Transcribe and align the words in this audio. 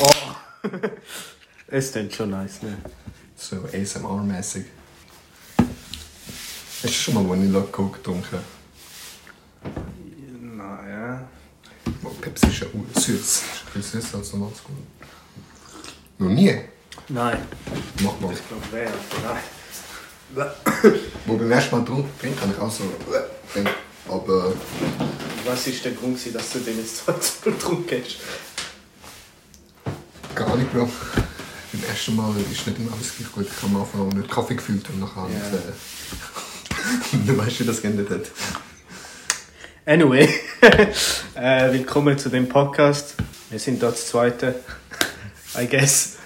Oh. 0.00 0.68
es 1.68 1.92
klingt 1.92 2.14
schon 2.14 2.30
nice, 2.30 2.62
ne? 2.62 2.78
So 3.36 3.56
ASMR-mäßig. 3.56 4.64
Hast 6.82 6.84
du 6.84 6.88
schon 6.88 7.14
mal 7.14 7.28
Vanilla 7.28 7.60
Coke 7.70 7.98
getrunken? 7.98 8.38
Naja. 10.56 11.28
Oh, 12.02 12.08
Pepsi 12.20 12.46
ist 12.46 12.60
ja 12.60 12.66
süß. 12.94 13.12
Ist 13.12 13.74
bisschen 13.74 14.00
süßer 14.00 14.18
als 14.18 14.32
normal 14.32 14.52
zu 14.54 14.62
Noch 16.24 16.30
nie? 16.30 16.58
Nein. 17.08 17.38
Mach 18.02 18.20
mal. 18.20 18.32
Ich 18.32 18.48
glaube, 18.48 18.64
wer? 18.70 18.90
Nein. 19.22 19.42
Wo 21.26 21.36
beim 21.36 21.50
ersten 21.50 21.76
Mal 21.76 21.84
trinken, 21.84 22.08
trinken 22.20 22.40
habe 22.40 22.52
ich 22.52 22.58
auch 22.58 22.70
so. 22.70 22.84
äh, 22.84 23.58
gedacht. 23.58 23.76
Aber 24.08 24.52
Was 25.44 25.66
war 25.66 25.72
der 25.84 25.92
Grund, 25.92 26.34
dass 26.34 26.52
du 26.52 26.58
den 26.60 26.78
jetzt 26.78 27.04
so 27.06 27.12
getrunken 27.42 28.02
hast? 28.02 28.16
Nicht 30.56 30.72
mehr. 30.74 30.88
Beim 31.72 31.84
ersten 31.88 32.16
Mal 32.16 32.34
ist 32.50 32.66
nicht 32.66 32.78
immer 32.78 32.92
alles 32.92 33.16
gleich 33.16 33.32
gut. 33.32 33.46
Ich 33.46 33.62
habe 33.62 33.74
am 33.74 33.80
Anfang 33.82 34.08
auch 34.08 34.12
nicht 34.12 34.30
Kaffee 34.30 34.54
gefühlt 34.56 34.88
und 34.90 35.00
nachher 35.00 35.22
Ja. 35.28 35.50
nicht. 35.50 35.62
Äh, 37.12 37.26
du 37.26 37.36
weißt, 37.36 37.60
wie 37.60 37.64
das 37.64 37.82
geendet 37.82 38.08
hat. 38.10 38.22
Anyway, 39.86 40.28
äh, 41.34 41.72
willkommen 41.72 42.18
zu 42.18 42.30
dem 42.30 42.48
Podcast. 42.48 43.14
Wir 43.50 43.58
sind 43.58 43.82
dort 43.82 43.94
das 43.94 44.06
zweite, 44.08 44.54
I 45.58 45.66
guess. 45.68 46.16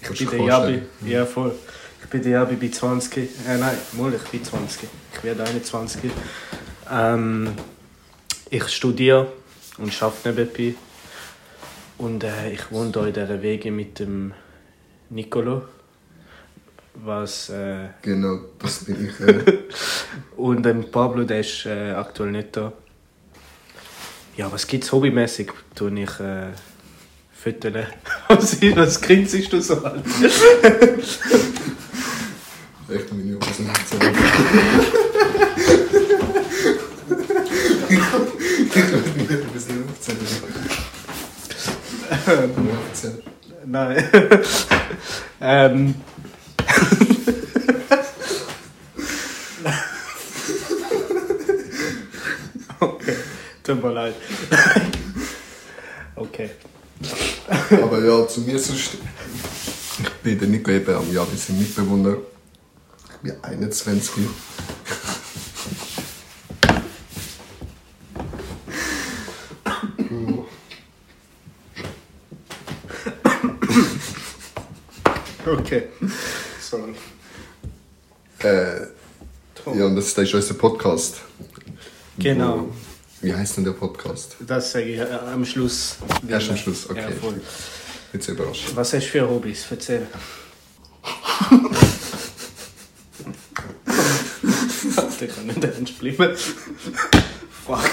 Ich 0.00 0.06
Kannst 0.08 0.18
bin 0.20 0.30
der 0.30 0.40
Jabi. 0.46 0.82
Ja, 1.04 1.24
voll. 1.24 1.54
Ich 2.02 2.08
bin 2.10 2.20
der 2.22 2.32
Jabi 2.32 2.56
bei 2.56 2.68
20. 2.68 3.16
Äh, 3.48 3.58
nein, 3.58 3.76
mal, 3.92 4.12
ich 4.12 4.22
bin 4.24 4.44
20. 4.44 4.88
Ich 5.16 5.24
werde 5.24 5.44
21. 5.44 6.10
Ähm, 6.90 7.52
ich 8.50 8.68
studiere 8.68 9.32
und 9.78 10.02
arbeite 10.02 10.28
nebenbei. 10.32 10.74
Und 11.98 12.24
äh, 12.24 12.50
ich 12.52 12.70
wohne 12.70 12.92
hier 12.92 13.06
in 13.06 13.14
dieser 13.14 13.42
Wege 13.42 13.70
mit 13.70 13.98
dem 13.98 14.32
Nicolo. 15.10 15.62
Was, 16.94 17.50
äh, 17.50 17.88
Genau, 18.02 18.40
das 18.58 18.84
bin 18.84 19.08
ich. 19.08 19.20
Äh, 19.20 19.58
und 20.36 20.62
dem 20.64 20.90
Pablo, 20.90 21.24
der 21.24 21.40
ist 21.40 21.66
äh, 21.66 21.92
aktuell 21.92 22.32
nicht 22.32 22.56
da. 22.56 22.72
Ja, 24.36 24.52
was 24.52 24.66
gibt's 24.66 24.92
hobbymäßig? 24.92 25.50
Tue 25.74 26.00
ich 26.00 26.20
äh, 26.20 26.52
Fütterle. 27.32 27.86
Was, 28.28 29.00
grinst 29.00 29.52
du 29.52 29.60
so 29.62 29.82
halt? 29.82 30.04
echt 32.88 33.12
meine 33.12 33.22
nicht 33.22 33.44
so. 33.44 33.96
Ich 37.88 38.76
würde 38.76 39.10
mir 39.16 39.38
ein 39.42 39.52
bisschen 39.52 39.84
aufzählen. 39.88 40.24
Aufzählen. 42.88 43.22
Nein. 43.66 43.98
ähm. 45.40 45.94
okay, 52.80 53.16
tut 53.64 53.82
mir 53.82 53.92
leid. 53.92 54.14
okay. 56.14 56.50
Aber 57.70 58.04
ja, 58.04 58.28
zu 58.28 58.42
mir 58.42 58.60
sonst. 58.60 58.98
Ich 59.98 60.10
bin 60.22 60.38
der 60.38 60.48
Nico 60.48 60.70
eben 60.70 60.94
am 60.94 61.12
Jahr, 61.12 61.26
wir 61.28 61.38
sind 61.38 61.58
Mitbewohner. 61.58 62.18
Ich 63.08 63.16
bin 63.22 63.34
21. 63.42 64.26
Okay. 75.66 75.82
Sorry. 76.60 76.94
Äh, 78.38 78.82
ja, 79.76 79.84
und 79.86 79.96
das 79.96 80.16
ist 80.16 80.32
unser 80.32 80.54
Podcast. 80.54 81.22
Genau. 82.18 82.68
Wie 83.20 83.34
heißt 83.34 83.56
denn 83.56 83.64
der 83.64 83.72
Podcast? 83.72 84.36
Das 84.46 84.70
sage 84.70 84.84
ich 84.84 84.98
äh, 85.00 85.08
am 85.10 85.44
Schluss. 85.44 85.96
Erst 86.28 86.50
am 86.50 86.56
Schluss, 86.56 86.88
okay. 86.88 87.00
Ja, 87.00 87.10
voll. 87.10 87.40
Jetzt 88.12 88.28
überrascht. 88.28 88.70
Was 88.76 88.92
hast 88.92 89.06
du 89.06 89.10
für 89.10 89.28
Hobbys? 89.28 89.66
Erzähl. 89.68 90.06
Der 95.20 95.28
kann 95.28 95.46
nicht 95.46 95.64
ernst 95.64 95.98
bleiben. 95.98 96.36
Fuck. 97.66 97.90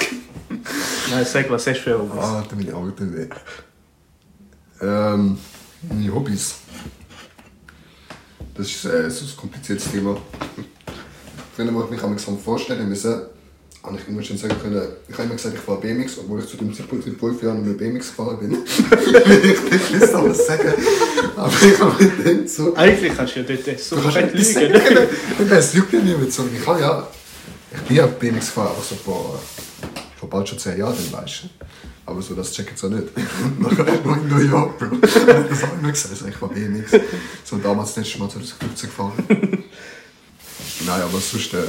Nein, 1.10 1.26
sag, 1.26 1.50
was 1.50 1.66
hast 1.66 1.78
du 1.78 1.82
für 1.82 1.98
Hobbys? 1.98 2.20
Ah, 2.22 2.46
da 2.48 2.56
bin 2.56 2.68
ich 2.68 2.74
auch 2.74 2.86
weh. 2.86 3.30
Ähm, 4.80 5.40
meine 5.90 6.14
Hobbys. 6.14 6.58
Das 8.56 8.68
ist 8.68 8.86
äh, 8.86 9.10
so 9.10 9.26
ein 9.26 9.38
kompliziertes 9.38 9.92
Thema. 9.92 10.16
Früher, 11.56 11.74
wo 11.74 11.84
ich 11.84 11.90
mich 11.90 12.22
so 12.22 12.36
vorstellen 12.36 12.88
müssen, 12.88 13.22
habe 13.84 13.98
ich 13.98 14.08
immer 14.08 14.24
schon 14.24 14.38
sagen 14.38 14.56
können, 14.62 14.82
ich 15.08 15.14
habe 15.14 15.24
immer 15.24 15.36
gesagt, 15.36 15.56
ich 15.56 15.62
fahre 15.62 15.82
BMX, 15.82 16.20
obwohl 16.20 16.40
ich 16.40 16.48
zu 16.48 16.58
dem 16.58 16.74
Zeitpunkt 16.74 17.06
in 17.06 17.20
zwölf 17.20 17.42
Jahren 17.44 17.68
mit 17.68 17.78
BMX 17.78 18.10
gefahren 18.10 18.40
bin. 18.40 18.52
ich 18.66 18.72
will 19.12 20.00
nicht 20.00 20.14
alles 20.14 20.48
sagen. 20.48 20.74
Aber 21.36 21.52
ich 21.52 21.80
habe 21.80 22.04
mir 22.04 22.10
gedacht, 22.10 22.50
so, 22.50 22.76
Eigentlich 22.76 23.16
kannst 23.16 23.36
du 23.36 23.40
ja 23.42 23.46
dort 23.46 23.80
so 23.80 23.98
fett 23.98 24.34
nicht 24.34 24.56
lügen. 24.56 25.52
Es 25.52 25.74
juckt 25.74 25.94
ja 25.94 26.00
niemand 26.00 26.32
so. 26.32 26.48
Ich 26.56 26.66
habe 26.66 26.80
ja. 26.80 27.08
Ich 27.76 27.82
bin 27.82 27.98
ja 27.98 28.06
BMX 28.06 28.48
gefahren, 28.48 28.70
aber 28.76 28.84
so 28.84 28.96
vor, 28.96 29.42
vor 30.20 30.30
bald 30.30 30.48
schon 30.48 30.60
zehn 30.60 30.78
Jahren, 30.78 30.96
weißt 30.96 31.44
du. 31.44 31.63
Aber 32.06 32.22
so, 32.22 32.36
das 32.36 32.52
checken 32.52 32.76
sie 32.76 32.86
auch 32.86 32.90
nicht. 32.90 33.08
Nachher 33.60 34.02
noch 34.04 34.18
in 34.18 34.28
New 34.28 34.40
York, 34.40 34.78
Bro. 34.78 34.98
Das 35.02 35.16
habe 35.16 35.48
ich 35.50 35.80
immer 35.80 35.92
gesagt, 35.92 36.24
ich 36.28 36.42
war 36.42 36.50
BMX. 36.50 36.92
So 37.44 37.58
damals 37.58 37.94
das 37.94 38.06
letzte 38.06 38.20
Mal 38.20 38.30
2015 38.30 38.90
gefahren. 38.90 39.14
Nein, 40.86 41.02
aber 41.02 41.20
sonst, 41.20 41.54
äh, 41.54 41.64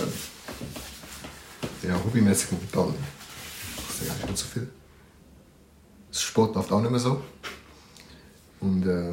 ja, 1.86 1.94
hobbymäßig 2.04 2.52
momentan. 2.52 2.94
Ich 3.88 3.94
sehe 3.94 4.10
eigentlich 4.10 4.30
nicht 4.30 4.38
so 4.38 4.46
viel. 4.46 4.68
Das 6.10 6.22
Sport 6.22 6.54
läuft 6.56 6.72
auch 6.72 6.80
nicht 6.80 6.90
mehr 6.90 7.00
so. 7.00 7.22
Und, 8.60 8.86
äh, 8.86 9.10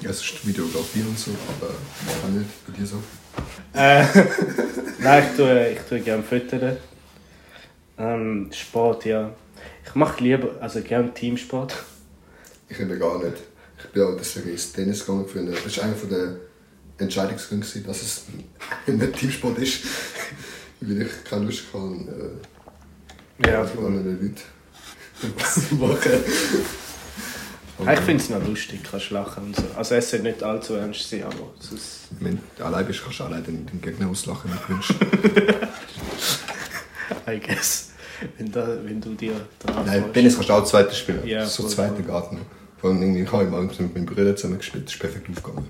ja, 0.00 0.10
es 0.10 0.20
ist 0.20 0.46
Videografie 0.46 1.02
und 1.02 1.18
so, 1.18 1.30
aber 1.30 1.72
ich 2.06 2.22
kann 2.22 2.38
nicht 2.38 2.66
bei 2.66 2.72
dir 2.72 2.86
so. 2.86 3.02
Äh, 3.72 4.04
nein, 5.00 5.24
ich 5.30 5.36
tue, 5.36 5.68
ich 5.70 5.80
tue 5.80 6.00
gerne 6.00 6.22
füttern. 6.22 6.76
Ähm, 7.98 8.50
Sport, 8.52 9.04
ja. 9.04 9.32
Ich 9.84 9.94
mache 9.94 10.22
lieber, 10.22 10.50
also 10.60 10.80
gerne 10.80 11.12
Teamsport. 11.12 11.74
Ich 12.68 12.78
eben 12.78 12.98
gar 12.98 13.18
nicht. 13.22 13.36
Ich 13.78 13.90
bin 13.90 14.02
auch 14.02 14.16
deswegen 14.16 14.50
ins 14.50 14.72
Tennis 14.72 15.04
gegangen. 15.04 15.26
Für 15.26 15.40
eine, 15.40 15.50
das 15.52 15.76
war 15.78 15.84
einer 15.84 15.94
der 15.94 16.36
Entscheidungsgründe, 16.98 17.66
dass 17.86 18.02
es 18.02 18.24
nicht 18.86 19.12
Teamsport 19.16 19.58
ist. 19.58 19.80
Weil 20.80 21.02
ich 21.02 21.24
keine 21.24 21.46
Lust 21.46 21.64
hatte, 21.72 22.38
äh, 23.42 23.50
Ja, 23.50 23.62
mit 23.62 23.78
anderen 23.78 24.04
Leuten 24.04 24.36
was 25.36 25.68
zu 25.68 25.74
machen. 25.74 26.12
Ja, 27.84 27.92
Ich 27.92 28.00
finde 28.00 28.22
es 28.22 28.30
noch 28.30 28.44
lustig, 28.46 28.80
kannst 28.88 29.10
lachen 29.10 29.44
und 29.46 29.56
so. 29.56 29.62
Also 29.76 29.94
es 29.96 30.10
soll 30.10 30.20
nicht 30.20 30.42
allzu 30.42 30.74
ernst 30.74 31.08
sein, 31.08 31.24
aber 31.24 31.52
sonst... 31.58 32.08
Wenn 32.20 32.38
du 32.56 32.64
allein 32.64 32.86
bist, 32.86 33.02
kannst 33.02 33.20
du 33.20 33.24
allein 33.24 33.44
den, 33.44 33.66
den 33.66 33.80
Gegner 33.80 34.08
auslachen, 34.08 34.50
wenn 34.50 34.58
du 34.58 34.68
wünschst. 34.74 34.94
I 37.26 37.38
guess. 37.40 37.90
Wenn, 38.36 38.50
da, 38.50 38.66
wenn 38.84 39.00
du 39.00 39.14
dir 39.14 39.32
dran 39.60 39.86
Nein. 39.86 40.12
Tennis 40.12 40.34
kannst 40.34 40.48
du 40.48 40.52
auch 40.54 40.64
zweite 40.64 40.94
spielen. 40.94 41.24
Ja, 41.26 41.46
so 41.46 41.62
voll, 41.62 41.70
zweite 41.72 41.94
voll. 41.96 42.04
Garten. 42.04 42.38
Vor 42.78 42.90
allem 42.90 43.02
irgendwie, 43.02 43.22
ich 43.22 43.32
habe 43.32 43.44
mal 43.46 43.62
mit 43.62 43.94
meinem 43.94 44.06
Bruder 44.06 44.34
zusammen 44.36 44.58
gespielt, 44.58 44.86
das 44.86 44.94
ist 44.94 45.00
perfekt 45.00 45.28
aufgegangen. 45.30 45.66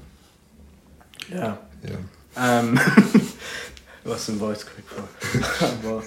Ja. 1.30 1.58
Ja. 1.82 2.60
Ähm, 2.60 2.78
was 4.04 4.28
ein 4.28 4.38
Voice 4.38 4.64
Quick 4.66 4.84
war. 4.96 5.68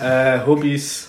Aber 0.00 0.04
äh, 0.06 0.44
Hobbys. 0.46 1.08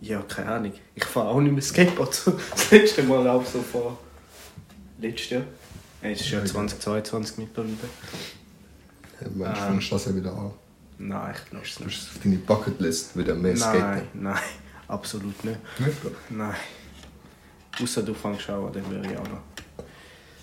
Ja, 0.00 0.20
keine 0.22 0.50
Ahnung. 0.50 0.72
Ich 0.94 1.04
fahre 1.04 1.28
auch 1.28 1.40
nicht 1.40 1.52
mehr 1.52 1.62
Skateboard. 1.62 2.22
Das 2.50 2.70
letzte 2.70 3.02
Mal 3.02 3.26
auch 3.28 3.44
so 3.44 3.60
vor. 3.62 3.98
Letztes 5.00 5.30
Jahr. 5.30 5.42
Ja, 6.02 6.10
Es 6.10 6.20
ist 6.20 6.30
ja 6.30 6.44
2022 6.44 7.38
mittlerweile. 7.38 7.72
Ja, 9.38 9.46
Ähm. 9.48 9.54
fängst 9.72 9.90
du 9.90 9.94
das 9.94 10.04
ja 10.06 10.14
wieder 10.14 10.32
an. 10.32 10.52
Nein, 10.98 11.34
ich 11.36 11.50
glaube 11.50 11.64
es 11.64 11.80
nicht. 11.80 12.08
auf 12.16 12.22
deine 12.22 12.36
Bucketlist 12.36 13.16
wieder 13.16 13.34
mehr 13.34 13.54
Nein, 13.54 13.58
Skaten. 13.58 14.08
nein, 14.14 14.38
absolut 14.88 15.44
nicht. 15.44 15.58
Nicht, 15.78 16.02
Bro? 16.02 16.10
Nein. 16.30 16.54
Außer 17.80 18.02
du 18.02 18.14
fängst 18.14 18.50
an, 18.50 18.72
dann 18.72 18.90
würde 18.90 19.08
ich 19.12 19.16
auch 19.16 19.28
noch. 19.28 19.42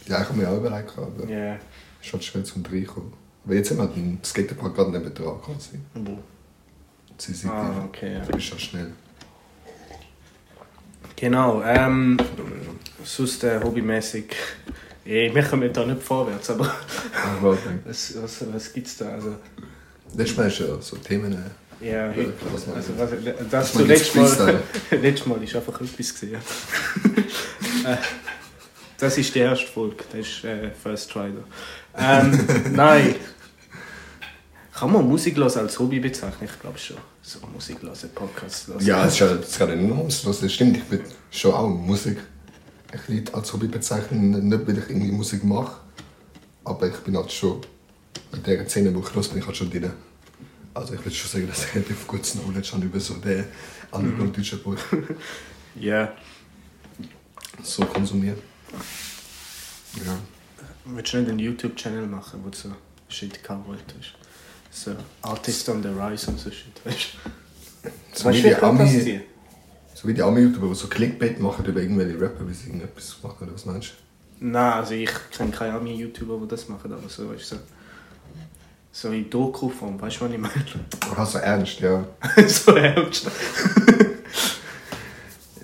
Ja, 0.07 0.22
ich 0.22 0.28
habe 0.30 0.38
mir 0.38 0.50
auch 0.50 0.57
überlegt, 0.57 0.94
aber 0.98 1.28
Ja. 1.30 1.56
es 2.00 2.07
ist 2.07 2.13
halt 2.13 2.24
schwer 2.24 2.44
zum 2.44 2.63
Reinkommen. 2.66 3.12
Aber 3.44 3.54
jetzt 3.56 3.72
haben 3.72 3.78
wir 3.80 3.88
den 3.88 4.19
Skaterpark 4.24 4.74
gerade 4.75 4.92
neben 4.92 5.13
dran 5.13 5.42
quasi. 5.42 5.80
Wo? 5.94 6.19
Sie 7.18 7.34
sind 7.34 7.50
Ah, 7.51 7.84
okay. 7.86 8.13
Ja. 8.13 8.19
Du 8.25 8.31
bist 8.34 8.50
ja 8.51 8.58
schnell. 8.60 8.92
Genau, 11.16 11.62
ähm, 11.63 12.18
sonst 13.04 13.44
äh, 13.44 13.60
hobbymäßig. 13.63 14.36
Eh, 15.06 15.34
wir 15.34 15.44
kommen 15.44 15.72
da 15.72 15.86
nicht 15.86 16.01
vorwärts, 16.01 16.50
aber 16.50 16.74
Aber 17.40 17.58
was, 17.86 18.22
was, 18.22 18.54
was 18.54 18.74
gibt's 18.74 18.98
da? 18.98 19.10
Also, 19.10 19.36
letztes 20.13 20.81
so 20.81 20.98
Themen 20.98 21.34
äh, 21.34 21.88
Ja, 21.88 22.10
heute. 22.10 22.34
Also, 22.75 22.94
was, 22.98 23.10
das 23.50 23.74
jetzt 23.74 23.88
letztes 23.88 24.16
Mal, 24.16 24.60
letztes 24.92 25.28
Mal 25.28 25.44
ist 25.44 25.56
einfach 25.56 25.81
etwas 25.81 26.13
gesehen. 26.13 26.40
Äh, 27.86 27.98
das 28.98 29.16
ist 29.18 29.36
die 29.36 29.40
erste 29.40 29.68
Folge, 29.68 29.98
das 30.12 30.22
ist 30.22 30.44
äh, 30.44 30.72
First 30.72 31.12
Try. 31.12 31.31
da. 31.94 32.22
Ähm, 32.22 32.48
nein. 32.72 33.16
Kann 34.74 34.92
man 34.92 35.07
Musik 35.07 35.38
hören 35.38 35.56
als 35.57 35.78
Hobby 35.78 36.00
bezeichnen? 36.00 36.50
Ich 36.51 36.60
glaube 36.60 36.80
schon. 36.80 36.98
So 37.22 37.40
Musik 37.54 37.84
hören, 37.84 38.10
Podcast 38.16 38.68
hören. 38.68 38.84
Ja, 38.84 39.06
es 39.06 39.13
ist 39.13 39.19
ja 39.19 39.36
das 39.36 39.58
gerade 39.58 39.74
enorm. 39.74 40.08
Das 40.08 40.51
stimmt, 40.51 40.78
ich 40.78 40.84
bin 40.86 41.01
schon 41.30 41.54
auch 41.54 41.68
Musik. 41.68 42.18
Will 43.08 43.24
als 43.34 43.51
Hobby 43.51 43.68
bezeichnen, 43.68 44.48
nicht 44.48 44.68
weil 44.68 44.78
ich 44.78 44.90
irgendwie 44.90 45.12
Musik 45.12 45.44
mache, 45.44 45.81
aber 46.63 46.88
ich 46.88 46.96
bin 46.98 47.18
halt 47.18 47.31
schon 47.31 47.62
in 48.33 48.44
der 48.44 48.67
Szene, 48.67 48.94
wo 48.94 49.00
ich 49.00 49.13
los 49.13 49.29
bin, 49.29 49.39
ich 49.39 49.45
halt 49.45 49.57
schon 49.57 49.69
drin. 49.69 49.91
Also 50.73 50.94
ich 50.94 51.00
würde 51.00 51.15
schon 51.15 51.29
sagen, 51.31 51.47
dass 51.47 51.65
ich 51.65 51.75
relativ 51.75 52.06
gutes 52.07 52.33
Knowledge 52.33 52.71
habe 52.73 52.85
über 52.85 53.00
so 53.00 53.13
den 53.15 53.45
anderen 53.91 54.33
deutschen 54.33 54.62
Buch 54.62 54.77
Ja. 55.75 56.13
so 57.63 57.85
konsumieren. 57.85 58.38
Ja. 60.06 60.17
Willst 60.85 61.13
du 61.13 61.17
nicht 61.17 61.29
einen 61.29 61.39
YouTube-Channel 61.39 62.07
machen, 62.07 62.41
wo 62.44 62.50
du 62.50 62.57
so 62.57 62.69
Shit 63.07 63.44
covert 63.44 63.83
hast? 63.97 64.13
So 64.71 64.95
Artist 65.21 65.69
on 65.69 65.81
the 65.81 65.89
Rise 65.89 66.29
und 66.29 66.39
so 66.39 66.51
Shit, 66.51 66.85
weißt 66.85 66.97
du? 67.83 67.89
So 68.13 68.25
Weißt 68.25 68.38
wie 68.38 68.41
du, 68.41 68.50
die 68.50 68.56
Ami, 68.56 69.21
so 69.94 70.07
wie 70.07 70.13
die 70.13 70.21
Ami-YouTuber, 70.21 70.67
die 70.67 70.75
so 70.75 70.88
Clickbait 70.88 71.39
machen 71.39 71.65
über 71.65 71.81
irgendwelche 71.81 72.19
Rapper, 72.19 72.47
wie 72.47 72.53
sie 72.53 72.67
irgendetwas 72.67 73.15
machen, 73.23 73.44
oder 73.44 73.53
was 73.53 73.65
meinst 73.65 73.94
Nein, 74.39 74.73
also 74.73 74.94
ich 74.94 75.09
kenne 75.31 75.51
keine 75.51 75.73
Ami-YouTuber, 75.75 76.39
die 76.41 76.47
das 76.50 76.67
machen, 76.67 76.91
aber 76.91 77.07
so, 77.07 77.29
weißt 77.29 77.51
du, 77.51 77.56
so, 77.56 77.62
so 78.95 79.12
in 79.12 79.30
Doku-Form, 79.30 80.00
weißt 80.00 80.21
du, 80.21 80.25
was 80.25 80.31
ich 80.31 80.38
meine? 80.38 80.53
du? 80.53 80.80
Ach, 81.18 81.25
so 81.30 81.38
ernst, 81.39 81.80
ja. 81.81 82.06
so 82.47 82.75
ernst. 82.75 83.27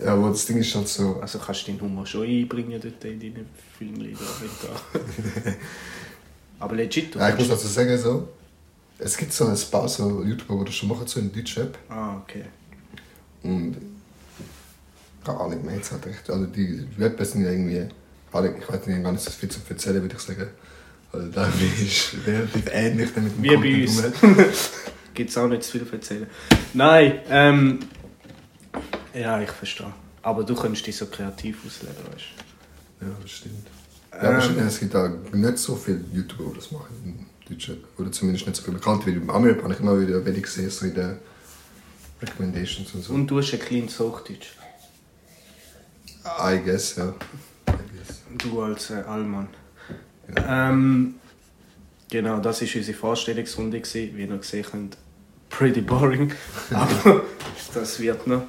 Ja, 0.04 0.14
aber 0.14 0.30
das 0.32 0.46
Ding 0.46 0.58
ist 0.58 0.76
halt 0.76 0.88
so, 0.90 1.18
Also 1.22 1.40
kannst 1.40 1.66
du 1.66 1.72
deinen 1.72 1.82
Humor 1.82 2.06
schon 2.06 2.28
einbringen 2.28 2.82
dort 2.82 3.06
in 3.06 3.20
deinen 3.22 3.48
Filmlieder. 3.78 4.20
nicht 4.20 4.64
da. 4.64 5.52
aber 6.60 6.76
legit, 6.76 7.16
ja, 7.16 7.30
ich 7.30 7.38
muss 7.38 7.48
dazu 7.48 7.68
sagen, 7.68 7.98
so, 7.98 8.28
es 9.00 9.16
gibt 9.16 9.32
so 9.32 9.46
ein 9.46 9.58
paar 9.72 9.88
so 9.88 10.24
YouTuber, 10.24 10.60
die 10.60 10.66
das 10.66 10.76
schon 10.76 10.90
machen, 10.90 11.08
so 11.08 11.22
in 11.22 11.32
Deutschrap. 11.32 11.78
Ah, 11.88 12.18
okay. 12.18 12.44
Und 13.44 13.78
keine 15.24 15.40
Ahnung 15.40 15.66
mehr 15.66 15.76
jetzt 15.76 15.92
halt 15.94 16.06
echt. 16.06 16.30
Also 16.30 16.48
die 16.48 16.86
Rapper 17.00 17.24
sind 17.24 17.46
ja 17.46 17.52
irgendwie, 17.52 17.78
ich 17.78 18.34
weiß 18.34 18.88
nicht, 18.88 19.04
gar 19.04 19.12
nicht 19.14 19.24
so 19.24 19.32
viel 19.32 19.50
zu 19.50 19.62
erzählen, 19.70 20.02
würde 20.02 20.16
ich 20.18 20.22
sagen. 20.22 20.50
Also 21.14 21.28
da 21.28 21.46
ist 21.48 22.16
relativ 22.26 22.64
ähnlich 22.72 23.10
damit 23.14 23.34
Wie 23.42 23.56
bei 23.58 23.82
uns. 23.84 24.02
Gibt 25.14 25.30
es 25.30 25.38
auch 25.38 25.48
nicht 25.48 25.64
zu 25.64 25.72
viel 25.74 25.86
zu 25.88 25.96
erzählen. 25.96 26.28
Nein, 26.74 27.20
ähm. 27.30 27.80
Ja, 29.14 29.42
ich 29.42 29.52
verstehe. 29.52 29.92
Aber 30.22 30.44
du 30.44 30.56
kannst 30.56 30.88
dich 30.88 30.96
so 30.96 31.08
kreativ 31.08 31.58
ausleben, 31.66 31.98
weißt 32.14 32.26
Ja, 33.02 33.08
das 33.22 33.32
stimmt. 33.32 33.68
Ja, 34.14 34.20
aber 34.20 34.44
Ähm. 34.44 34.68
es 34.68 34.80
gibt 34.80 34.96
auch 34.96 35.10
nicht 35.34 35.58
so 35.58 35.76
viele 35.76 36.02
YouTuber, 36.14 36.52
die 36.52 36.56
das 36.60 36.72
machen 36.72 36.96
in 37.04 37.26
Deutschrap. 37.50 37.78
Oder 37.98 38.12
zumindest 38.12 38.48
nicht 38.48 38.56
so 38.56 38.64
viel 38.64 38.74
bekannt. 38.74 39.06
Wie 39.06 39.12
im 39.12 39.30
Amerika 39.30 39.64
habe 39.64 39.74
ich 39.74 39.80
immer 39.82 40.00
wieder 40.00 40.24
welche 40.24 40.42
gesehen, 40.42 40.70
so 40.70 40.86
in 40.86 40.94
den 40.94 41.18
Recommendations 42.22 42.94
und 42.94 43.02
du. 43.02 43.08
so. 43.08 43.14
Und 43.14 43.28
du 43.28 43.38
hast 43.40 43.52
ein 43.54 43.60
kleines 43.60 44.00
Hochdeutsch. 44.00 44.54
I 46.24 46.60
guess, 46.64 46.96
ja. 46.96 47.10
I 47.10 47.74
guess. 47.98 48.22
Du 48.38 48.62
als 48.62 48.92
äh, 48.92 49.02
Allmann. 49.08 49.50
Ähm, 50.48 51.16
genau, 52.10 52.40
das 52.40 52.62
war 52.62 52.68
unsere 52.76 52.98
Vorstellungsrunde, 52.98 53.80
gewesen, 53.80 54.16
wie 54.16 54.24
ihr 54.24 54.38
gesehen 54.38 54.66
habt. 54.72 54.98
Pretty 55.50 55.82
boring. 55.82 56.32
Aber 56.72 57.24
das 57.74 58.00
wird 58.00 58.26
noch. 58.28 58.44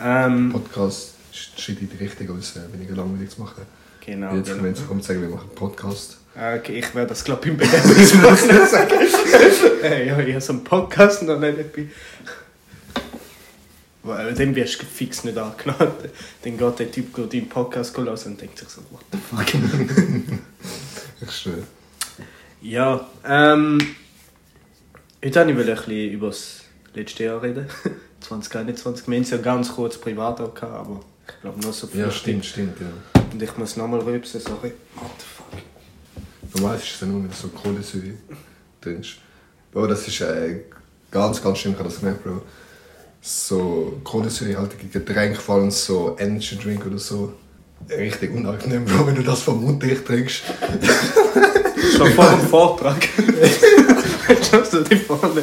Ähm, 0.00 0.50
Podcast 0.52 1.14
sieht 1.32 1.80
in 1.80 1.88
die 1.88 1.96
Richtung 1.96 2.26
äh, 2.28 2.72
weniger 2.72 2.96
langweilig 2.96 3.30
zu 3.30 3.40
machen. 3.40 3.62
genau. 4.04 4.34
Jetzt 4.34 4.48
genau. 4.50 4.62
wir 4.62 4.70
jetzt 4.70 4.86
kommen 4.86 5.00
sagen, 5.00 5.22
wir 5.22 5.28
machen 5.28 5.48
einen 5.48 5.54
Podcast. 5.54 6.18
Okay, 6.34 6.78
ich 6.78 6.94
werde 6.94 7.08
das 7.08 7.24
glaube 7.24 7.42
ich 7.44 7.50
im 7.50 7.56
Bewerbungsmachen 7.58 8.66
sagen. 8.70 8.94
Äh, 9.82 10.06
ja, 10.06 10.18
ich 10.18 10.32
habe 10.32 10.40
so 10.40 10.52
einen 10.52 10.64
Podcast 10.64 11.22
noch 11.22 11.38
nicht 11.38 11.58
dabei. 11.58 11.88
Weil 14.04 14.34
dann 14.34 14.54
wirst 14.54 14.82
du 14.82 14.86
fix 14.86 15.24
nicht 15.24 15.38
angenommen. 15.38 15.92
Dann 16.42 16.58
geht 16.58 16.78
der 16.78 16.90
Typ 16.90 17.30
deinen 17.30 17.48
Podcast 17.48 17.96
hören 17.96 18.08
und 18.08 18.40
denkt 18.40 18.58
sich 18.58 18.68
so, 18.68 18.80
what 18.90 19.04
the 19.12 19.18
fuck. 19.18 19.46
Ich 21.22 21.30
schwöre. 21.32 21.62
Ja, 22.60 23.08
ähm. 23.26 23.78
Heute 25.24 25.36
wollte 25.56 25.72
ich 25.72 25.78
ein 25.78 25.84
bisschen 25.86 26.10
über 26.12 26.26
das 26.28 26.60
letzte 26.94 27.24
Jahr 27.24 27.42
reden. 27.42 27.66
2021. 28.20 29.06
Wir 29.08 29.14
haben 29.16 29.22
es 29.22 29.30
ja 29.30 29.36
ganz 29.38 29.72
kurz 29.74 29.98
privat 29.98 30.40
auch 30.40 30.54
gehabt, 30.54 30.74
aber 30.74 31.00
ich 31.28 31.40
glaube 31.40 31.60
nur 31.60 31.72
so 31.72 31.86
Ja, 31.88 32.04
viel. 32.04 32.12
stimmt, 32.12 32.44
stimmt, 32.44 32.76
ja. 32.80 33.22
Und 33.32 33.42
ich 33.42 33.56
muss 33.56 33.76
nochmal 33.76 34.00
rülpsen, 34.00 34.40
sorry. 34.40 34.72
What 34.94 35.10
the 35.18 35.24
fuck. 35.36 36.54
Normal 36.54 36.76
ist 36.76 36.84
es 36.84 37.00
ja 37.00 37.06
nur, 37.06 37.22
wenn 37.22 37.30
du 37.30 37.34
so 37.36 37.48
Kohlensäure 37.48 38.14
trinkst. 38.80 39.16
Bro, 39.72 39.86
das 39.86 40.06
ist 40.06 40.20
äh, 40.20 40.60
ganz, 41.10 41.42
ganz 41.42 41.58
schlimm, 41.58 41.72
ich 41.72 41.78
habe 41.78 41.88
das 41.88 41.98
gemerkt, 42.00 42.22
Bro. 42.24 42.42
So 43.20 44.00
kohlensäurehaltige 44.04 44.86
Getränke, 44.88 45.40
vor 45.40 45.56
allem 45.56 45.70
so 45.70 46.16
Energy 46.18 46.56
Drink 46.56 46.84
oder 46.86 46.98
so. 46.98 47.32
Richtig 47.90 48.30
unangenehm, 48.32 48.84
Bro, 48.84 49.06
wenn 49.06 49.14
du 49.14 49.22
das 49.22 49.42
vom 49.42 49.60
Mund 49.62 49.82
dicht 49.82 50.06
trinkst. 50.06 50.42
Schon 51.96 52.12
vor 52.12 52.30
dem 52.30 52.40
Vortrag. 52.48 53.08
Schaust 54.50 54.72
du 54.72 54.82
die 54.82 54.96
vorne? 54.96 55.42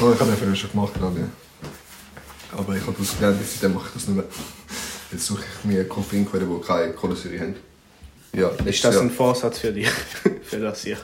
Oh, 0.00 0.12
ich 0.12 0.20
habe 0.20 0.30
den 0.30 0.36
früher 0.36 0.54
schon 0.54 0.70
gemacht, 0.70 0.94
glaube 0.94 1.20
ich. 1.20 2.58
Aber 2.58 2.76
ich 2.76 2.82
habe 2.86 2.94
das 2.98 3.16
gelernt, 3.16 3.38
seitdem 3.44 3.74
mache 3.74 3.88
ich 3.88 3.94
das 3.94 4.08
nicht 4.08 4.16
mehr. 4.16 4.24
Jetzt 5.10 5.26
suche 5.26 5.42
ich 5.42 5.64
mir 5.64 5.88
Koffeinquellen, 5.88 6.48
die 6.48 6.66
keine 6.66 6.92
Kohlensäure 6.92 7.40
haben. 7.40 7.56
Ja, 8.34 8.48
Ist 8.64 8.84
das 8.84 8.98
ein 8.98 9.10
Vorsatz 9.10 9.58
für 9.58 9.72
dich? 9.72 9.88
für 10.42 10.58
das 10.58 10.82
hier? 10.82 10.98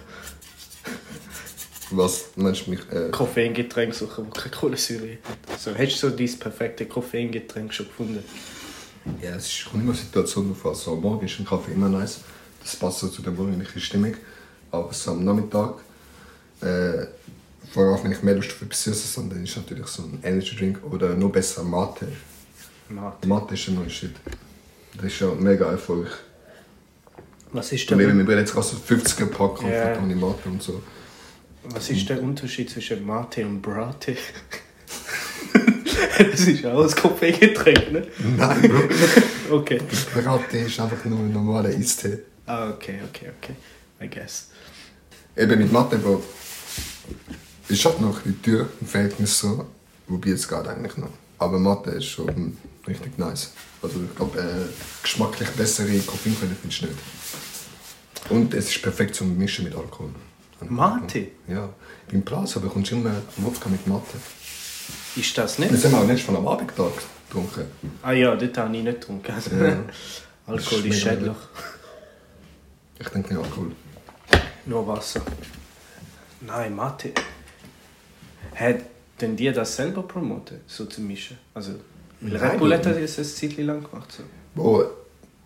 Was 1.93 2.31
meinst 2.37 2.67
du 2.67 2.71
mich? 2.71 2.81
Äh, 2.93 3.11
Koffeingetränk 3.11 3.95
suchen, 3.95 4.27
wo 4.27 4.31
keine 4.31 4.55
Kohlensäure 4.55 5.19
hat. 5.25 5.61
So, 5.61 5.73
hast 5.77 6.03
du 6.03 6.09
so 6.09 6.11
dein 6.11 6.39
perfekte 6.39 6.87
Koffeingetränk 6.87 7.73
schon 7.75 7.87
gefunden? 7.87 8.23
Ja, 9.23 9.31
es 9.37 9.47
ist- 9.47 9.65
kommt 9.71 9.83
immer 9.83 9.95
Situation 9.95 10.49
drauf 10.49 10.67
an. 10.67 10.75
So, 10.75 10.93
am 10.93 11.01
Morgen 11.01 11.25
ist 11.27 11.39
ein 11.39 11.45
Kaffee 11.47 11.73
immer 11.73 11.89
nice. 11.89 12.21
Das 12.63 12.77
passt 12.77 12.99
so 13.01 13.09
zu 13.09 13.23
der 13.23 13.33
morgendlichen 13.33 13.81
Stimmung. 13.81 14.15
Aber 14.71 14.93
so 14.93 15.13
am 15.13 15.25
Nachmittag, 15.25 15.75
äh, 16.61 17.07
vor 17.73 17.85
allem 17.95 18.05
wenn 18.05 18.13
ich 18.13 18.23
mehr 18.23 18.35
Lust 18.35 18.51
auf 18.53 18.63
etwas 18.63 18.83
Süßes 18.85 19.17
habe, 19.17 19.29
dann 19.31 19.43
ist 19.45 19.57
natürlich 19.57 19.87
so 19.87 20.03
ein 20.03 20.19
Energy 20.23 20.57
Drink 20.57 20.81
oder 20.91 21.15
noch 21.15 21.31
besser 21.31 21.63
Mate. 21.65 22.09
Mate. 22.89 23.27
Mate 23.27 23.55
ist 23.55 23.69
ein 23.69 23.77
neues 23.77 23.93
Shit. 23.93 24.13
Das 24.97 25.07
ist 25.07 25.21
ja 25.21 25.29
mega 25.35 25.71
erfolgreich. 25.71 26.13
Was 27.53 27.73
ist 27.73 27.91
eben, 27.91 27.99
wir 28.01 28.25
bringen 28.25 28.39
jetzt 28.39 28.53
gerade 28.53 28.67
so 28.67 28.77
50er 28.77 29.27
Pack 29.27 29.63
Ja. 29.63 29.99
ohne 29.99 30.15
Mate 30.15 30.49
und 30.49 30.63
so. 30.63 30.83
was 31.65 31.91
ist 31.91 32.09
der 32.09 32.23
Unterschied 32.23 32.71
zwischen 32.71 33.05
Mate 33.07 33.45
und 33.47 33.61
Brate? 33.63 34.17
Das 36.19 36.41
ist 36.41 36.65
auch 36.67 36.83
ein 36.83 36.91
Koffeingetränk, 36.91 37.93
ne? 37.93 38.07
Nein, 38.37 38.63
Bro. 38.63 38.81
Okay. 39.51 39.81
Mate 40.25 40.59
ist 40.59 40.79
einfach 40.79 41.05
nur 41.07 41.19
ein 41.19 41.33
normaler 41.33 41.71
Eistee. 41.71 42.21
Ah, 42.47 42.71
okay, 42.71 43.01
okay, 43.09 43.31
okay. 43.37 43.55
I 44.01 44.09
guess. 44.09 44.49
Eben 45.37 45.59
mit 45.59 45.73
Mathe, 45.73 45.99
Bro. 45.99 46.23
Ist 47.69 47.85
halt 47.85 48.01
noch 48.01 48.21
die 48.23 48.41
Tür 48.41 48.69
im 48.81 48.87
Verhältnis 48.87 49.39
so. 49.39 49.67
Wobei 50.07 50.31
es 50.31 50.47
geht 50.47 50.67
eigentlich 50.69 50.97
noch. 50.97 51.11
Aber 51.39 51.59
Mathe 51.59 51.91
ist 51.91 52.05
schon 52.07 52.57
richtig 52.87 53.19
nice. 53.19 53.53
Also 53.83 54.01
ich 54.09 54.15
glaube, 54.15 54.39
äh, 54.39 55.03
geschmacklich 55.03 55.49
bessere 55.51 55.99
Koffeinquellen 55.99 56.57
findest 56.61 56.83
du 56.83 56.87
nicht. 56.87 56.99
Und 58.29 58.55
es 58.55 58.69
ist 58.69 58.83
perfekt 58.83 59.15
zum 59.17 59.37
Mischen 59.37 59.65
mit 59.65 59.75
Alkohol. 59.75 60.11
Mate? 60.69 61.29
Ja. 61.49 61.69
Beim 62.11 62.23
Plaza 62.23 62.61
bekommst 62.61 62.91
du 62.91 62.97
immer 62.97 63.15
Wodka 63.39 63.69
mit 63.69 63.87
Mathe. 63.87 64.19
Ist 65.17 65.37
das 65.37 65.59
nicht? 65.59 65.73
haben 65.73 65.93
wir 65.93 65.99
auch 65.99 66.07
letztes 66.07 66.31
Mal 66.31 66.39
am 66.39 66.49
Abendtag 66.49 66.93
getrunken. 67.29 67.65
Ah 68.03 68.13
ja, 68.13 68.35
dort 68.37 68.59
habe 68.59 68.77
ich 68.77 68.83
nicht 68.83 69.01
getrunken. 69.01 69.33
Ja. 69.61 69.83
Alkohol 70.47 70.87
ist 70.87 71.01
schädlich. 71.01 71.37
Ich 72.99 73.09
denke 73.09 73.35
nicht 73.35 73.45
Alkohol. 73.45 73.73
Nur 74.67 74.87
Wasser. 74.87 75.23
Nein, 76.41 76.75
Mate. 76.75 77.13
Hat 78.55 78.81
denn 79.21 79.37
die 79.37 79.53
das 79.53 79.77
selber 79.77 80.03
promotet, 80.03 80.61
so 80.67 80.87
zu 80.87 81.01
mischen? 81.01 81.39
Also, 81.55 81.73
weil 82.21 82.37
Red 82.37 82.59
Bull 82.59 82.73
hat 82.73 82.87
das 82.87 83.19
eine 83.19 83.27
Zeit 83.27 83.57
lang 83.59 83.83
gemacht. 83.83 84.13
So. 84.13 84.23
Bro, 84.55 84.85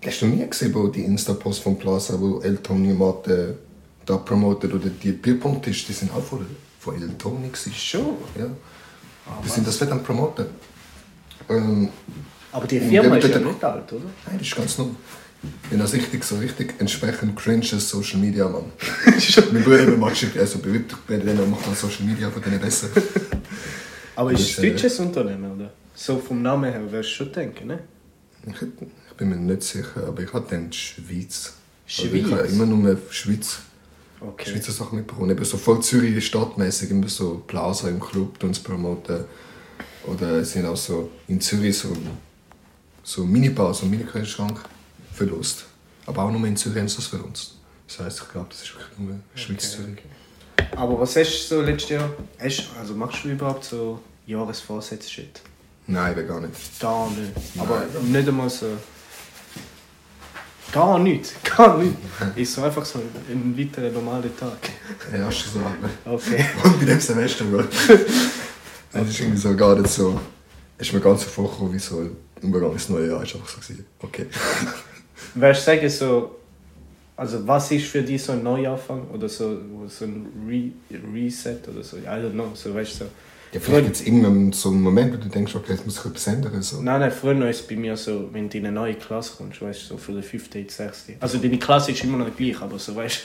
hast 0.05 0.23
du 0.23 0.27
nie 0.27 0.49
gesehen, 0.49 0.73
Bro, 0.73 0.89
die 0.89 1.05
Insta-Post 1.05 1.63
von 1.63 1.79
Plaza, 1.79 2.19
wo 2.19 2.41
El 2.41 2.59
Toni 2.59 2.93
Mathe 2.93 3.59
da 4.05 4.17
promotet 4.17 4.73
oder 4.73 4.89
die 4.89 5.13
Bierpunkttisch, 5.13 5.87
die 5.87 5.93
sind 5.93 6.13
auch 6.13 6.23
von, 6.23 6.47
von 6.81 7.01
El 7.01 7.17
Toni. 7.17 7.51
Schon? 7.55 8.17
Ja. 8.39 8.47
Die 9.45 9.49
sind 9.49 9.67
das 9.67 9.81
wird 9.81 9.91
dann 9.91 10.03
promotet. 10.03 10.49
Ähm, 11.49 11.89
Aber 12.53 12.67
die 12.67 12.81
Firma 12.81 13.17
ist 13.17 13.29
ja 13.29 13.39
nicht 13.39 13.65
alt, 13.65 13.93
oder? 13.93 14.05
nein, 14.27 14.39
das 14.39 14.47
ist 14.47 14.57
ganz 14.57 14.79
neu. 14.79 14.87
Ich 15.65 15.71
bin 15.71 15.79
das 15.79 15.93
richtig, 15.93 16.25
so 16.25 16.37
richtig 16.39 16.75
entsprechend 16.79 17.37
cringes 17.37 17.89
Social 17.89 18.19
Media, 18.19 18.49
Mann. 18.49 18.73
mein 19.53 19.63
Bruder 19.63 19.97
macht 19.97 20.17
Shit, 20.17 20.37
also 20.39 20.59
bewirbt 20.59 20.97
bei 21.07 21.19
denen 21.19 21.51
macht 21.51 21.67
dann 21.67 21.75
Social 21.75 22.05
Media 22.05 22.31
von 22.31 22.43
denen 22.43 22.61
besser. 22.61 22.89
Aber 24.17 24.33
Das 24.33 24.41
ist 24.41 24.47
es 24.47 24.53
ist, 24.53 24.59
ein 24.61 24.65
äh, 24.65 24.71
deutsches 24.71 25.01
Unternehmen, 25.01 25.53
oder? 25.53 25.73
So 25.95 26.19
vom 26.19 26.41
Namen 26.41 26.73
her 26.73 26.81
würdest 26.91 27.11
du 27.11 27.15
schon 27.15 27.33
denken, 27.33 27.67
ne? 27.67 27.81
Ich, 28.47 28.63
ich 28.63 29.17
bin 29.17 29.29
mir 29.29 29.37
nicht 29.37 29.63
sicher, 29.63 30.07
aber 30.09 30.23
ich 30.23 30.33
hatte 30.33 30.47
dann 30.51 30.71
die 30.71 30.77
Schweiz. 30.77 31.53
Also 31.87 32.09
Schweiz? 32.09 32.25
ich 32.27 32.33
habe 32.33 32.47
immer 32.47 32.67
nur 32.67 32.99
Schweiz, 33.11 33.59
Okay. 34.27 34.51
Schweizer 34.51 34.73
Sachen 34.73 34.99
mitbekommen. 34.99 35.31
Eben 35.31 35.45
so 35.45 35.57
voll 35.57 35.81
Zürich 35.81 36.27
stadtmäßig, 36.27 36.91
immer 36.91 37.09
so 37.09 37.43
Plaza 37.47 37.89
im 37.89 38.01
Club 38.01 38.39
tun 38.39 38.55
sie 38.55 38.63
promoten. 38.63 39.25
Oder 40.07 40.39
es 40.39 40.53
sind 40.53 40.67
auch 40.67 40.77
so 40.77 41.11
in 41.29 41.41
Zürich 41.41 41.79
so, 41.79 41.89
so 43.03 43.25
Minibar, 43.25 43.73
so 43.75 43.87
Mini-Kühlschrank 43.87 44.61
verlost. 45.13 45.67
Aber 46.07 46.23
auch 46.25 46.31
nur 46.31 46.47
in 46.47 46.57
Zürich 46.57 46.79
haben 46.79 46.89
sie 46.89 46.97
das 46.97 47.07
verlost. 47.07 47.55
Das 47.87 48.01
heisst, 48.01 48.23
ich 48.23 48.29
glaube, 48.31 48.49
das 48.51 48.63
ist 48.63 48.75
wirklich 48.75 48.99
nur 48.99 49.21
Schweiz-Zürich. 49.35 49.99
Aber 50.77 50.99
was 51.01 51.17
hast 51.17 51.49
du 51.51 51.57
so 51.57 51.63
letztes 51.63 51.91
Jahr? 51.91 52.11
Hast, 52.39 52.69
also 52.79 52.95
machst 52.95 53.25
du 53.25 53.29
überhaupt 53.29 53.65
so 53.65 54.01
Jahresvorsätze-Shit? 54.27 55.41
Nein, 55.87 56.13
eben 56.13 56.27
gar 56.27 56.41
nicht. 56.41 56.81
Gar 56.81 57.11
nicht. 57.11 57.33
Aber 57.59 57.87
Nein. 57.93 58.13
nicht 58.13 58.29
einmal 58.29 58.49
so. 58.49 58.67
Gar 60.75 60.99
nicht. 60.99 61.33
Gar 61.57 61.79
nicht. 61.79 61.95
Ist 62.35 62.53
so 62.53 62.63
einfach 62.65 62.85
so 62.85 62.99
ein 62.99 63.57
weiterer 63.57 63.91
normaler 63.91 64.37
Tag. 64.37 64.59
Ja, 65.13 65.29
du 65.29 65.33
so. 65.33 65.61
Okay. 66.05 66.45
Und 66.65 66.81
bei 66.81 66.87
dem 66.87 67.01
Semester, 67.01 67.45
Bro. 67.45 67.61
Es 67.61 67.89
ist 69.09 69.21
irgendwie 69.21 69.37
so 69.37 69.55
gar 69.55 69.77
nicht 69.77 69.89
so. 69.89 70.21
Es 70.77 70.89
ist 70.89 70.93
mir 70.93 71.01
ganz 71.01 71.23
so 71.23 71.29
vorgekommen, 71.29 71.75
wie 71.75 71.79
so 71.79 72.01
ein 72.01 72.17
Übergang 72.43 72.73
ins 72.73 72.89
neue 72.89 73.07
Jahr. 73.07 73.19
War 73.19 73.23
einfach 73.23 73.49
so, 73.49 73.61
gewesen, 73.61 73.87
okay. 74.01 74.27
Würdest 75.35 75.61
du 75.61 75.65
sagen, 75.65 75.89
so. 75.89 76.37
Also, 77.17 77.47
was 77.47 77.71
ist 77.71 77.87
für 77.87 78.03
dich 78.03 78.21
so 78.21 78.33
ein 78.33 78.43
Neuanfang? 78.43 79.07
Oder 79.13 79.29
so, 79.29 79.57
so 79.87 80.05
ein 80.05 80.27
Re 80.49 80.73
Reset? 81.15 81.61
Oder 81.73 81.85
so? 81.85 81.99
I 81.99 82.19
don't 82.19 82.33
know. 82.33 82.51
So, 82.55 82.75
weißt 82.75 82.95
du, 82.95 83.05
so. 83.05 83.11
Ja, 83.55 83.61
vielleicht 83.61 83.85
gibt 83.85 83.97
es 83.97 84.03
irgendwann 84.05 84.53
so 84.53 84.71
einen 84.71 84.83
Moment, 84.83 85.13
wo 85.13 85.17
du 85.17 85.29
denkst, 85.29 85.55
okay, 85.55 85.75
jetzt 85.75 85.87
muss 85.87 86.01
ich 86.01 86.05
etwas 86.05 86.27
ändern. 86.27 86.61
So. 86.61 86.83
Nein, 86.83 86.99
nein, 86.99 87.13
früher 87.13 87.39
war 87.39 87.47
es 87.47 87.63
bei 87.63 87.77
mir 87.77 87.97
so, 87.97 88.29
wenn 88.33 88.49
du 88.49 88.59
in 88.59 88.67
eine 88.67 88.75
neue 88.75 88.95
Klasse 88.95 89.35
kommst, 89.39 89.63
weißt 89.63 89.83
du, 89.83 89.87
so 89.87 89.97
für 89.97 90.13
die 90.13 90.23
fünfte, 90.23 90.61
die 90.61 90.69
sechste. 90.69 91.15
Also 91.21 91.39
deine 91.39 91.57
Klasse 91.57 91.93
ist 91.93 92.03
immer 92.03 92.19
noch 92.19 92.37
gleich, 92.37 92.61
aber 92.61 92.81
so, 92.81 92.97
weißt 92.97 93.21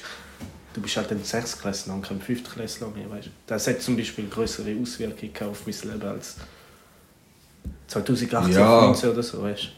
du, 0.76 0.82
bist 0.82 0.98
halt 0.98 1.12
ein 1.12 1.24
Sechstklässler 1.24 1.96
und 1.96 2.04
kein 2.04 2.22
Fünftklässler 2.22 2.90
mehr, 2.90 3.10
weißt 3.10 3.26
du. 3.26 3.32
Das 3.48 3.66
hat 3.66 3.82
zum 3.82 3.98
Beispiel 3.98 4.28
größere 4.28 4.76
Auswirkungen 4.80 5.50
auf 5.50 5.66
mein 5.66 5.92
Leben 5.94 6.08
als 6.08 6.36
2018, 7.88 8.52
Ja. 8.54 8.94
2019 8.94 9.10
oder 9.10 9.24
so, 9.24 9.42
weißt 9.42 9.70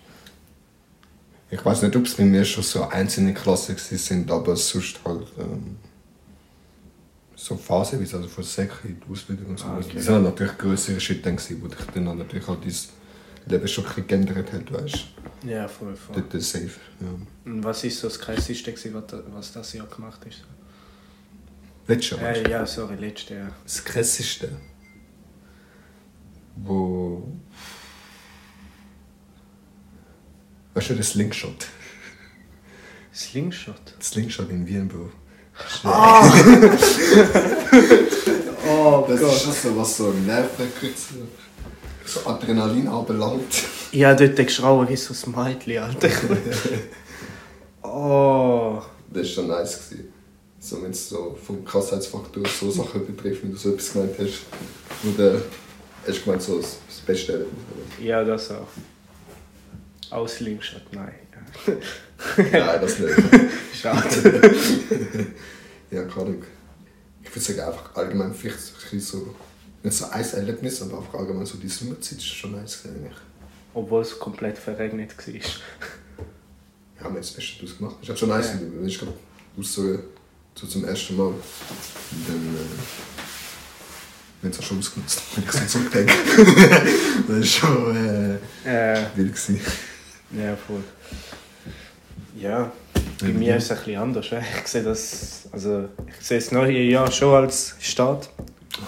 Ich 1.50 1.65
weiß 1.65 1.81
nicht, 1.84 1.96
ob 1.96 2.05
es 2.05 2.15
bei 2.15 2.25
mir 2.25 2.43
schon 2.43 2.63
so 2.63 2.89
einzelne 2.89 3.34
Klassen 3.34 3.77
sind, 3.77 4.29
aber 4.29 4.58
sonst 4.58 5.00
halt 5.05 5.27
ähm, 5.39 5.77
so 7.43 7.55
phasenweise, 7.57 8.17
also 8.17 8.27
von 8.29 8.43
Säcke 8.43 8.88
in 8.88 9.00
die 9.00 9.12
Ausbildung 9.12 9.48
und 9.48 9.60
so. 9.60 9.65
Ah, 9.65 9.77
okay. 9.77 9.93
Das 9.95 10.07
halt 10.10 10.24
natürlich 10.24 10.57
größere 10.57 11.00
Schritte, 11.00 11.24
dann 11.24 11.38
wo 11.62 11.67
dich 11.67 11.86
dann 11.93 12.03
natürlich 12.17 12.48
halt 12.48 12.60
dein 12.63 13.51
Leben 13.51 13.67
schon 13.67 13.83
ein 13.83 13.89
bisschen 13.89 14.07
geändert 14.07 14.53
hat, 14.53 14.71
weißt 14.71 15.05
du. 15.43 15.50
Ja, 15.50 15.67
voll, 15.67 15.95
voll. 15.95 16.15
Dort 16.17 16.33
ist 16.36 16.51
safe. 16.51 16.69
Ja. 17.00 17.07
Und 17.51 17.63
was 17.63 17.83
ist 17.83 18.00
so 18.00 18.07
das 18.07 18.19
Krasseste, 18.19 18.71
gewesen, 18.71 18.93
was, 18.93 19.07
da- 19.07 19.24
was 19.31 19.51
das 19.53 19.74
Jahr 19.74 19.88
gemacht 19.88 20.24
ist? 20.25 20.43
Letztes 21.88 22.19
Jahr, 22.19 22.29
Äh, 22.36 22.50
ja, 22.50 22.65
sorry, 22.65 22.95
letztes 22.95 23.29
Jahr. 23.29 23.51
Das 23.63 23.83
krasseste, 23.83 24.50
wo. 26.57 27.27
Weißt 30.75 30.91
du, 30.91 30.95
das 30.95 31.10
Slingshot? 31.10 31.67
Slingshot? 33.13 33.95
Slingshot 34.00 34.50
in 34.51 34.65
Wien, 34.67 34.88
Bro. 34.88 35.10
Oh 38.68 39.06
Das 39.08 39.22
ist 39.22 39.41
schon 39.44 39.53
so, 39.53 39.77
was 39.77 39.98
so 39.98 40.12
Nervenkürzel, 40.12 41.27
so 42.06 42.25
Adrenalin 42.25 42.88
anbelangt. 42.88 43.63
Habe 43.94 44.30
dort 44.30 44.48
geschrauen 44.48 44.88
wie 44.88 44.96
so 44.96 45.13
ein 45.13 45.46
Mädchen, 45.46 45.84
Alter. 45.84 46.10
oh. 47.84 48.82
Das 49.10 49.24
war 49.24 49.25
schon 49.25 49.48
nice. 49.48 49.89
Gewesen. 49.89 50.13
So, 50.60 50.82
wenn 50.84 50.91
es 50.91 51.10
so 51.10 51.38
vom 51.44 51.65
Krassheitsfaktor 51.65 52.44
so 52.48 52.70
Sachen 52.70 53.06
betrifft, 53.06 53.44
wenn 53.44 53.51
du 53.51 53.58
so 53.58 53.72
etwas 53.72 53.94
gemeint 53.94 54.15
hast. 54.20 54.41
Und 55.03 55.20
äh, 55.20 55.39
hast 56.08 56.20
du 56.20 56.24
gemeint, 56.24 56.41
so 56.44 56.58
das 56.58 56.77
das 56.88 57.00
Beste. 57.00 57.46
Ja, 58.00 58.24
das 58.24 58.51
auch. 58.51 58.68
Aus 60.12 60.36
Slingshot, 60.36 60.84
nein. 60.91 61.15
Nein, 62.38 62.81
das 62.81 63.00
nicht. 63.00 63.15
Schade. 63.81 64.55
Ja, 65.91 66.03
keine 66.03 66.21
Ahnung. 66.21 66.43
Ich 67.21 67.29
würde 67.36 67.39
sagen, 67.41 67.60
einfach 67.60 67.93
allgemein 67.95 68.33
vielleicht 68.33 68.60
so, 68.62 68.71
ein 68.75 68.79
bisschen 68.91 69.01
so 69.01 69.36
nicht 69.83 69.98
so 69.98 70.05
ein 70.05 70.24
Erlebnis, 70.24 70.81
aber 70.81 71.00
einfach 71.00 71.15
allgemein 71.15 71.45
so 71.45 71.57
die 71.57 71.67
Sommerzeit 71.67 72.17
ist 72.19 72.27
schon 72.27 72.53
nice 72.53 72.86
eigentlich. 72.86 73.12
Obwohl 73.74 74.01
es 74.01 74.17
komplett 74.17 74.57
verregnet 74.57 75.17
war. 75.17 75.33
Ja, 75.33 75.41
haben 77.03 77.13
wir 77.15 77.19
jetzt 77.21 77.31
das 77.31 77.36
Beste 77.36 77.60
daraus 77.65 77.77
gemacht. 77.77 77.95
Ist 78.01 78.07
halt 78.10 78.19
schon 78.19 78.29
nice, 78.29 78.53
Ja. 78.53 78.60
wenn 78.74 78.88
ich 78.88 78.98
glaube, 79.00 79.13
ausgezogen 79.60 80.00
so 80.55 80.67
zum 80.67 80.86
ersten 80.86 81.17
Mal. 81.17 81.27
Und 81.27 81.36
dann, 82.27 82.55
äh, 82.55 82.60
wenn 84.43 84.51
es 84.51 84.60
auch 84.60 84.63
schon 84.63 84.79
ausgenutzt, 84.79 85.21
wenn 85.36 85.43
ich 85.43 85.51
so 85.51 85.65
zurückdenke. 85.79 86.13
das 87.27 87.36
war 87.38 87.43
schon 87.43 87.95
äh, 88.65 88.95
Äh, 88.95 89.05
wild. 89.15 89.33
Gewesen. 89.36 89.60
Ja, 90.33 90.55
voll. 90.55 90.83
Ja, 92.35 92.71
bei 93.19 93.27
Ja, 93.27 93.33
mir 93.33 93.55
ist 93.57 93.65
es 93.65 93.71
ein 93.71 93.77
bisschen 93.77 94.01
anders. 94.01 94.27
Ich 94.61 94.67
sehe 94.67 94.83
das, 94.83 95.47
also 95.51 95.89
ich 96.07 96.25
sehe 96.25 96.39
das 96.39 96.51
neue 96.51 96.81
Jahr 96.81 97.11
schon 97.11 97.35
als 97.35 97.75
Start 97.79 98.29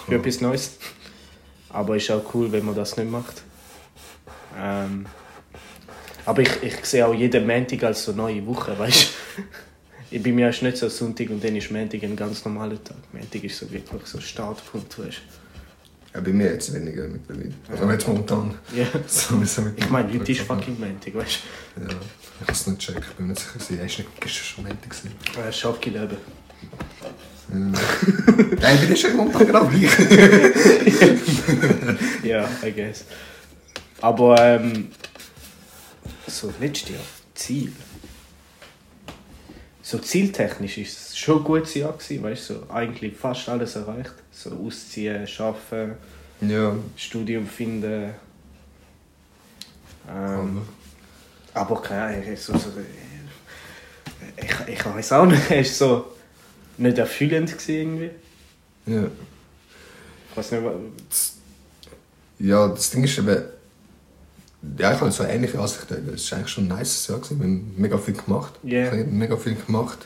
für 0.07 0.15
etwas 0.15 0.41
Neues. 0.41 0.77
Aber 1.69 1.95
ist 1.97 2.09
auch 2.11 2.23
cool, 2.33 2.51
wenn 2.51 2.65
man 2.65 2.75
das 2.75 2.95
nicht 2.97 3.09
macht. 3.09 3.41
Ähm, 4.57 5.05
aber 6.25 6.41
ich, 6.41 6.63
ich 6.63 6.85
sehe 6.85 7.05
auch 7.05 7.13
jeden 7.13 7.45
Montag 7.45 7.83
als 7.83 8.03
so 8.05 8.11
neue 8.11 8.45
Woche, 8.45 8.77
weißt 8.79 9.07
du? 10.11 10.19
Bei 10.19 10.31
mir 10.31 10.49
ist 10.49 10.61
nicht 10.61 10.77
so 10.77 10.87
Sonntag 10.89 11.29
und 11.31 11.43
dann 11.43 11.55
ist 11.55 11.71
Montag 11.71 12.03
ein 12.03 12.15
ganz 12.15 12.45
normaler 12.45 12.81
Tag. 12.83 12.97
Montag 13.11 13.43
ist 13.43 13.57
so 13.57 13.69
wirklich 13.71 14.05
so 14.05 14.19
Startpunkt, 14.19 14.97
weißt 14.99 15.17
Ja, 16.13 16.21
bei 16.21 16.31
mir 16.31 16.51
jetzt 16.51 16.73
weniger 16.73 17.07
mittlerweile. 17.07 17.51
Also 17.69 17.91
jetzt 17.91 18.07
momentan. 18.07 18.53
du? 18.71 18.77
Ja. 18.79 18.87
So, 19.07 19.39
wir 19.39 19.47
sind 19.47 19.65
mit 19.65 19.79
Ich 19.79 19.89
meine, 19.89 20.13
heute 20.13 20.31
ist 20.31 20.41
fucking 20.41 20.79
Montag, 20.79 21.15
weißt 21.15 21.39
Ja, 21.77 21.87
ich 21.87 22.41
habe 22.41 22.51
es 22.51 22.67
nicht 22.67 22.79
gecheckt, 22.79 23.05
ich 23.09 23.13
bin 23.15 23.27
mir 23.27 23.33
nicht 23.33 23.41
sicher. 23.41 23.79
Er 23.79 23.85
ist 23.85 23.97
nicht 23.97 24.21
gestern 24.21 24.43
schon 24.45 24.63
Montag. 24.63 24.89
gewesen. 24.89 25.11
du? 25.33 25.41
Äh, 25.41 25.51
Schafgeleben. 25.53 26.17
Nein, 27.49 28.79
ich 28.81 28.87
bin 28.87 28.97
schon 28.97 29.15
momentan 29.17 29.47
genau 29.47 29.65
gleich. 29.65 29.91
Ja, 32.23 32.49
I 32.63 32.71
guess. 32.71 33.05
Aber 34.01 34.35
ähm, 34.39 34.89
so 36.27 36.53
letztes 36.59 36.89
Jahr, 36.89 36.99
Ziel. 37.33 37.71
So 39.81 39.97
zieltechnisch 39.99 40.77
ist 40.77 41.09
es 41.09 41.17
schon 41.17 41.39
ein 41.39 41.43
gutes 41.43 41.73
Jahr 41.73 41.91
gewesen, 41.93 42.23
weißt 42.23 42.49
du, 42.49 42.53
so 42.53 42.69
eigentlich 42.69 43.15
fast 43.17 43.49
alles 43.49 43.75
erreicht. 43.75 44.13
So 44.33 44.49
ausziehen, 44.51 45.27
arbeiten, 45.37 45.95
Ja, 46.41 46.75
Studium 46.97 47.47
finden. 47.47 48.13
Ähm, 50.09 50.61
aber 51.53 51.81
keine 51.81 52.17
Ahnung, 52.17 52.35
so, 52.35 52.57
so, 52.57 52.69
ich, 54.37 54.67
ich 54.73 54.85
weiß 54.85 55.13
auch 55.13 55.25
nicht, 55.25 55.41
es 55.51 55.69
ist 55.69 55.77
so 55.77 56.05
nicht 56.77 56.97
erfüllend 56.97 57.55
irgendwie. 57.67 58.09
ja. 58.87 59.03
Ich 60.31 60.37
weiß 60.37 60.51
nicht, 60.53 60.63
wa- 60.63 60.73
Ja, 62.39 62.67
das 62.69 62.89
Ding 62.89 63.03
ist 63.03 63.17
eben. 63.19 63.43
Ja, 64.79 64.93
ich 64.93 64.99
habe 64.99 65.11
so 65.11 65.23
ähnliche 65.25 65.59
Ansicht. 65.59 65.91
Es 65.91 66.31
war 66.31 66.39
eigentlich 66.39 66.51
schon 66.51 66.63
ein 66.63 66.69
nice 66.69 67.07
Jahr. 67.07 67.19
gewesen. 67.19 67.37
Wir 67.39 67.45
haben 67.45 67.73
mega 67.77 67.97
viel 67.99 68.15
gemacht. 68.15 68.53
Ja. 68.63 68.85
Ich 68.85 68.91
habe 68.91 69.03
mega 69.03 69.37
viel 69.37 69.53
gemacht. 69.55 69.99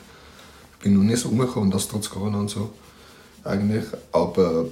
Ich 0.74 0.84
bin 0.84 0.94
noch 0.94 1.02
nie 1.02 1.16
so 1.16 1.30
umgekommen, 1.30 1.70
das 1.70 1.88
trotz 1.88 2.10
Corona 2.10 2.38
und 2.40 2.48
so. 2.50 2.70
Eigentlich. 3.48 3.84
Aber 4.12 4.66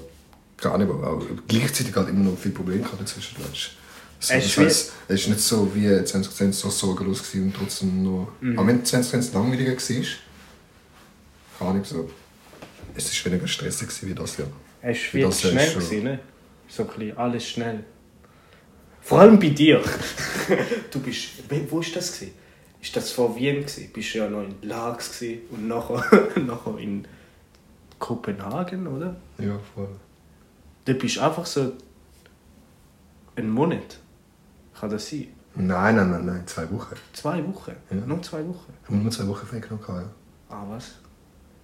gar 0.58 0.78
nicht, 0.78 0.90
aber 0.90 1.10
auch 1.10 1.22
gleichzeitig 1.48 1.94
halt 1.96 2.08
immer 2.08 2.30
noch 2.30 2.38
viele 2.38 2.54
Probleme 2.54 2.82
gehabt 2.82 3.00
dazwischen. 3.00 3.36
So, 3.38 4.34
Es 4.34 4.46
ist 4.46 4.58
heisst, 4.58 4.92
es 5.08 5.20
ist 5.22 5.28
nicht 5.28 5.40
so 5.40 5.74
wie 5.74 5.86
2020 5.86 6.54
so 6.54 6.70
sorgenlos 6.70 7.22
gewesen 7.22 7.46
und 7.46 7.56
trotzdem 7.56 8.02
noch. 8.02 8.28
Mhm. 8.40 8.58
Auch 8.58 8.66
wenn 8.66 8.84
2020 8.84 9.34
langweiliger 9.34 9.72
war, 9.72 10.06
keine 11.58 11.70
Ahnung, 11.70 11.84
so. 11.84 12.10
Es 12.94 13.24
war 13.24 13.32
weniger 13.32 13.48
stressig 13.48 13.88
gewesen 13.88 14.08
wie 14.08 14.14
das 14.14 14.36
Jahr. 14.38 14.48
Es 14.80 14.88
war 14.88 14.94
viel 14.94 15.32
schnell, 15.32 15.74
gewesen, 15.74 16.04
ne? 16.04 16.18
So 16.68 16.82
ein 16.82 16.88
bisschen 16.88 17.16
alles 17.18 17.48
schnell. 17.48 17.84
Vor 19.02 19.20
allem 19.20 19.38
bei 19.38 19.50
dir. 19.50 19.82
du 20.90 21.00
bist. 21.00 21.28
Wo 21.68 21.80
ist 21.80 21.94
das? 21.94 22.12
Gewesen? 22.12 22.32
Ist 22.82 22.96
das 22.96 23.10
vor 23.10 23.36
Wien? 23.36 23.60
Gewesen? 23.60 23.90
Bist 23.92 24.14
du 24.14 24.18
ja 24.18 24.28
noch 24.28 24.42
in 24.42 24.54
Lags 24.62 25.18
gewesen 25.18 25.42
und 25.50 25.68
nachher, 25.68 26.28
nachher 26.40 26.78
in 26.78 27.06
Kopenhagen, 27.98 28.86
oder? 28.86 29.16
Ja, 29.38 29.58
voll. 29.74 29.88
Da 30.84 30.92
bist 30.92 31.16
du 31.16 31.20
einfach 31.20 31.46
so. 31.46 31.72
einen 33.36 33.50
Monat. 33.50 33.98
Kann 34.78 34.90
das 34.90 35.08
sein? 35.10 35.28
Nein, 35.54 35.96
nein, 35.96 36.10
nein, 36.10 36.26
nein, 36.26 36.42
zwei 36.46 36.70
Wochen. 36.70 36.94
Zwei 37.12 37.44
Wochen? 37.46 37.72
Ja. 37.90 37.96
Nur 37.96 38.22
zwei 38.22 38.46
Wochen? 38.46 38.72
Ich 38.82 38.88
habe 38.88 38.98
nur 38.98 39.10
zwei 39.10 39.26
Wochen 39.26 39.46
frei 39.46 39.58
genommen. 39.58 39.82
Ja. 39.88 40.04
Ah, 40.54 40.64
was? 40.68 40.92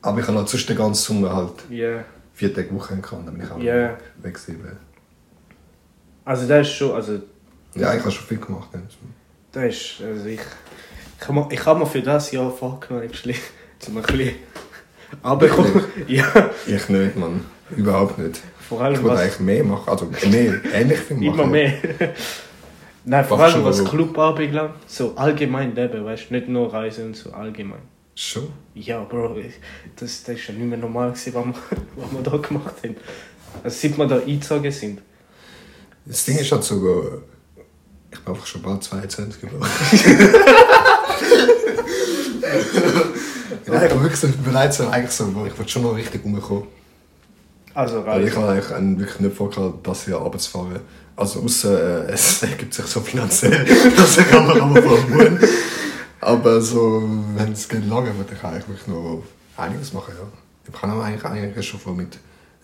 Aber 0.00 0.18
ich 0.18 0.26
habe 0.26 0.38
halt 0.38 0.48
sonst 0.48 0.68
den 0.68 0.76
ganzen 0.76 1.02
Sommer 1.14 1.34
halt 1.36 1.52
Ja. 1.70 2.04
vier 2.32 2.52
Tage 2.54 2.74
Woche 2.74 2.96
gehabt. 2.96 3.26
Dann 3.26 3.34
bin 3.36 3.44
ich 3.46 3.50
auch 3.50 3.58
Ja. 3.58 3.96
weg 4.16 4.34
gewesen. 4.34 4.78
Also 6.24 6.48
das 6.48 6.66
ist 6.66 6.72
schon, 6.74 6.92
also 6.94 7.20
Ja, 7.74 7.94
ich 7.94 8.00
habe 8.00 8.10
schon 8.10 8.26
viel 8.26 8.38
gemacht. 8.38 8.68
ja. 8.72 8.80
das 9.52 9.64
ist, 9.74 10.00
also 10.02 10.26
ich, 10.26 10.40
ich 11.50 11.66
habe 11.66 11.78
mir, 11.78 11.86
für 11.86 12.02
das 12.02 12.30
Jahr 12.32 12.50
vorgenommen, 12.50 13.06
actually, 13.08 13.36
zum 13.78 13.96
ein 13.98 14.02
bisschen 14.04 14.34
runterkommen. 15.24 15.84
Ja, 16.08 16.50
Ich 16.66 16.88
nicht, 16.88 17.16
Mann. 17.16 17.44
Überhaupt 17.76 18.18
nicht. 18.18 18.40
vor 18.68 18.78
Ich 18.78 18.84
allem 18.84 19.02
würde 19.02 19.14
was, 19.16 19.20
eigentlich 19.20 19.40
mehr 19.40 19.64
machen. 19.64 19.88
Also 19.88 20.06
mehr, 20.28 20.54
ähnlich 20.74 20.98
viel 21.00 21.16
machen. 21.16 21.26
immer 21.26 21.46
mehr. 21.46 21.72
Nein, 23.04 23.24
vor 23.24 23.40
allem 23.40 23.64
was 23.64 23.78
so- 23.78 23.84
Club 23.84 24.16
anbelangt, 24.18 24.74
so 24.86 25.14
allgemein 25.16 25.74
leben, 25.74 26.04
weißt 26.04 26.30
du, 26.30 26.34
nicht 26.34 26.48
nur 26.48 26.72
Reisen 26.72 27.06
und 27.06 27.16
so, 27.16 27.32
allgemein. 27.32 27.80
Schon? 28.14 28.48
Ja, 28.74 29.02
Bro, 29.04 29.38
ich- 29.38 29.54
das, 29.96 30.22
das 30.22 30.36
ist 30.36 30.46
ja 30.48 30.54
nicht 30.54 30.66
mehr 30.66 30.78
normal 30.78 31.10
gewesen, 31.12 31.32
was 31.34 31.44
wir, 31.46 31.54
was 31.96 32.12
wir 32.12 32.22
da 32.30 32.36
gemacht 32.36 32.74
haben. 32.84 32.96
Also 33.64 33.76
seit 33.88 33.98
wir 33.98 34.06
da 34.06 34.16
eingezogen 34.18 34.70
sind. 34.70 35.00
Das 36.04 36.24
Ding 36.24 36.38
ist 36.38 36.52
halt 36.52 36.62
so, 36.64 36.74
äh, 36.76 37.18
ich 38.12 38.20
bin 38.20 38.34
einfach 38.34 38.46
schon 38.46 38.62
bald 38.62 38.82
22 38.84 39.40
geworden. 39.40 39.66
Nein, 43.66 43.86
ich 43.86 43.92
bin 43.92 44.02
wirklich 44.02 44.20
so 44.20 44.28
bereit, 44.44 44.74
so, 44.74 44.88
eigentlich 44.88 45.12
so, 45.12 45.24
ich 45.46 45.58
will 45.58 45.68
schon 45.68 45.82
noch 45.82 45.96
richtig 45.96 46.24
rumkommen. 46.24 46.64
Also 47.74 48.00
Aber 48.00 48.20
ich 48.20 48.34
habe 48.36 48.48
eigentlich 48.48 48.70
einen 48.72 48.98
wirklich 48.98 49.20
nicht 49.20 49.36
vorgehabt, 49.36 49.86
das 49.86 50.06
Jahr 50.06 50.20
runterzufahren. 50.20 50.80
Also 51.16 51.40
außer 51.40 52.08
äh, 52.08 52.12
es 52.12 52.42
ergibt 52.42 52.74
sich 52.74 52.86
so 52.86 53.00
finanziell, 53.00 53.64
dass 53.96 54.18
ich 54.18 54.34
auch 54.34 54.46
noch 54.46 54.62
einmal 54.62 54.84
wohnen. 54.84 55.38
Aber 56.20 56.60
so, 56.60 57.02
wenn 57.36 57.52
es 57.52 57.68
geht 57.68 57.86
lange, 57.88 58.16
würde 58.16 58.34
ich 58.34 58.44
eigentlich 58.44 58.68
wirklich 58.68 58.86
noch 58.86 59.22
einiges 59.56 59.92
machen, 59.92 60.14
ja. 60.18 60.26
Ich 60.66 60.80
kann 60.80 60.90
auch 60.90 61.02
eigentlich, 61.02 61.24
eigentlich 61.24 61.66
schon 61.66 61.80
vor 61.80 61.94
mit 61.94 62.14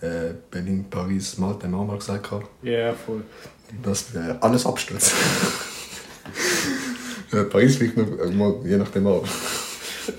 äh, 0.01 0.33
Berlin, 0.49 0.85
Paris, 0.89 1.37
Malta, 1.37 1.67
haben 1.67 1.87
mal 1.87 1.97
gesagt, 1.97 2.23
gehabt. 2.23 2.47
Ja, 2.61 2.93
voll. 2.93 3.23
dass 3.83 4.13
wir 4.13 4.37
alles 4.39 4.65
abstürzen. 4.65 5.17
ja, 7.33 7.43
Paris 7.43 7.75
fliegt 7.75 7.97
noch, 7.97 8.63
je 8.63 8.77
nachdem 8.77 9.07
ab. 9.07 9.27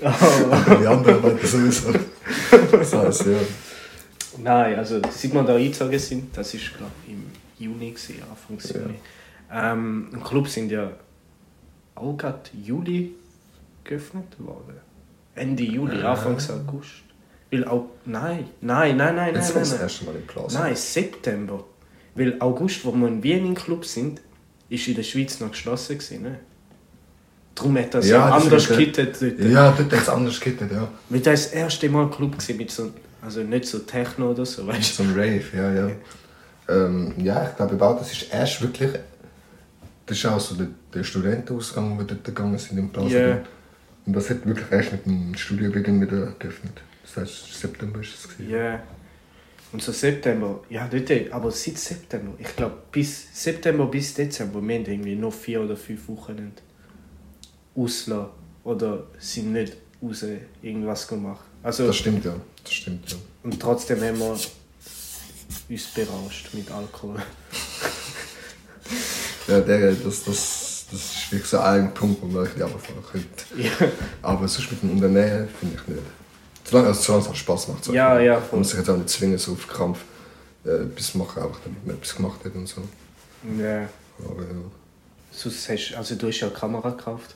Aber 0.01 0.75
die 0.75 0.87
anderen 0.87 1.23
weiter 1.23 1.47
sowieso. 1.47 1.93
Das 2.71 2.93
heißt, 2.93 3.25
ja. 3.27 3.37
Nein, 4.37 4.77
also 4.77 5.01
seit 5.09 5.33
wir 5.33 5.43
da 5.43 5.55
eingezogen 5.55 5.99
sind, 5.99 6.37
das 6.37 6.53
ist 6.53 6.75
glaube 6.77 6.91
ich 7.05 7.13
im 7.13 7.23
Juni, 7.57 7.91
gewesen, 7.91 8.15
Anfang 8.29 8.57
Ja. 8.73 8.81
Juni. 8.81 8.99
Ähm, 9.53 10.09
Im 10.13 10.23
Club 10.23 10.47
sind 10.47 10.71
ja 10.71 10.91
auch 11.95 12.15
gerade 12.17 12.39
Juli 12.63 13.13
geöffnet 13.83 14.25
worden. 14.39 14.77
Ende 15.35 15.63
Juli, 15.63 16.01
Anfang 16.01 16.37
August. 16.37 17.03
Weil 17.51 17.65
auch, 17.65 17.85
nein, 18.05 18.45
nein, 18.61 18.95
nein, 18.95 19.15
nein, 19.15 19.35
Jetzt 19.35 19.53
nein, 19.53 19.55
war 19.55 19.61
nein, 19.61 19.61
das 19.61 19.71
nein. 19.71 19.81
erste 19.81 20.05
Mal 20.05 20.15
im 20.15 20.27
Plaza. 20.27 20.59
Nein, 20.59 20.75
September. 20.75 21.63
Weil 22.15 22.35
August, 22.39 22.85
wo 22.85 22.93
wir 22.93 23.07
in 23.07 23.23
Wien 23.23 23.45
im 23.45 23.55
Club 23.55 23.85
sind, 23.85 24.21
ist 24.69 24.87
in 24.87 24.95
der 24.95 25.03
Schweiz 25.03 25.39
noch 25.41 25.51
geschlossen 25.51 25.97
gewesen, 25.97 26.23
ne? 26.23 26.39
Darum 27.55 27.77
hat 27.77 27.93
das 27.93 28.07
ja, 28.07 28.29
anders 28.29 28.63
stimmt, 28.63 28.95
gekittet. 28.95 29.39
Ja, 29.39 29.71
dort 29.71 29.91
hat 29.91 30.01
es 30.01 30.09
anders 30.09 30.39
gekittet, 30.39 30.71
ja. 30.71 30.87
Weil 31.09 31.19
das 31.19 31.27
war 31.27 31.33
das 31.33 31.47
erste 31.47 31.89
Mal 31.89 32.03
ein 32.05 32.11
Club 32.11 32.35
mit 32.57 32.71
so, 32.71 32.91
also 33.21 33.41
nicht 33.41 33.65
so 33.65 33.79
Techno 33.79 34.31
oder 34.31 34.45
so, 34.45 34.65
weißt 34.65 34.95
So 34.95 35.03
ein 35.03 35.11
Rave, 35.11 35.43
ja, 35.55 35.73
ja. 35.73 35.91
Ähm, 36.69 37.13
ja, 37.17 37.49
ich 37.49 37.55
glaube 37.55 37.77
das 37.77 38.11
ist 38.11 38.33
erst 38.33 38.61
wirklich. 38.61 38.91
Das 40.05 40.17
ist 40.17 40.25
auch 40.25 40.39
so 40.39 40.55
der, 40.55 40.67
der 40.93 41.03
Studentenausgang, 41.03 41.93
wo 41.93 41.99
wir 41.99 42.05
dort 42.05 42.23
gegangen 42.23 42.57
sind 42.57 42.77
im 42.77 42.89
Plaza. 42.89 43.17
Ja. 43.17 43.41
Und 44.05 44.13
das 44.13 44.29
hat 44.29 44.45
wirklich 44.45 44.71
erst 44.71 44.91
mit 44.91 45.05
dem 45.05 45.35
Studiobeginn 45.35 46.01
wieder 46.01 46.33
geöffnet. 46.39 46.81
Das 47.03 47.17
heißt, 47.17 47.59
September 47.59 47.99
ist 47.99 48.15
es. 48.15 48.23
du? 48.23 48.29
gewesen. 48.29 48.51
Ja. 48.51 48.81
Und 49.71 49.81
so 49.81 49.91
September, 49.91 50.61
ja, 50.69 50.87
dort, 50.87 51.31
aber 51.31 51.51
seit 51.51 51.77
September, 51.77 52.33
ich 52.37 52.55
glaube 52.55 52.75
bis 52.91 53.27
September 53.31 53.85
bis 53.85 54.13
Dezember, 54.13 54.61
wir 54.61 54.75
haben 54.75 54.85
irgendwie 54.85 55.15
noch 55.15 55.33
vier 55.33 55.61
oder 55.61 55.77
fünf 55.77 56.09
Wochen 56.09 56.53
auslassen 57.75 58.27
oder 58.63 59.03
sind 59.19 59.53
nicht 59.53 59.77
raus 60.01 60.25
irgendwas 60.61 61.07
gemacht. 61.07 61.45
Also, 61.63 61.87
Das 61.87 61.95
stimmt, 61.95 62.25
ja. 62.25 62.35
Das 62.63 62.73
stimmt, 62.73 63.09
ja. 63.11 63.17
und 63.43 63.59
trotzdem 63.59 64.01
haben 64.01 64.19
wir 64.19 64.31
uns 64.31 65.85
berauscht 65.95 66.49
mit 66.53 66.69
Alkohol. 66.71 67.17
Ja, 69.47 69.59
der, 69.59 69.93
das, 69.93 70.23
das, 70.23 70.85
das 70.91 70.99
ist 70.99 71.31
wirklich 71.31 71.49
so 71.49 71.59
ein 71.59 71.93
Punkt, 71.93 72.21
wo 72.21 72.27
man 72.27 72.43
richtig 72.43 72.63
runterfahren 72.63 73.03
könnte. 73.11 73.27
ja. 73.57 73.87
Aber 74.21 74.47
sonst 74.47 74.71
mit 74.71 74.81
dem 74.83 74.91
Unternehmen 74.91 75.47
finde 75.59 75.75
ich 75.75 75.87
nicht. 75.87 76.01
Solange, 76.63 76.89
also, 76.89 77.01
solange 77.01 77.23
es 77.25 77.29
auch 77.29 77.35
Spaß 77.35 77.67
macht. 77.69 77.87
ich 77.87 77.93
Ja, 77.93 78.19
ja, 78.19 78.41
Man 78.51 78.59
muss 78.59 78.69
sich 78.69 78.79
jetzt 78.79 78.89
auch 78.89 78.97
nicht 78.97 79.09
zwingen, 79.09 79.37
so 79.37 79.53
auf 79.53 79.67
Krampf 79.67 79.99
äh, 80.65 80.69
etwas 80.69 81.15
machen, 81.15 81.43
einfach 81.43 81.59
damit 81.63 81.85
man 81.85 81.95
etwas 81.95 82.15
gemacht 82.15 82.45
hat 82.45 82.53
und 82.53 82.67
so. 82.67 82.81
ja. 83.57 83.89
Aber 84.23 84.43
ja. 84.43 84.49
Sonst 85.31 85.69
hast, 85.69 85.93
also 85.95 86.15
du 86.15 86.27
hast 86.27 86.39
ja 86.41 86.47
eine 86.47 86.55
Kamera 86.55 86.89
gekauft. 86.89 87.35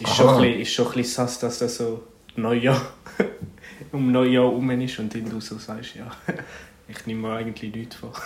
Ist 0.00 0.06
Aha. 0.06 0.14
schon, 0.14 0.28
ein 0.28 0.42
bisschen, 0.42 0.60
ist 0.60 0.72
schon 0.72 0.86
ein 0.86 0.92
bisschen 0.92 1.14
sass, 1.14 1.38
dass 1.38 1.58
das 1.58 1.76
so 1.76 2.02
Neujahr, 2.36 2.80
um 3.92 4.12
Neujahr 4.12 4.44
rum 4.44 4.70
ist 4.70 4.98
und 4.98 5.14
dann 5.14 5.28
du 5.28 5.40
so 5.40 5.58
sagst, 5.58 5.94
ja, 5.94 6.10
ich 6.88 7.06
nehme 7.06 7.28
mir 7.28 7.34
eigentlich 7.36 7.74
nichts 7.74 7.96
vor. 7.96 8.12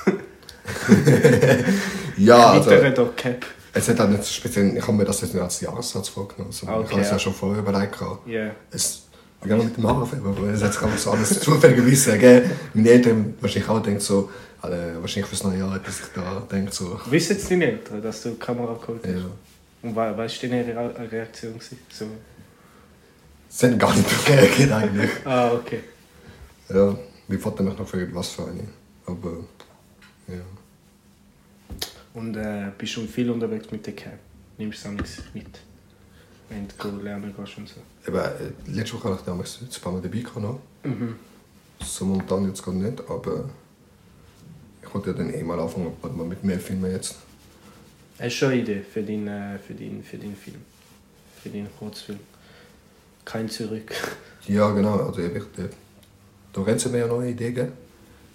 Ja, 2.17 2.51
also, 2.51 2.71
Cap. 3.17 3.47
es 3.73 3.89
hat 3.89 4.01
auch 4.01 4.09
nicht 4.09 4.23
so 4.23 4.33
speziell, 4.33 4.77
ich 4.77 4.83
habe 4.83 4.93
mir 4.93 5.05
das 5.05 5.21
jetzt 5.23 5.33
nicht 5.33 5.43
als 5.43 5.61
Jahressatz 5.61 6.11
vorgenommen. 6.11 6.53
So. 6.53 6.69
Okay, 6.69 6.83
ich 6.85 6.91
habe 6.91 7.01
es 7.01 7.07
ja 7.09 7.13
ja. 7.15 7.19
schon 7.19 7.33
vorher 7.33 7.61
überlegt. 7.61 7.99
gehabt. 7.99 8.29
Ja. 8.29 8.51
Es, 8.71 9.05
gehe 9.43 9.57
mit 9.57 9.77
dem 9.77 9.87
Haarfärber, 9.87 10.29
aber 10.31 10.49
es 10.49 10.63
hat 10.63 10.75
sich 10.75 10.83
einfach 10.83 10.99
so 10.99 11.11
alles 11.13 11.41
zufälligerweise 11.41 12.13
ergeben. 12.13 12.51
Meine 12.75 12.91
Eltern 12.91 13.35
wahrscheinlich 13.41 13.71
auch 13.71 13.81
denken 13.81 14.01
so, 14.01 14.31
alle, 14.61 15.01
wahrscheinlich 15.01 15.29
fürs 15.29 15.45
neue 15.45 15.59
Jahr, 15.59 15.79
dass 15.79 16.01
ich 16.01 16.07
da 16.15 16.43
denke 16.51 16.73
so, 16.73 17.01
Wissen 17.07 17.37
jetzt 17.37 17.51
deine 17.51 17.67
Eltern, 17.67 18.03
dass 18.03 18.23
du 18.23 18.31
die 18.31 18.39
Kamera 18.39 18.75
geholt 18.75 19.01
hast? 19.03 19.13
ja. 19.13 19.31
Und 19.83 19.97
wa- 19.97 20.17
was 20.17 20.43
war 20.43 20.49
deine 20.51 20.67
Re 20.67 21.11
Reaktion? 21.13 21.55
So. 21.91 22.07
Es 23.49 23.63
hat 23.63 23.79
gar 23.79 23.95
nicht 23.95 24.29
reagiert 24.29 24.73
eigentlich. 24.73 25.11
Ah, 25.25 25.53
okay. 25.53 25.81
Ja, 26.69 26.97
mein 27.27 27.39
Vater 27.39 27.63
mich 27.63 27.77
noch 27.77 27.91
gefragt, 27.91 28.15
was 28.15 28.29
für 28.29 28.47
eine. 28.47 28.69
Aber, 29.07 29.39
ja. 30.29 30.41
Und 32.15 32.37
äh, 32.37 32.71
bist 32.77 32.93
schon 32.93 33.09
viel 33.09 33.31
unterwegs 33.31 33.71
mit 33.71 33.87
der 33.87 33.95
Cap? 33.95 34.19
Nimmst 34.59 34.85
du 34.85 34.91
nichts 34.91 35.23
mit? 35.33 35.61
Wenn 36.49 36.67
du 36.79 37.03
lernen 37.03 37.33
gehst 37.37 37.57
und 37.59 37.69
so. 37.69 37.81
Eben, 38.07 38.19
äh, 38.19 38.33
letzte 38.71 38.95
Woche 38.97 39.05
habe 39.09 39.17
ich 39.17 39.23
damals 39.25 39.59
ein 39.63 39.81
paar 39.81 39.93
Mal 39.93 40.03
dabei 40.03 40.19
gehabt. 40.19 40.61
Mhm. 40.85 41.15
So 41.83 42.05
momentan 42.05 42.47
jetzt 42.49 42.63
gerade 42.63 42.77
nicht, 42.79 43.01
aber 43.09 43.49
ich 44.83 44.93
wollte 44.95 45.11
ja 45.11 45.17
dann 45.17 45.33
eh 45.33 45.43
mal 45.43 45.59
anfangen, 45.59 45.93
mal 46.17 46.27
mit 46.27 46.43
mehr 46.45 46.59
Filmen 46.61 46.91
jetzt. 46.91 47.17
Eine 48.21 48.55
Idee 48.55 48.83
für 48.83 49.03
deinen, 49.03 49.29
äh, 49.29 49.59
für 49.59 49.73
deinen, 49.73 50.05
für 50.05 50.19
deinen 50.19 50.37
Film? 50.37 50.57
Für 51.43 51.49
deinen 51.49 51.69
Kurzfilm? 51.79 52.21
Kein 53.25 53.49
Zurück. 53.49 53.93
Ja, 54.49 54.71
genau, 54.71 54.97
also 54.97 55.21
eben, 55.21 55.45
der, 55.57 55.69
da 56.55 56.63
rennt 56.63 56.91
mir 56.91 56.99
ja 56.99 57.07
noch 57.07 57.21
eine 57.21 57.31
Idee 57.31 57.53
geben. 57.53 57.73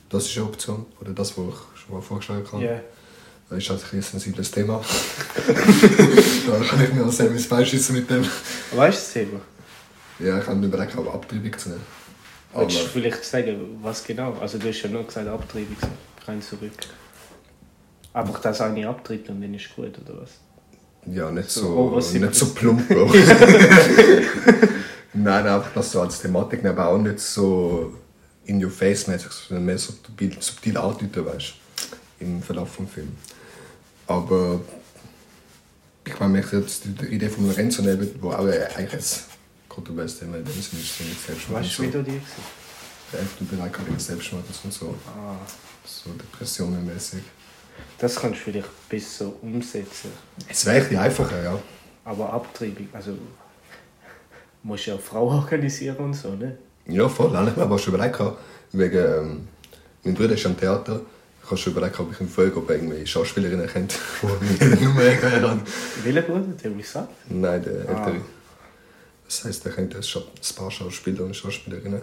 Das 0.07 0.27
ist 0.27 0.37
eine 0.37 0.45
Option, 0.45 0.85
oder 1.01 1.13
das, 1.13 1.35
was 1.35 1.47
ich 1.47 1.81
schon 1.81 1.95
mal 1.95 2.01
vorgeschlagen 2.01 2.45
habe. 2.51 2.63
Ja. 2.63 2.79
Das 3.49 3.57
ist 3.57 3.69
halt 3.71 3.83
ein, 3.91 4.01
sensibles 4.03 4.51
Thema. 4.51 4.81
da 6.47 6.59
kann 6.63 6.83
ich 6.83 6.93
mir 6.93 7.03
auch 7.03 7.11
selber 7.11 7.33
ins 7.33 7.49
Bein 7.49 7.65
schiessen 7.65 7.95
mit 7.95 8.09
dem. 8.09 8.23
Weißt 8.23 8.71
du 8.71 8.77
das 8.77 9.13
Thema? 9.13 9.41
Ja, 10.19 10.39
ich 10.39 10.45
habe 10.45 10.57
mir 10.57 10.67
überlegt, 10.67 10.95
aber 10.95 11.15
Abtreibung 11.15 11.57
zu 11.57 11.69
nehmen. 11.69 11.81
Willst 12.53 12.83
du 12.83 12.87
vielleicht 12.87 13.25
sagen, 13.25 13.79
was 13.81 14.03
genau? 14.03 14.37
Also 14.39 14.59
du 14.59 14.69
hast 14.69 14.83
ja 14.83 14.89
nur 14.89 15.05
gesagt 15.05 15.27
Abtreibung, 15.27 15.75
kein 16.23 16.41
Zurück. 16.41 16.71
Einfach, 18.15 18.39
dass 18.41 18.61
eine 18.61 18.87
abtreibt 18.87 19.29
und 19.29 19.41
dann 19.41 19.53
ist 19.53 19.75
gut, 19.75 19.91
oder 19.99 20.21
was? 20.21 20.29
ja, 21.13 21.29
nicht 21.29 21.51
So 21.51 21.61
so, 21.61 21.77
oversimpel. 21.77 22.29
nicht 22.29 22.39
so 22.39 22.45
plump. 22.53 22.87
Bro. 22.89 23.13
Nein, 25.13 25.47
einfach 25.47 25.71
das 25.73 25.91
so 25.91 26.01
als 26.01 26.21
Thematik, 26.21 26.63
aber 26.65 26.87
auch 26.87 26.97
nicht 26.97 27.19
so 27.19 27.93
in 28.45 28.63
your 28.63 28.71
face 28.71 29.07
mäßig, 29.07 29.31
sondern 29.31 29.65
mehr 29.65 29.77
subtil, 29.77 30.35
subtil 30.39 30.77
andeuten, 30.77 31.25
weißt 31.25 31.53
du, 32.19 32.25
im 32.25 32.41
Verlauf 32.41 32.75
des 32.77 32.89
Films. 32.89 33.11
Aber 34.07 34.61
ich 36.05 36.19
meine, 36.19 36.33
mich 36.37 36.51
jetzt 36.51 36.83
die 36.85 37.05
Idee 37.15 37.29
von 37.29 37.47
Lorenzo 37.47 37.81
nehmen, 37.81 38.09
wo 38.21 38.31
auch 38.31 38.45
eigentlich 38.47 38.91
jetzt 38.93 39.25
kontrovers 39.67 40.19
Thema 40.19 40.37
in 40.37 40.45
dem 40.45 40.53
Sinne 40.61 40.81
ist, 40.81 40.99
mit 41.01 41.19
Selbstmord 41.25 41.63
Weißt 41.63 41.79
du, 41.79 41.83
wie 41.83 41.91
du 41.91 42.03
die 42.03 42.11
gewesen? 42.11 42.43
Der 43.11 43.19
FDP 43.21 43.57
wegen 43.87 43.99
Selbstmord 43.99 44.43
und 44.63 44.73
so, 44.73 44.95
Ah, 45.07 45.35
so 45.85 46.11
Depressionen 46.11 46.85
mäßig. 46.85 47.21
Das 47.99 48.15
kannst 48.15 48.39
du 48.39 48.43
vielleicht 48.51 48.89
besser 48.89 49.31
umsetzen. 49.41 50.11
Es 50.49 50.65
wäre 50.65 50.77
echt 50.77 50.95
einfacher, 50.95 51.41
ja. 51.43 51.57
Aber 52.03 52.31
Abtreibung, 52.33 52.87
also 52.93 53.17
musst 54.63 54.85
ja 54.85 54.93
eine 54.93 55.01
Frau 55.01 55.27
organisieren 55.29 55.97
und 55.97 56.13
so, 56.13 56.29
ne? 56.35 56.57
Ja, 56.87 57.07
voll. 57.09 57.35
Habe 57.35 57.49
ich 57.49 57.55
mir 57.55 57.63
aber 57.63 57.79
schon 57.79 57.93
überlegt, 57.93 58.19
wegen, 58.71 58.97
ähm, 58.97 59.47
mein 60.03 60.13
Bruder 60.13 60.33
ist 60.35 60.45
am 60.45 60.57
Theater. 60.57 61.01
Ich 61.43 61.45
habe 61.51 61.57
schon 61.57 61.73
überlegt, 61.73 61.99
ob 61.99 62.11
ich 62.11 62.19
ihm 62.21 62.27
frage, 62.29 62.55
ob 62.57 62.69
er 62.69 62.75
irgendwie 62.77 63.05
Schauspielerinnen 63.05 63.67
kennt. 63.67 63.97
Welcher 66.03 66.21
Bruder? 66.21 66.41
Der 66.63 66.71
mich 66.71 66.89
sagt? 66.89 67.09
Nein, 67.29 67.63
der 67.63 67.73
Ah. 67.89 68.07
ältere. 68.07 68.21
Das 69.25 69.43
heisst, 69.45 69.65
er 69.65 69.71
kennt 69.71 69.95
ein 69.95 70.01
ein 70.01 70.55
paar 70.55 70.71
Schauspieler 70.71 71.23
und 71.23 71.35
Schauspielerinnen. 71.35 72.01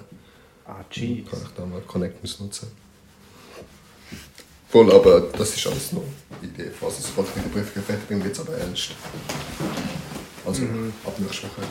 Ah, 0.65 0.77
jeez. 0.91 1.29
Kann 1.31 1.41
ich 1.45 1.55
da 1.57 1.65
mal 1.67 1.81
Connections 1.83 2.41
nutzen. 2.41 2.69
Voll, 4.73 4.91
aber 4.91 5.21
das 5.37 5.55
ist 5.55 5.67
alles 5.67 5.93
noch 5.93 6.03
Idee. 6.43 6.71
Also, 6.81 7.03
sobald 7.03 7.29
ich 7.29 7.37
mit 7.37 7.45
der 7.45 7.51
Prüfung 7.61 7.83
fertig 7.83 8.09
bin, 8.09 8.25
wird 8.25 8.33
es 8.35 8.41
aber 8.41 8.57
ernst. 8.57 8.93
Also, 10.47 10.63
ab 11.05 11.15
nächster 11.19 11.49
Woche. 11.49 11.63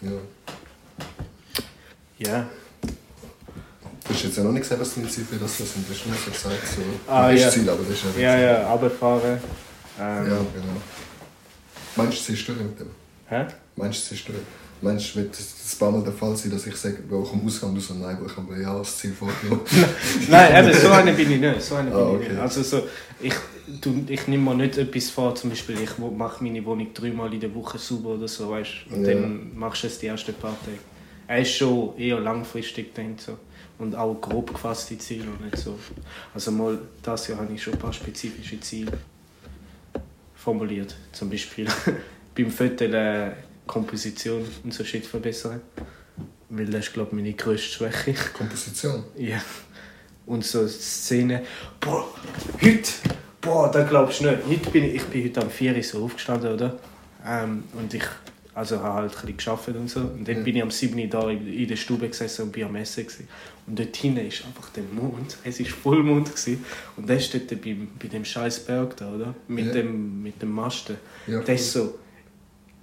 Ja. 0.00 0.10
Ja. 2.18 2.48
Du 2.82 4.14
hast 4.14 4.24
jetzt 4.24 4.36
ja 4.38 4.42
noch 4.44 4.52
nicht 4.52 4.62
gesehen, 4.62 4.80
was 4.80 4.94
deine 4.94 5.08
Ziel 5.08 5.26
für 5.26 5.36
das 5.36 5.58
sind. 5.58 5.86
Du 5.86 5.92
hast 5.92 6.06
nur 6.06 6.16
so 6.16 6.30
gesagt, 6.30 6.66
so. 6.74 7.12
Ah, 7.12 7.30
ja. 7.30 7.50
Ziel, 7.50 7.68
aber 7.68 7.82
das 7.82 7.90
ist 7.98 8.04
ja. 8.16 8.34
Ja, 8.34 8.38
ja, 8.40 8.72
runterfahren. 8.72 9.38
Ähm, 10.00 10.30
Ja, 10.30 10.38
genau. 10.38 10.80
Meinst 11.96 12.18
du, 12.18 12.22
ziehst 12.32 12.48
du 12.48 12.52
durch 12.54 12.64
mit 12.64 12.80
dem? 12.80 12.90
Hä? 13.28 13.44
Meinst 13.76 14.04
du, 14.10 14.14
ziehst 14.14 14.26
du 14.26 14.32
du, 14.82 15.14
wird 15.16 15.30
das 15.38 15.74
ein 15.74 15.78
paar 15.78 15.90
Mal 15.92 16.02
der 16.02 16.12
Fall 16.12 16.36
sein, 16.36 16.50
dass 16.50 16.66
ich 16.66 16.76
sage, 16.76 16.98
wo 17.08 17.22
ich 17.22 17.32
am 17.32 17.46
Ausgang 17.46 17.74
du 17.74 17.80
so, 17.80 17.94
nein, 17.94 18.16
wo 18.20 18.26
ich 18.26 18.36
habe 18.36 18.60
ja 18.60 18.78
das 18.78 18.98
Ziel 18.98 19.12
vorgenommen. 19.12 19.62
Nein, 20.28 20.64
eben, 20.66 20.78
so 20.78 20.88
eine 20.90 21.12
bin 21.12 21.30
ich 21.32 21.40
nicht. 21.40 21.62
So 21.62 21.76
eine 21.76 21.90
bin 21.90 21.98
Ah, 22.00 22.08
ich 22.10 22.16
okay. 22.16 22.28
nicht. 22.30 22.40
Also 22.40 22.62
so, 22.62 22.82
ich, 23.20 23.34
tu- 23.80 24.04
ich 24.08 24.26
nehme 24.28 24.42
mir 24.42 24.54
nicht 24.56 24.76
etwas 24.78 25.10
vor, 25.10 25.34
zum 25.34 25.50
Beispiel 25.50 25.76
ich 25.80 25.96
mache 25.98 26.42
meine 26.44 26.64
Wohnung 26.64 26.88
dreimal 26.92 27.32
in 27.32 27.40
der 27.40 27.54
Woche 27.54 27.78
sauber 27.78 28.10
oder 28.10 28.26
so, 28.28 28.50
weißt 28.50 28.70
Und 28.90 29.06
Ja. 29.06 29.12
dann 29.14 29.56
machst 29.56 29.84
du 29.84 29.86
es 29.86 29.98
die 29.98 30.06
ersten 30.06 30.34
paar 30.34 30.56
Tage. 30.64 30.78
Er 31.28 31.38
ist 31.40 31.52
schon 31.54 31.96
eher 31.96 32.18
langfristig 32.20 32.94
gedacht 32.94 33.20
so. 33.24 33.38
Und 33.78 33.94
auch 33.96 34.20
grob 34.20 34.52
gefasste 34.52 34.98
Ziele 34.98 35.24
und 35.30 35.44
nicht 35.44 35.56
so. 35.58 35.78
Also 36.34 36.50
mal, 36.50 36.78
das 37.02 37.28
Jahr 37.28 37.38
habe 37.38 37.52
ich 37.52 37.62
schon 37.62 37.72
ein 37.74 37.78
paar 37.78 37.92
spezifische 37.92 38.60
Ziele 38.60 38.92
formuliert. 40.34 40.94
Zum 41.12 41.30
Beispiel 41.30 41.66
beim 42.36 42.50
Foteln 42.50 42.94
äh, 42.94 43.30
Komposition 43.66 44.44
und 44.64 44.74
so 44.74 44.84
Shit 44.84 45.06
verbessern. 45.06 45.60
Weil 46.48 46.66
das 46.66 46.86
ist, 46.86 46.92
glaube 46.92 47.10
ich, 47.10 47.16
meine 47.16 47.32
grösste 47.32 47.68
Schwäche. 47.68 48.14
Komposition. 48.34 49.04
Ja. 49.16 49.40
Und 50.26 50.44
so 50.44 50.66
Szenen. 50.68 51.40
Boah, 51.80 52.06
heute, 52.62 52.90
boah, 53.40 53.70
da 53.70 53.82
glaubst 53.84 54.20
du 54.20 54.30
nicht. 54.30 54.38
Heute 54.48 54.70
bin 54.70 54.84
ich, 54.84 54.94
ich 54.96 55.02
bin 55.04 55.24
heute 55.24 55.42
am 55.42 55.50
4 55.50 55.74
Uhr 55.76 55.82
so 55.82 56.04
aufgestanden, 56.04 56.52
oder? 56.52 56.78
Ähm, 57.26 57.64
und 57.72 57.92
ich 57.94 58.04
also, 58.54 58.80
habe 58.80 58.94
halt 58.94 59.16
ein 59.24 59.34
bisschen 59.34 59.76
und 59.76 59.88
so. 59.88 60.00
Und 60.00 60.28
dann 60.28 60.36
Ja. 60.36 60.42
bin 60.42 60.56
ich 60.56 60.62
am 60.62 60.70
7 60.70 60.98
Uhr 61.00 61.06
da 61.06 61.30
in, 61.30 61.66
der 61.66 61.76
Stube 61.76 62.06
gesessen 62.08 62.42
und 62.42 62.52
bin 62.52 62.64
am 62.64 62.76
Essen. 62.76 63.04
Gewesen. 63.06 63.26
Und 63.66 63.78
dort 63.78 63.96
hinten 63.96 64.26
ist 64.26 64.44
einfach 64.44 64.68
der 64.70 64.84
Mond. 64.84 65.38
Es 65.42 65.58
war 65.58 65.66
Vollmond. 65.66 66.26
Gewesen. 66.28 66.62
Und 66.98 67.08
der 67.08 67.16
ist 67.16 67.32
dort 67.32 67.48
beim, 67.62 67.88
bei 67.98 68.08
dem 68.08 68.24
scheiß 68.26 68.60
Berg 68.66 68.94
da, 68.98 69.10
oder? 69.10 69.34
Mit, 69.48 69.66
Ja. 69.68 69.72
dem, 69.72 70.22
mit 70.22 70.42
dem 70.42 70.50
Masten. 70.52 70.96
Ja, 71.26 71.40
der 71.40 71.54
ist 71.54 71.72
so 71.72 71.98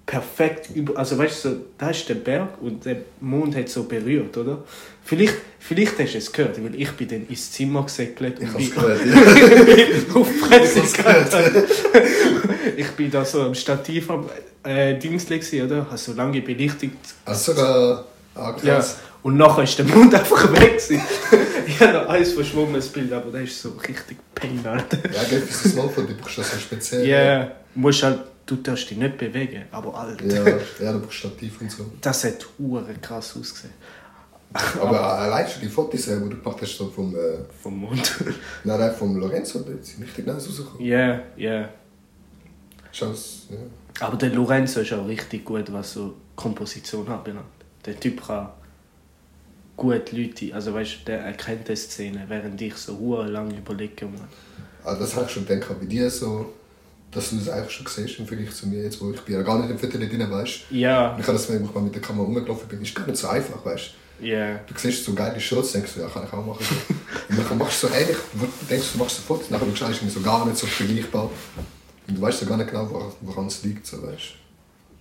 perfekt 0.09 0.71
über, 0.73 0.97
also 0.97 1.19
weißt 1.19 1.45
du, 1.45 1.49
so, 1.49 1.55
da 1.77 1.91
ist 1.91 2.09
der 2.09 2.15
Berg 2.15 2.59
und 2.61 2.83
der 2.83 2.97
Mond 3.21 3.55
hat 3.55 3.69
so 3.69 3.83
berührt, 3.83 4.35
oder? 4.37 4.63
Vielleicht, 5.03 5.35
vielleicht 5.59 5.99
hast 5.99 6.13
du 6.13 6.17
es 6.17 6.31
gehört, 6.31 6.63
weil 6.63 6.81
ich 6.81 6.91
bin 6.93 7.07
dann 7.07 7.27
ins 7.27 7.51
Zimmer 7.51 7.85
Ich 7.87 8.09
und 8.09 8.53
habe 8.53 8.63
es 8.63 8.69
bin 8.69 8.71
gehört, 8.71 9.01
ja. 9.05 10.15
auf 10.15 10.27
die 10.27 10.39
Fresse 10.39 10.79
Ich. 10.79 12.77
Ich 12.77 12.87
bin 12.91 13.11
da 13.11 13.23
so 13.23 13.43
am 13.43 13.53
Stativ 13.53 14.09
am 14.09 14.25
äh, 14.63 14.95
gewesen, 14.95 15.61
oder? 15.61 15.85
Habe 15.85 15.97
so 15.97 16.13
lange 16.13 16.41
belichtigt. 16.41 16.97
Also 17.25 17.53
sogar... 17.53 18.05
Ah, 18.33 18.55
Ja. 18.63 18.83
Und 19.21 19.37
nachher 19.37 19.63
ist 19.63 19.77
der 19.77 19.85
Mond 19.85 20.15
einfach 20.15 20.51
weg. 20.53 20.81
ich 21.67 21.79
habe 21.81 21.93
noch 21.93 22.09
alles 22.09 22.33
verschwommenes 22.33 22.87
Bild, 22.87 23.13
aber 23.13 23.29
das 23.31 23.49
ist 23.49 23.61
so 23.61 23.73
richtig 23.87 24.17
pain, 24.33 24.59
Alter. 24.65 24.97
Ja, 25.13 25.23
gell, 25.29 25.41
für 25.41 25.63
das 25.63 25.71
Smartphone, 25.71 26.07
du 26.07 26.13
brauchst 26.15 26.39
das 26.39 26.51
so 26.51 26.57
speziell. 26.57 27.05
Ja, 27.05 27.17
yeah. 27.17 27.51
musst 27.75 28.01
halt, 28.01 28.21
du 28.49 28.55
darfst 28.57 28.89
dich 28.89 28.97
nicht 28.97 29.17
bewegen, 29.17 29.63
aber 29.71 29.93
Alter. 29.95 30.25
Ja, 30.25 30.57
ja, 30.85 30.93
du 30.93 30.99
brauchst 30.99 31.19
Stativ 31.19 31.61
und 31.61 31.71
so. 31.71 31.85
Das 32.01 32.23
hat 32.23 32.45
hure 32.57 32.93
krass 33.01 33.35
ausgesehen. 33.37 33.73
Aber 34.51 35.19
allein 35.19 35.47
schon 35.47 35.61
die 35.61 35.67
Fotos, 35.67 36.07
äh, 36.07 36.19
die 36.19 36.29
du 36.29 36.37
gemacht 36.37 36.57
hast, 36.61 36.75
so 36.75 36.87
vom, 36.87 37.15
äh, 37.15 37.37
Vom 37.61 37.81
Mond. 37.81 38.23
nein, 38.63 38.79
nein, 38.79 38.91
vom 38.95 39.15
Lorenzo, 39.15 39.59
die 39.59 39.83
sind 39.83 40.03
richtig 40.03 40.25
nice 40.25 40.47
rausgekommen. 40.47 40.83
Ja, 40.83 41.21
ja. 41.37 41.69
Schau's, 42.91 43.47
ja. 43.51 43.57
Aber 43.99 44.17
der 44.17 44.29
Lorenzo 44.31 44.79
ist 44.79 44.91
auch 44.93 45.07
richtig 45.07 45.45
gut, 45.45 45.71
was 45.71 45.93
so 45.93 46.15
Komposition 46.35 47.07
anbelangt. 47.07 47.45
Der 47.85 47.99
Typ 47.99 48.25
kann 48.25 48.49
gut 49.77 50.11
Leute, 50.11 50.53
also 50.53 50.73
weißt 50.73 51.01
du, 51.01 51.05
der 51.05 51.19
erkennt 51.19 51.67
die 51.67 51.75
Szene, 51.75 52.25
während 52.27 52.59
ich 52.59 52.75
so 52.75 53.21
lange 53.21 53.55
überlege. 53.55 54.07
Also 54.83 55.01
das 55.01 55.15
habe 55.15 55.25
ich 55.27 55.31
schon 55.31 55.45
gedacht, 55.45 55.79
bei 55.79 55.85
dir 55.85 56.09
so, 56.09 56.53
dass 57.11 57.31
du 57.31 57.37
das 57.37 57.49
eigentlich 57.49 57.71
schon 57.71 57.87
siehst 57.87 58.19
im 58.19 58.27
Vergleich 58.27 58.51
zu 58.55 58.67
mir 58.67 58.83
jetzt, 58.83 59.01
wo 59.01 59.11
ich 59.11 59.21
bin 59.21 59.35
ja 59.35 59.41
gar 59.41 59.59
nicht 59.59 59.69
im 59.71 59.79
Viertel 59.79 60.07
drin, 60.07 60.29
weißt 60.29 60.61
Ja, 60.71 61.13
Und 61.13 61.19
ich 61.21 61.27
habe 61.27 61.37
das, 61.37 61.49
wenn 61.49 61.63
ich 61.65 61.73
mal 61.73 61.81
mit 61.81 61.95
der 61.95 62.01
Kamera 62.01 62.25
rumgelaufen 62.25 62.67
bin, 62.67 62.81
ist 62.81 62.93
gar 62.95 63.07
nicht 63.07 63.17
so 63.17 63.27
einfach, 63.27 63.63
weißt 63.65 63.91
ja. 64.21 64.55
du. 64.57 64.73
siehst 64.77 65.05
so 65.05 65.13
geile 65.13 65.39
Shots, 65.39 65.71
denkst 65.71 65.93
du, 65.95 66.01
ja, 66.01 66.07
kann 66.07 66.23
ich 66.25 66.33
auch 66.33 66.45
machen. 66.45 66.65
Und 67.29 67.49
dann 67.49 67.57
machst 67.57 67.83
du 67.83 67.87
so 67.87 67.93
ähnlich, 67.93 68.17
du 68.33 68.47
denkst, 68.69 68.87
du 68.93 68.97
machst 68.99 69.15
so 69.17 69.21
Fotos, 69.23 69.49
nachher 69.49 69.65
schaust 69.75 69.81
du 69.81 69.85
eigentlich 69.85 70.13
so 70.13 70.21
gar 70.21 70.45
nicht 70.45 70.57
so 70.57 70.67
vergleichbar. 70.67 71.29
Und 72.07 72.17
du 72.17 72.21
weißt 72.21 72.39
so 72.39 72.45
gar 72.45 72.57
nicht 72.57 72.69
genau, 72.69 72.89
woran- 73.21 73.47
es 73.47 73.63
liegt, 73.63 73.85
so, 73.87 74.01
weißt 74.03 74.33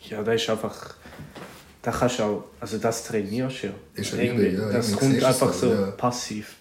Ja, 0.09 0.23
das 0.23 0.41
ist 0.43 0.51
einfach. 0.51 0.95
Da 1.83 1.91
kannst 1.93 2.19
du 2.19 2.23
auch, 2.25 2.45
also 2.61 2.79
das 2.79 3.05
trainierst 3.05 3.63
du 3.63 3.67
ja. 3.69 3.73
Ist 3.95 4.13
ja 4.13 4.19
Irgendwie, 4.19 4.49
ja, 4.49 4.71
das 4.71 4.93
kommt 4.97 5.21
du 5.21 5.27
einfach 5.27 5.53
so 5.53 5.69
so, 5.69 5.75
ja. 5.75 5.91
passiv. 5.93 6.55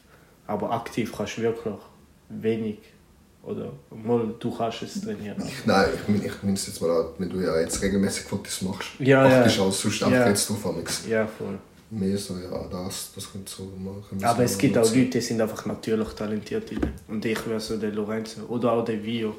Aber 0.46 0.72
aktiv 0.72 1.12
kannst 1.16 1.38
du 1.38 1.42
wirklich 1.42 1.74
wenig. 2.30 2.78
Oder 3.48 3.72
mal, 4.04 4.34
du 4.38 4.52
kannst 4.56 4.82
es 4.82 5.00
trainieren. 5.02 5.38
Nein, 5.66 5.88
ich 5.96 6.08
meine 6.10 6.26
ich 6.26 6.44
mein 6.44 6.54
es 6.54 6.68
jetzt 6.68 6.82
mal 6.82 6.92
an, 6.92 7.06
wenn 7.18 7.30
du 7.30 7.40
ja 7.40 7.58
jetzt 7.62 7.82
regelmäßig 7.82 8.26
Fotos 8.26 8.62
machst. 8.62 8.90
Ja, 9.00 9.26
ja. 9.26 9.40
achtest 9.40 9.58
du 9.58 9.64
als 9.64 9.82
sonst 9.82 10.02
Ja. 10.02 10.08
einfach 10.08 10.28
jetzt 10.28 10.50
drauf 10.50 10.76
nichts. 10.76 11.08
Ja, 11.08 11.26
voll. 11.26 11.58
Mehr 11.90 12.18
so, 12.18 12.34
ja, 12.34 12.68
das, 12.70 13.12
das 13.16 13.32
könnte 13.32 13.50
so 13.50 13.64
machen. 13.78 14.22
Aber 14.22 14.44
es 14.44 14.58
gibt 14.58 14.78
auch. 14.78 14.84
Leute, 14.84 15.06
die 15.06 15.22
sind 15.22 15.40
einfach 15.40 15.66
natürlich 15.66 16.10
talentiert. 16.10 16.70
Und 17.08 17.24
ich 17.24 17.48
wäre 17.48 17.62
so 17.62 17.78
der 17.78 17.92
Lorenzo. 17.92 18.42
Oder 18.50 18.74
auch 18.74 18.84
der 18.84 19.02
Vio. 19.02 19.34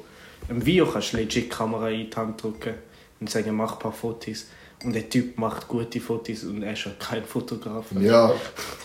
Im 0.47 0.65
Vio 0.65 0.87
kannst 0.87 1.13
du 1.13 1.17
legit 1.17 1.45
die 1.45 1.49
Kamera 1.49 1.89
in 1.89 2.09
die 2.09 2.15
Hand 2.15 2.41
drücken 2.41 2.73
und 3.19 3.29
sagen, 3.29 3.55
mach 3.55 3.73
ein 3.73 3.79
paar 3.79 3.93
Fotos. 3.93 4.45
Und 4.83 4.95
der 4.95 5.07
Typ 5.07 5.37
macht 5.37 5.67
gute 5.67 5.99
Fotos 5.99 6.45
und 6.45 6.63
er 6.63 6.73
ist 6.73 6.85
ja 6.85 6.91
kein 6.97 7.23
Fotograf. 7.23 7.85
Ja, 7.99 8.33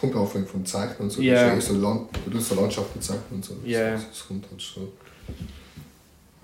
kommt 0.01 0.17
auch 0.17 0.29
vom, 0.29 0.67
Zeichnen 0.67 0.99
und 0.99 1.11
so. 1.11 1.23
Ja. 1.23 1.35
Du, 1.35 1.57
hast 1.57 1.69
ja 1.69 1.75
eh 1.75 1.77
so 1.77 1.81
Land, 1.81 2.09
du 2.27 2.41
so 2.41 2.55
Landschaften 2.57 3.01
zeichnen 3.01 3.23
und 3.31 3.45
so. 3.45 3.57
Ja. 3.65 3.93
Das, 3.93 4.09
das 4.09 4.27
kommt 4.27 4.45
halt 4.51 4.61
schon. 4.61 4.89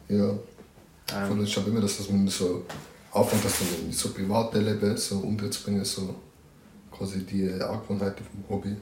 Ja. 0.09 0.31
Ähm, 1.12 1.45
ich 1.45 1.57
habe 1.57 1.71
immer, 1.71 1.81
dass 1.81 2.09
man 2.09 2.29
so 2.29 2.64
anfängt, 3.12 3.45
das 3.45 3.59
dann 3.59 3.87
in 3.87 3.93
so 3.93 4.11
private 4.11 4.61
Leben 4.61 4.97
so 4.97 5.19
unterzubringen, 5.19 5.85
so 5.85 6.14
quasi 6.90 7.25
die 7.25 7.51
Angewohnheiten 7.51 8.25
vom 8.25 8.57
Hobby. 8.57 8.77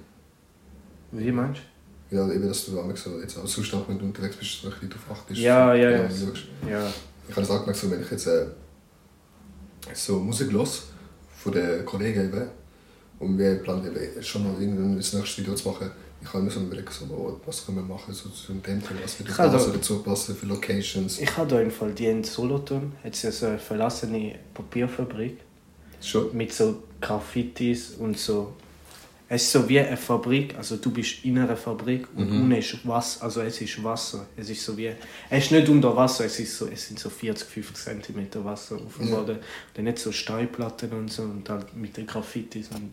wie 1.13 1.33
meinst 1.33 1.63
Ja, 2.11 2.31
eben, 2.31 2.49
dass 2.49 2.67
du 2.67 2.81
auch 2.81 2.97
so, 2.97 3.21
jetzt 3.21 3.39
auch 3.39 3.47
sonst 3.47 3.75
auch, 3.75 3.89
wenn 3.89 3.99
du 3.99 4.07
unterwegs 4.07 4.37
bist, 4.37 4.63
so 4.63 4.69
ein 4.69 4.75
bisschen 4.75 4.91
darauf 4.91 5.19
achtest. 5.19 5.41
Ja, 5.41 5.75
ja, 5.75 5.91
ja. 5.91 6.09
du? 6.09 6.69
Ja. 6.69 6.93
Ich 7.29 7.37
habe 7.37 7.47
das 7.47 7.51
auch 7.51 7.61
gemerkt, 7.61 7.81
so, 7.81 7.91
wenn 7.91 8.03
ich 8.03 8.11
jetzt 8.11 8.27
äh, 8.27 8.47
so 9.95 10.19
Musik 10.19 10.51
los 10.53 10.85
von 11.37 11.53
den 11.53 11.85
Kollegen 11.85 12.27
eben, 12.27 12.49
und 13.19 13.37
wir 13.37 13.57
planen 13.57 13.87
eben 13.87 14.23
schon 14.23 14.45
mal 14.45 14.61
irgendwann 14.61 14.97
das 14.97 15.13
nächste 15.13 15.43
Video 15.43 15.55
zu 15.55 15.69
machen, 15.69 15.91
ich 16.21 16.29
habe 16.29 16.39
immer 16.41 16.51
so 16.51 16.61
überlegt, 16.61 16.93
so, 16.93 17.05
oh, 17.07 17.41
was 17.47 17.65
können 17.65 17.79
wir 17.79 17.85
machen, 17.95 18.13
so 18.13 18.29
zu 18.31 18.53
dem 18.53 18.63
Thema, 18.63 19.01
was 19.03 19.19
würde 19.21 19.31
Ich 19.33 19.39
habe 19.39 19.51
da 19.53 19.59
so 19.59 19.71
da- 19.71 19.77
dazu 19.77 20.03
passen 20.03 20.35
für 20.37 20.47
Locations. 20.47 21.19
Ich 21.21 21.37
habe 21.37 21.49
da 21.49 21.61
im 21.61 21.71
Fall 21.71 21.93
die 21.93 22.07
in 22.07 22.25
Solothurn, 22.25 22.93
hat 23.05 23.23
ja 23.23 23.31
so 23.31 23.47
eine 23.47 23.59
verlassene 23.59 24.35
Papierfabrik 24.55 25.39
Schon? 26.01 26.37
mit 26.37 26.53
so 26.53 26.83
Graffitis 27.01 27.93
und 27.99 28.19
so. 28.19 28.53
Es 29.31 29.43
ist 29.43 29.53
so 29.53 29.69
wie 29.69 29.79
eine 29.79 29.95
Fabrik, 29.99 30.57
also 30.57 30.77
du 30.77 30.91
bist 30.91 31.23
in 31.23 31.39
einer 31.39 31.55
Fabrik 31.55 32.09
und 32.17 32.31
unten 32.31 32.51
ist 32.53 32.87
Wasser, 32.89 33.25
also 33.25 33.43
es 33.43 33.61
ist 33.61 33.85
Wasser. 33.85 34.25
Es 34.35 34.49
ist 34.49 34.65
so 34.65 34.75
wie, 34.75 34.87
es 35.29 35.45
ist 35.45 35.53
nicht 35.53 35.69
unter 35.69 35.95
Wasser, 35.95 36.25
es, 36.25 36.41
ist 36.41 36.57
so, 36.57 36.67
es 36.67 36.87
sind 36.89 36.99
so 36.99 37.11
40, 37.11 37.47
50 37.47 37.77
cm 38.03 38.43
Wasser 38.43 38.77
auf 38.77 38.97
dem 38.97 39.11
Ja. 39.11 39.17
Boden. 39.17 39.39
Dann 39.75 39.85
nicht 39.85 39.99
so 39.99 40.13
Steinplatten 40.13 40.91
und 40.95 41.13
so 41.13 41.25
und 41.25 41.47
halt 41.51 41.77
mit 41.77 41.95
den 41.99 42.07
Graffitis. 42.07 42.69
Und 42.69 42.93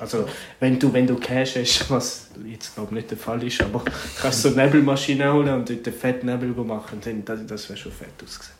also 0.00 0.28
wenn 0.58 0.78
du, 0.78 0.92
wenn 0.92 1.06
du 1.06 1.16
Cash 1.16 1.56
hast, 1.56 1.90
was 1.90 2.28
jetzt 2.46 2.74
glaube 2.74 2.94
nicht 2.94 3.10
der 3.10 3.18
Fall 3.18 3.42
ist, 3.42 3.60
aber 3.60 3.84
kannst 4.20 4.44
du 4.44 4.48
so 4.48 4.54
eine 4.54 4.66
Nebelmaschine 4.66 5.32
holen 5.32 5.54
und 5.54 5.68
dort 5.68 5.84
den 5.84 5.92
fetten 5.92 6.26
Nebel 6.26 6.48
machen, 6.64 6.98
dann 7.02 7.24
das, 7.24 7.46
das 7.46 7.68
wäre 7.68 7.78
schon 7.78 7.92
fett 7.92 8.08
ausgesehen. 8.22 8.56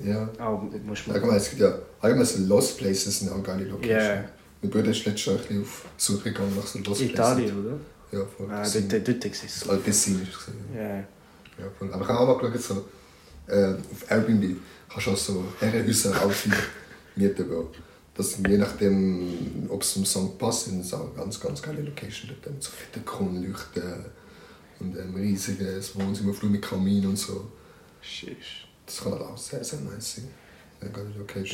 Ja. 0.00 0.28
Aber 0.38 0.68
musst 0.86 1.06
du 1.06 1.12
Allgemein, 1.12 1.36
es 1.36 1.50
gibt 1.50 1.62
ja, 1.62 1.76
allgemein 2.00 2.26
so 2.26 2.38
Lost 2.46 2.78
Places 2.78 3.18
sind 3.18 3.32
auch 3.32 3.42
geile 3.42 3.64
Locations. 3.64 4.02
Ja. 4.04 4.24
Mein 4.62 4.70
Bruder 4.70 4.90
ist 4.90 5.04
letztes 5.04 5.26
Jahr 5.26 5.36
ein 5.36 5.42
bisschen 5.42 5.62
auf 5.62 5.84
Suche 5.96 6.32
gegangen 6.32 6.54
nach 6.56 6.66
so 6.66 6.78
Lost 6.78 7.00
Italien, 7.00 7.48
Places. 7.48 7.64
oder? 7.64 7.80
Ja, 8.10 8.26
voll. 8.26 8.50
Ah, 8.50 8.62
Tessin. 8.62 8.88
dort, 8.88 9.08
dort 9.08 9.24
ist 9.24 9.44
es 9.44 9.60
so. 9.60 9.76
Tessin 9.76 10.22
ist 10.22 10.28
es 10.30 10.38
gesehen. 10.38 10.58
Ja. 10.74 10.96
Ja, 10.98 11.70
voll. 11.76 11.92
Aber 11.92 12.02
ich 12.02 12.08
habe 12.08 12.20
auch 12.20 12.40
mal 12.40 12.50
geschaut, 12.50 12.62
so, 13.46 13.52
äh, 13.52 13.72
auf 13.74 14.10
Airbnb 14.10 14.56
kannst 14.88 15.06
du 15.06 15.10
auch 15.10 15.16
so 15.16 15.44
Herrenhäuser 15.58 16.24
aussehen, 16.24 16.54
mieten. 17.16 17.48
Bro. 17.48 17.70
Das 18.18 18.36
je 18.36 18.58
nachdem, 18.58 19.68
ob 19.68 19.82
es 19.82 19.92
zum 19.94 20.04
Song 20.04 20.36
passt, 20.36 20.64
sind 20.64 20.80
es 20.80 20.92
auch 20.92 21.14
ganz, 21.14 21.38
ganz 21.38 21.62
geile 21.62 21.82
Locations. 21.82 22.32
Dort 22.42 22.52
mit 22.52 22.62
so 22.62 22.70
fetten 22.72 23.04
Kronleuchten 23.04 24.04
und 24.80 24.98
einem 24.98 25.14
riesiges 25.14 25.94
Wohnzimmer, 25.94 26.34
mit 26.42 26.60
Kamin 26.60 27.06
und 27.06 27.16
so. 27.16 27.46
Sheesh. 28.00 28.66
Das 28.84 29.02
kann 29.02 29.12
halt 29.12 29.22
auch 29.22 29.38
sehr, 29.38 29.62
sehr 29.62 29.78
nice 29.80 30.16
sein. 30.16 30.28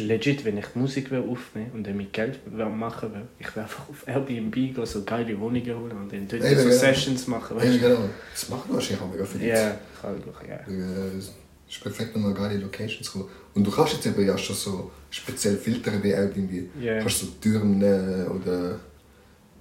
Legit, 0.06 0.44
wenn 0.44 0.58
ich 0.58 0.74
Musik 0.74 1.10
will 1.10 1.24
aufnehmen 1.28 1.70
und 1.72 1.86
damit 1.86 2.12
Geld 2.12 2.40
machen 2.50 3.12
will, 3.12 3.26
ich 3.38 3.54
will 3.54 3.62
einfach 3.62 3.88
auf 3.88 4.06
Airbnb 4.06 4.54
gehen, 4.54 4.86
so 4.86 5.02
geile 5.02 5.38
Wohnungen 5.40 5.78
holen 5.78 5.96
und 5.96 6.12
dann 6.12 6.28
dort 6.28 6.44
Eben, 6.44 6.56
so 6.58 6.64
genau. 6.64 6.76
Sessions 6.76 7.26
machen, 7.26 7.56
Ja, 7.58 7.62
weißt 7.64 7.80
genau. 7.80 8.08
Das 8.32 8.48
machen 8.50 8.74
wahrscheinlich 8.74 9.02
auch 9.02 9.10
mega 9.10 9.24
viele. 9.24 9.48
Ja, 9.48 9.78
kann 10.00 10.16
ich, 10.18 10.48
ja. 10.48 10.56
Äh, 10.56 11.18
Es 11.18 11.32
ist 11.68 11.82
perfekt, 11.82 12.14
um 12.16 12.26
an 12.26 12.34
geile 12.34 12.58
Locations 12.58 13.06
zu 13.06 13.12
kommen. 13.12 13.30
Und 13.54 13.66
du 13.66 13.70
kannst 13.70 13.94
jetzt 13.94 14.06
eben 14.06 14.26
ja 14.26 14.36
schon 14.36 14.56
so 14.56 14.90
speziell 15.14 15.56
filtern 15.56 16.02
wie 16.02 16.10
Airbnb. 16.10 16.68
Ja. 16.80 16.96
Du 16.96 17.00
kannst 17.02 17.20
so 17.20 17.26
Türen 17.40 17.78
nehmen 17.78 18.26
oder 18.28 18.80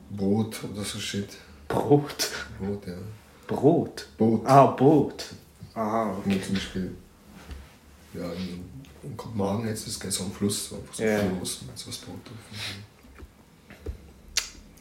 Boot 0.09 0.63
oder 0.63 0.83
so 0.83 0.99
Shit. 0.99 1.29
Brot. 1.67 2.31
Boot, 2.59 2.87
ja. 2.87 2.93
Brot? 3.47 4.07
Boot. 4.17 4.45
Ah, 4.45 4.67
Boot. 4.67 5.25
Aha, 5.75 6.11
okay. 6.17 6.31
Wie 6.31 6.41
zum 6.41 6.55
Beispiel 6.55 6.95
ja, 8.13 8.31
in, 8.33 8.63
in 9.03 9.17
Kopenhagen 9.17 9.67
jetzt 9.67 9.87
ist 9.87 10.03
es 10.03 10.15
so 10.15 10.23
ein 10.23 10.31
Fluss, 10.31 10.69
so 10.69 10.75
einfach 10.75 10.93
so 10.93 11.03
Ja. 11.03 11.19
Floß 11.19 11.61
mit 11.63 11.77
so 11.77 11.89
ein 11.89 11.97
Boot 12.05 12.27
drauf. 12.27 12.37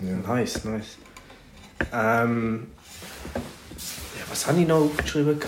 Ja. 0.00 0.34
Nice, 0.34 0.64
nice. 0.64 0.96
Ähm, 1.92 2.66
ja, 3.34 4.24
was 4.30 4.46
habe 4.46 4.60
ich 4.60 4.66
noch 4.66 4.80
aufgeschrieben? 4.80 5.38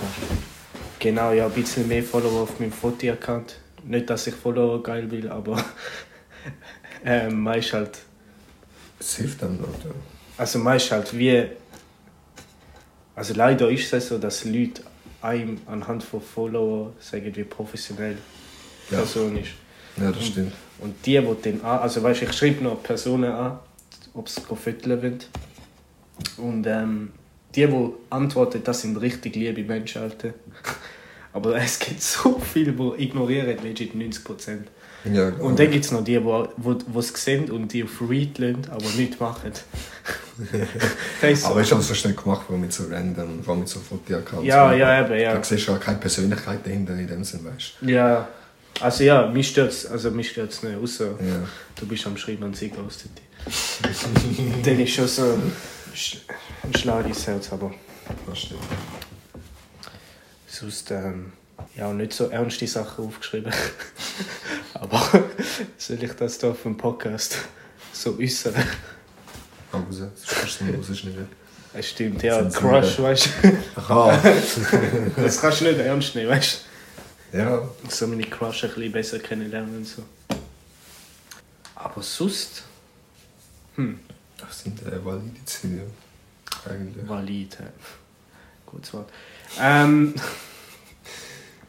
Genau, 0.98 1.32
ja, 1.32 1.46
ein 1.46 1.52
bisschen 1.52 1.88
mehr 1.88 2.02
Follower 2.02 2.42
auf 2.42 2.60
meinem 2.60 2.72
Foto-Account. 2.72 3.56
Nicht, 3.86 4.08
dass 4.10 4.26
ich 4.26 4.34
Follower 4.34 4.82
geil 4.82 5.10
will, 5.10 5.28
aber 5.28 5.62
ähm, 7.04 7.40
meist 7.40 7.72
halt, 7.72 7.98
Es 8.98 9.16
hilft 9.16 9.42
dann, 9.42 9.58
oder? 9.60 9.94
also 10.38 10.58
meist 10.58 10.90
halt 10.90 11.16
wie, 11.16 11.46
also 13.14 13.34
leider 13.34 13.70
ist 13.70 13.92
es 13.92 14.08
so, 14.08 14.18
dass 14.18 14.44
Leute 14.44 14.82
einem 15.20 15.60
anhand 15.66 16.02
von 16.02 16.20
Follower 16.20 16.92
sagen, 17.00 17.34
wie 17.34 17.44
professionell 17.44 18.16
die 18.88 18.94
Ja. 18.94 19.00
Person 19.00 19.36
ist. 19.36 19.52
Ja, 19.96 20.10
das 20.10 20.26
stimmt. 20.26 20.52
Und 20.78 20.94
die, 21.06 21.20
die 21.20 21.42
dann 21.42 21.60
an, 21.60 21.78
also 21.80 22.02
weißt, 22.02 22.22
ich 22.22 22.32
schreibe 22.32 22.64
noch 22.64 22.82
Personen 22.82 23.30
an, 23.32 23.58
ob 24.12 24.28
sie 24.28 24.40
fotografieren 24.40 25.02
wollen. 25.02 25.18
Und 26.36 26.66
ähm, 26.66 27.12
die, 27.54 27.66
die 27.66 27.90
antworten, 28.10 28.62
das 28.64 28.80
sind 28.82 28.96
richtig 29.00 29.36
liebe 29.36 29.62
Menschen, 29.62 30.02
Alter. 30.02 30.34
Aber 31.34 31.56
es 31.62 31.78
gibt 31.78 32.00
so 32.00 32.40
viele, 32.40 32.72
die 32.72 33.02
ignorieren 33.02 33.62
legit 33.62 33.94
90%. 33.94 34.60
Ja, 35.12 35.28
genau. 35.28 35.44
Und 35.44 35.58
dann 35.58 35.70
gibt 35.70 35.84
es 35.84 35.90
noch 35.90 36.02
die, 36.02 36.14
die 36.14 36.24
wo, 36.24 36.98
es 36.98 37.08
sehen 37.08 37.50
und 37.50 37.70
die 37.74 37.84
auf 37.84 38.00
Read 38.08 38.38
lassen, 38.38 38.62
aber 38.70 38.86
nichts 38.96 39.20
machen. 39.20 39.52
so. 41.34 41.46
Aber 41.46 41.60
ich 41.60 41.70
habe 41.70 41.82
es 41.82 41.88
so 41.88 41.94
schnell 41.94 42.14
gemacht, 42.14 42.46
allem 42.48 42.62
mit 42.62 42.72
so 42.72 42.84
random, 42.90 43.42
allem 43.46 43.60
mit 43.60 43.68
so 43.68 43.80
Fotoaccounts. 43.80 44.46
Ja, 44.46 44.72
ja, 44.72 45.04
eben, 45.04 45.20
ja. 45.20 45.34
Da 45.34 45.44
siehst 45.44 45.68
du 45.68 45.72
auch 45.72 45.80
keine 45.80 45.98
Persönlichkeit 45.98 46.64
dahinter 46.64 46.94
in 46.94 47.06
dem 47.06 47.22
Sinn, 47.22 47.44
weißt 47.44 47.74
Ja, 47.82 48.28
also 48.80 49.04
ja, 49.04 49.26
mich 49.26 49.48
stört 49.48 49.72
es 49.72 49.86
also 49.86 50.10
mich 50.10 50.30
stört's 50.30 50.62
nicht, 50.62 50.76
außer 50.76 51.10
du? 51.18 51.24
Ja. 51.24 51.46
du 51.78 51.86
bist 51.86 52.06
am 52.06 52.16
Schreiben 52.16 52.44
und 52.44 52.56
sie 52.56 52.70
ghostet 52.70 53.10
dich. 53.16 53.24
Dann 54.64 54.80
ist 54.80 54.94
schon 54.94 55.06
so 55.06 55.22
ein 55.22 56.74
Schlag 56.74 57.06
ins 57.06 57.26
Herz, 57.26 57.52
aber 57.52 57.72
Das 58.26 58.38
stimmt. 58.38 58.60
Sonst 60.54 60.90
ähm, 60.90 61.32
ja 61.76 61.92
nicht 61.92 62.12
so 62.12 62.28
ernste 62.28 62.66
Sachen 62.66 63.06
aufgeschrieben. 63.06 63.52
aber 64.74 65.24
soll 65.76 66.02
ich 66.02 66.12
das 66.12 66.38
da 66.38 66.50
auf 66.50 66.62
dem 66.62 66.76
Podcast 66.76 67.38
so 67.92 68.18
äußern? 68.18 68.54
Aber 69.72 69.84
das 69.90 70.26
kannst 70.26 70.60
du 70.60 70.64
nicht 70.64 70.78
rausschneiden. 70.78 71.28
Es 71.76 71.90
stimmt, 71.90 72.22
ja, 72.22 72.48
sie 72.48 72.56
Crush, 72.56 73.00
weißt 73.00 73.28
du? 73.42 73.58
Aha. 73.74 74.16
Das 75.16 75.40
kannst 75.40 75.60
du 75.60 75.64
nicht 75.64 75.80
ernst 75.80 76.14
nehmen, 76.14 76.30
weißt 76.30 76.66
ja. 77.32 77.56
du? 77.56 77.68
So 77.88 78.06
meine 78.06 78.22
Crush 78.22 78.62
ein 78.62 78.70
bisschen 78.70 78.92
besser 78.92 79.18
kennenlernen 79.18 79.78
und 79.78 79.84
so. 79.84 80.04
Aber 81.74 82.00
sonst, 82.00 82.62
Das 83.76 84.60
sind 84.60 84.86
äh, 84.86 85.04
valide 85.04 85.44
Ziele. 85.44 85.90
Eigentlich. 86.64 87.08
valid. 87.08 87.58
hä? 87.58 87.64
Gutes 88.66 88.94
Wort. 88.94 89.10
Ähm, 89.60 90.14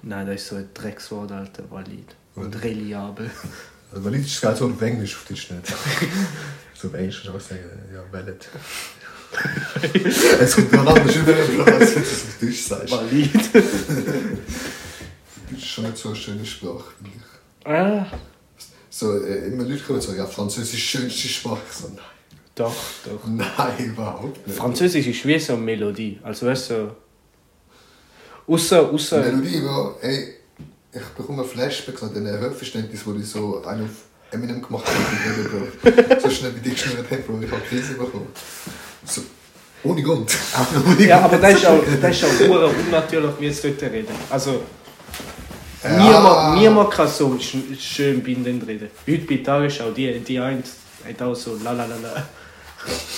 nein, 0.06 0.26
das 0.28 0.36
ist 0.42 0.48
so 0.48 0.56
ein 0.56 0.70
Dreckswort, 0.74 1.32
Alter, 1.32 1.64
valid. 1.70 2.16
Und 2.36 2.54
Valid. 2.56 2.64
reliabel. 2.64 3.30
Also 3.92 4.04
valide 4.06 4.24
ist 4.26 4.42
geil 4.42 4.56
so 4.56 4.66
auf 4.70 4.82
Englisch, 4.82 5.16
auf 5.16 5.26
Deutsch 5.26 5.50
nicht. 5.52 5.68
so 6.74 6.88
auf 6.88 6.94
Englisch 6.94 7.24
kann 7.24 7.32
ich 7.36 7.42
auch 7.42 7.48
sagen, 7.48 7.62
ja, 7.94 8.04
valid. 8.12 8.48
Es 10.40 10.56
kommt 10.56 10.72
noch 10.72 10.86
anders 10.96 11.16
über, 11.16 11.34
als 11.68 11.96
wenn 11.96 12.04
du 12.04 12.10
es 12.10 12.24
auf 12.24 12.40
Deutsch 12.40 12.62
sagst. 12.62 12.92
Valid. 12.92 13.34
Deutsch 13.36 13.64
ist 15.58 15.66
schon 15.66 15.84
nicht 15.86 15.98
so 15.98 16.10
eine 16.10 16.16
schöne 16.18 16.46
Sprache, 16.46 16.84
finde 16.98 17.12
ich. 17.18 17.68
ah, 17.72 18.08
So, 18.90 19.18
äh, 19.24 19.48
immer 19.48 19.64
Leute 19.64 19.84
kommen 19.84 20.00
und 20.00 20.06
sagen, 20.06 20.18
ja, 20.18 20.26
Französisch 20.26 20.74
ist 20.74 20.74
die 20.74 20.78
schönste 21.00 21.28
Sprache. 21.28 21.62
So, 21.72 21.88
nein. 21.90 22.00
doch, 22.56 22.76
doch. 23.06 23.28
Nein, 23.28 23.86
überhaupt 23.86 24.46
nicht. 24.48 24.58
Französisch 24.58 25.08
ist 25.08 25.26
wie 25.26 25.40
so 25.40 25.54
eine 25.54 25.62
Melodie. 25.62 26.20
Also 26.24 26.48
weißt 26.48 26.70
du, 26.70 26.74
so. 26.76 26.96
Außer, 28.48 28.90
außer. 28.92 29.20
Melodie, 29.22 29.62
wo, 29.64 29.96
ey, 30.02 30.36
ich 30.94 31.02
bekomme 31.18 31.44
Flashbacks 31.44 32.04
an 32.04 32.14
den 32.14 32.28
Hörverständnis, 32.28 33.02
wo 33.06 33.12
die 33.14 33.24
so 33.24 33.64
einen 33.66 33.86
auf 33.86 33.90
Eminem 34.32 34.62
gemacht 34.62 34.86
haben, 34.88 35.70
Bro. 35.82 36.20
so 36.20 36.30
schnell 36.30 36.56
wie 36.56 36.60
die 36.60 36.70
geschnurrt 36.72 37.10
haben, 37.10 37.24
Bro, 37.24 37.40
ich 37.42 37.52
habe 37.52 37.62
Krise 37.68 37.94
bekommen. 37.94 38.28
So, 39.06 39.22
ohne 39.84 40.02
Grund. 40.02 40.32
Ja, 41.00 41.22
aber 41.22 41.38
das 41.38 41.54
ist 41.56 41.66
auch, 41.66 41.80
das 42.02 42.16
ist 42.16 42.24
auch 42.24 42.72
unnatürlich, 42.86 43.32
wie 43.40 43.48
es 43.48 43.62
dort 43.62 43.82
reden. 43.82 44.14
Also, 44.30 44.62
Ja. 45.84 45.98
niemand, 45.98 46.58
niemand 46.60 46.92
kann 46.92 47.08
so 47.08 47.38
sch 47.40 47.58
schön 47.80 48.22
bindend 48.24 48.66
reden. 48.68 48.90
Heute 49.08 49.26
bei 49.26 49.38
Tag 49.38 49.66
ist 49.66 49.82
auch 49.82 49.94
die, 49.94 50.20
die 50.20 50.40
eine 50.40 50.64
hat 51.08 51.22
auch 51.22 51.36
so 51.36 51.58
la 51.64 51.72
la 51.74 51.86
la 51.86 51.96
la. 51.98 52.28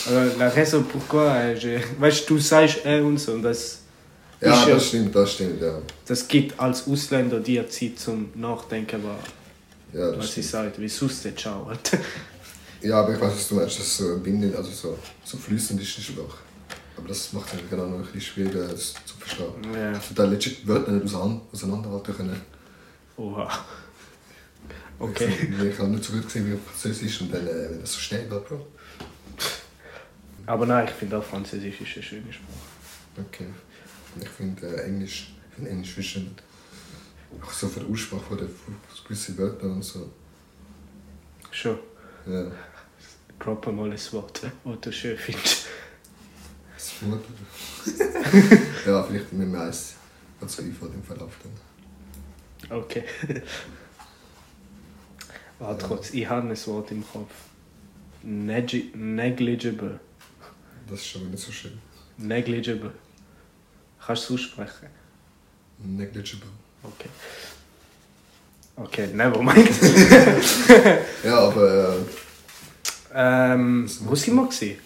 Also, 0.08 0.38
La 0.40 0.48
raison 0.50 0.84
pourquoi, 0.84 1.26
euh, 1.28 1.54
je, 1.58 1.80
weißt 2.00 2.30
du, 2.30 2.36
du 2.36 2.40
sagst 2.42 2.86
äh 2.86 3.00
und 3.02 3.18
so. 3.18 3.34
Und 3.34 3.44
das, 3.44 3.80
Ja, 4.40 4.66
das 4.66 4.88
stimmt, 4.88 5.16
das 5.16 5.34
stimmt, 5.34 5.62
ja. 5.62 5.82
das 6.06 6.28
gibt 6.28 6.60
als 6.60 6.88
Ausländer 6.88 7.40
dir 7.40 7.68
Zeit 7.70 7.98
zum 7.98 8.30
Nachdenken, 8.36 9.02
was, 9.04 10.00
Ja, 10.00 10.18
was 10.18 10.34
sie 10.34 10.44
sagt. 10.44 10.80
Wie 10.80 10.88
sonst 10.88 11.28
Ciao. 11.38 11.66
Alter. 11.66 11.98
Ja, 12.82 13.00
aber 13.02 13.16
ich 13.16 13.20
weiß, 13.22 13.34
was 13.34 13.48
du 13.50 13.56
meinst, 13.56 13.80
dass 13.80 13.88
es 13.88 13.98
so 13.98 14.20
bindend, 14.20 14.56
also 14.56 14.70
so, 14.70 15.00
so 15.24 15.38
fließend 15.38 15.82
ist 15.82 15.98
die 15.98 16.02
Sprache. 16.04 16.38
Aber 16.96 17.08
das 17.08 17.34
macht 17.34 17.52
es 17.54 17.60
genau 17.70 17.86
noch 17.88 17.98
ein 17.98 18.04
bisschen 18.04 18.22
schwieriger 18.22 18.68
das 18.68 18.94
zu 19.06 19.16
verstehen. 19.20 19.74
Ja. 19.74 19.90
Also 19.90 20.14
da 20.14 20.26
legit 20.26 20.68
Wörter 20.68 20.92
nicht 20.92 21.06
auseinander- 21.06 21.42
auseinanderhalten 21.52 22.16
können. 22.16 22.42
Oha. 23.18 23.66
Okay. 25.00 25.30
Ich, 25.42 25.64
ich 25.74 25.80
habe 25.80 25.90
nicht 25.90 26.04
so 26.04 26.14
gut 26.14 26.26
gesehen 26.26 26.52
wie 26.52 26.58
Französisch 26.70 27.22
und 27.22 27.34
dann, 27.34 27.46
äh, 27.48 27.70
wenn 27.72 27.82
das 27.82 27.94
so 27.94 28.00
schnell 28.00 28.28
geht, 28.28 28.48
Bro. 28.48 28.66
Aber 30.46 30.66
nein, 30.66 30.86
ich 30.88 30.94
finde 30.94 31.18
auch 31.18 31.24
Französisch 31.24 31.82
ist 31.82 31.96
eine 31.96 32.04
schöne 32.04 32.34
Sprache. 32.34 33.28
Okay. 33.28 33.48
Ich 34.22 34.30
finde 34.30 34.68
äh, 34.68 34.86
Englisch, 34.86 35.34
ich 35.50 35.56
finde 35.56 35.72
Englisch 35.72 35.94
viel 35.94 36.04
schöner. 36.04 36.32
Auch 37.42 37.52
so 37.52 37.68
von 37.68 37.84
der 37.84 37.92
Aussprache 37.92 38.24
von 38.24 38.38
der 38.38 38.48
von 38.48 38.76
gewissen 39.04 39.38
Wörter 39.38 39.66
und 39.66 39.84
so. 39.84 40.10
Schon. 41.52 41.78
Ja. 42.26 42.52
Droppe 43.40 43.72
mal 43.72 43.92
ein 43.92 44.00
Wort, 44.12 44.44
das 44.44 44.82
du 44.82 44.92
schön 44.92 45.18
findest. 45.18 45.68
Smooth. 46.78 47.24
ja, 48.86 49.04
vielleicht 49.04 49.34
mit 49.34 49.48
mir 49.48 49.62
eins. 49.62 49.96
Was 50.40 50.56
so 50.56 50.62
einfällt 50.62 50.94
im 50.94 51.04
Verlauf 51.04 51.34
dann. 51.44 52.78
Okay. 52.78 53.04
Warte 55.60 55.88
kurz, 55.88 56.12
ich 56.12 56.28
habe 56.30 56.48
ein 56.48 56.68
Wort 56.68 56.92
im 56.92 57.04
Kopf. 57.08 57.32
Negi 58.24 58.92
negligible. 58.96 60.00
Das 60.88 61.00
ist 61.00 61.08
schon 61.08 61.22
wieder 61.22 61.32
nicht 61.32 61.44
so 61.44 61.52
schön. 61.52 61.80
Negligible. 62.18 62.94
Kannst 64.08 64.30
du 64.30 64.36
es 64.36 64.40
aussprechen? 64.42 64.88
Negligible. 65.80 66.48
Okay. 66.82 67.10
Okay, 68.78 69.08
never 69.08 69.42
mind. 69.44 69.70
Ja, 71.24 71.40
aber 71.40 71.90
äh, 73.14 73.54
ähm, 73.54 73.90
wo 74.02 74.16
sind 74.16 74.36
wir? 74.36 74.46
Gewesen? 74.46 74.78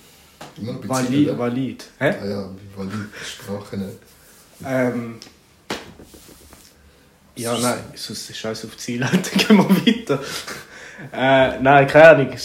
immer 0.58 0.74
noch 0.74 0.88
Valid. 0.88 1.10
Beziehungen. 1.10 1.38
valid. 1.38 1.84
Hä? 2.00 2.10
Ah 2.20 2.26
ja, 2.26 2.50
wie 2.50 2.78
valid 2.78 2.94
die 2.94 3.26
Sprache 3.26 3.78
nicht. 3.78 4.00
Ähm, 4.66 5.16
ja, 7.36 7.58
nein, 7.60 7.80
sonst 7.96 8.30
ist 8.30 8.38
scheiß 8.38 8.66
auf 8.66 8.78
Ziel, 8.78 9.04
Alter, 9.04 9.38
gehen 9.38 9.58
wir 9.58 9.70
weiter. 9.70 10.20
Äh, 11.14 11.60
nein, 11.60 11.88
keine 11.88 12.08
Ahnung. 12.08 12.38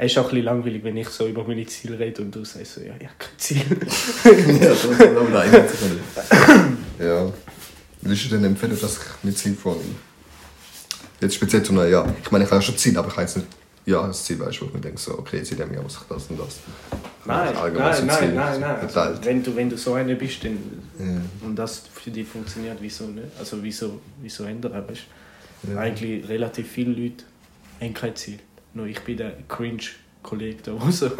Es 0.00 0.12
ist 0.12 0.18
auch 0.18 0.24
ein 0.24 0.30
bisschen 0.30 0.44
langweilig, 0.44 0.84
wenn 0.84 0.96
ich 0.96 1.08
so 1.08 1.26
über 1.26 1.42
meine 1.44 1.66
Ziele 1.66 1.98
rede 1.98 2.22
und 2.22 2.32
du 2.32 2.44
sagst 2.44 2.74
so, 2.74 2.80
ja, 2.80 2.94
ich 2.98 3.06
habe 3.06 3.16
kein 3.18 3.36
Ziel. 3.36 3.58
ja, 4.62 4.68
das 4.68 4.84
ist 4.84 5.00
aber 5.00 5.24
können. 5.26 6.78
Ja. 7.00 7.32
Würdest 8.00 8.24
du 8.24 8.28
denn 8.28 8.44
empfehlen, 8.44 8.78
dass 8.80 8.96
ich 8.96 9.24
mir 9.24 9.34
Ziel 9.34 9.54
vornehme? 9.54 9.96
Jetzt 11.20 11.34
speziell 11.34 11.64
zum 11.64 11.74
neuen 11.74 11.90
Jahr. 11.90 12.14
Ich 12.22 12.30
meine, 12.30 12.44
ich 12.44 12.50
habe 12.50 12.62
schon 12.62 12.78
Ziel, 12.78 12.96
aber 12.96 13.08
ich 13.08 13.14
habe 13.14 13.22
jetzt 13.22 13.36
nicht 13.38 13.48
ja, 13.86 14.06
das 14.06 14.22
Ziel, 14.22 14.38
weißt 14.38 14.58
du, 14.58 14.62
wo 14.62 14.66
ich 14.66 14.74
mir 14.74 14.80
denke, 14.80 15.00
so, 15.00 15.18
okay, 15.18 15.38
jetzt 15.38 15.50
in 15.50 15.56
diesem 15.56 15.72
Jahr 15.72 15.82
muss 15.82 15.94
ich 15.94 16.06
das 16.08 16.26
und 16.28 16.38
das. 16.38 16.58
Nein, 17.24 17.54
so 17.54 17.62
nein, 17.62 18.06
nein, 18.06 18.34
nein, 18.34 18.60
nein. 18.60 18.76
Also, 18.94 19.24
wenn, 19.24 19.42
du, 19.42 19.56
wenn 19.56 19.70
du 19.70 19.78
so 19.78 19.94
einer 19.94 20.14
bist 20.14 20.44
dann, 20.44 20.58
Ja. 20.98 21.20
und 21.46 21.56
das 21.56 21.84
für 21.94 22.10
dich 22.10 22.28
funktioniert, 22.28 22.76
wieso 22.80 23.04
nicht? 23.04 23.28
Also 23.38 23.62
wieso, 23.62 23.98
wieso 24.20 24.44
ändern, 24.44 24.84
weißt 24.86 25.02
Ja. 25.72 25.80
Eigentlich 25.80 26.28
relativ 26.28 26.70
viele 26.70 26.92
Leute 26.92 27.24
haben 27.80 27.94
kein 27.94 28.14
Ziel. 28.14 28.38
Nur 28.78 28.86
ich 28.86 29.00
bin 29.00 29.16
der 29.16 29.32
Cringe-Kollege 29.48 30.58
da, 30.62 30.70
der 30.70 30.92
so 30.92 31.10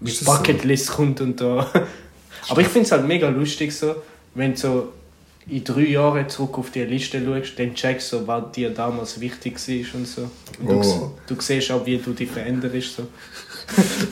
mit 0.00 0.08
das 0.12 0.20
so? 0.20 0.24
Bucketlist 0.24 0.88
kommt 0.90 1.20
und 1.20 1.38
da. 1.38 1.70
Aber 2.48 2.60
ich 2.62 2.68
finde 2.68 2.86
es 2.86 2.92
halt 2.92 3.06
mega 3.06 3.28
lustig 3.28 3.72
so, 3.76 3.96
wenn 4.34 4.52
du 4.52 4.58
so 4.58 4.92
in 5.48 5.62
drei 5.62 5.82
Jahren 5.82 6.26
zurück 6.30 6.56
auf 6.56 6.70
die 6.70 6.82
Liste 6.84 7.22
schaust, 7.22 7.58
dann 7.58 7.74
checkst 7.74 8.10
du, 8.10 8.20
so, 8.20 8.26
was 8.26 8.52
dir 8.52 8.70
damals 8.70 9.20
wichtig 9.20 9.58
war 9.68 10.00
und 10.00 10.08
so. 10.08 10.30
Und 10.60 10.68
du, 10.68 10.80
Oh. 10.80 11.18
du 11.26 11.36
siehst 11.38 11.70
auch, 11.72 11.84
wie 11.84 11.98
du 11.98 12.14
dich 12.14 12.30
veränderst. 12.30 12.96
So. 12.96 13.06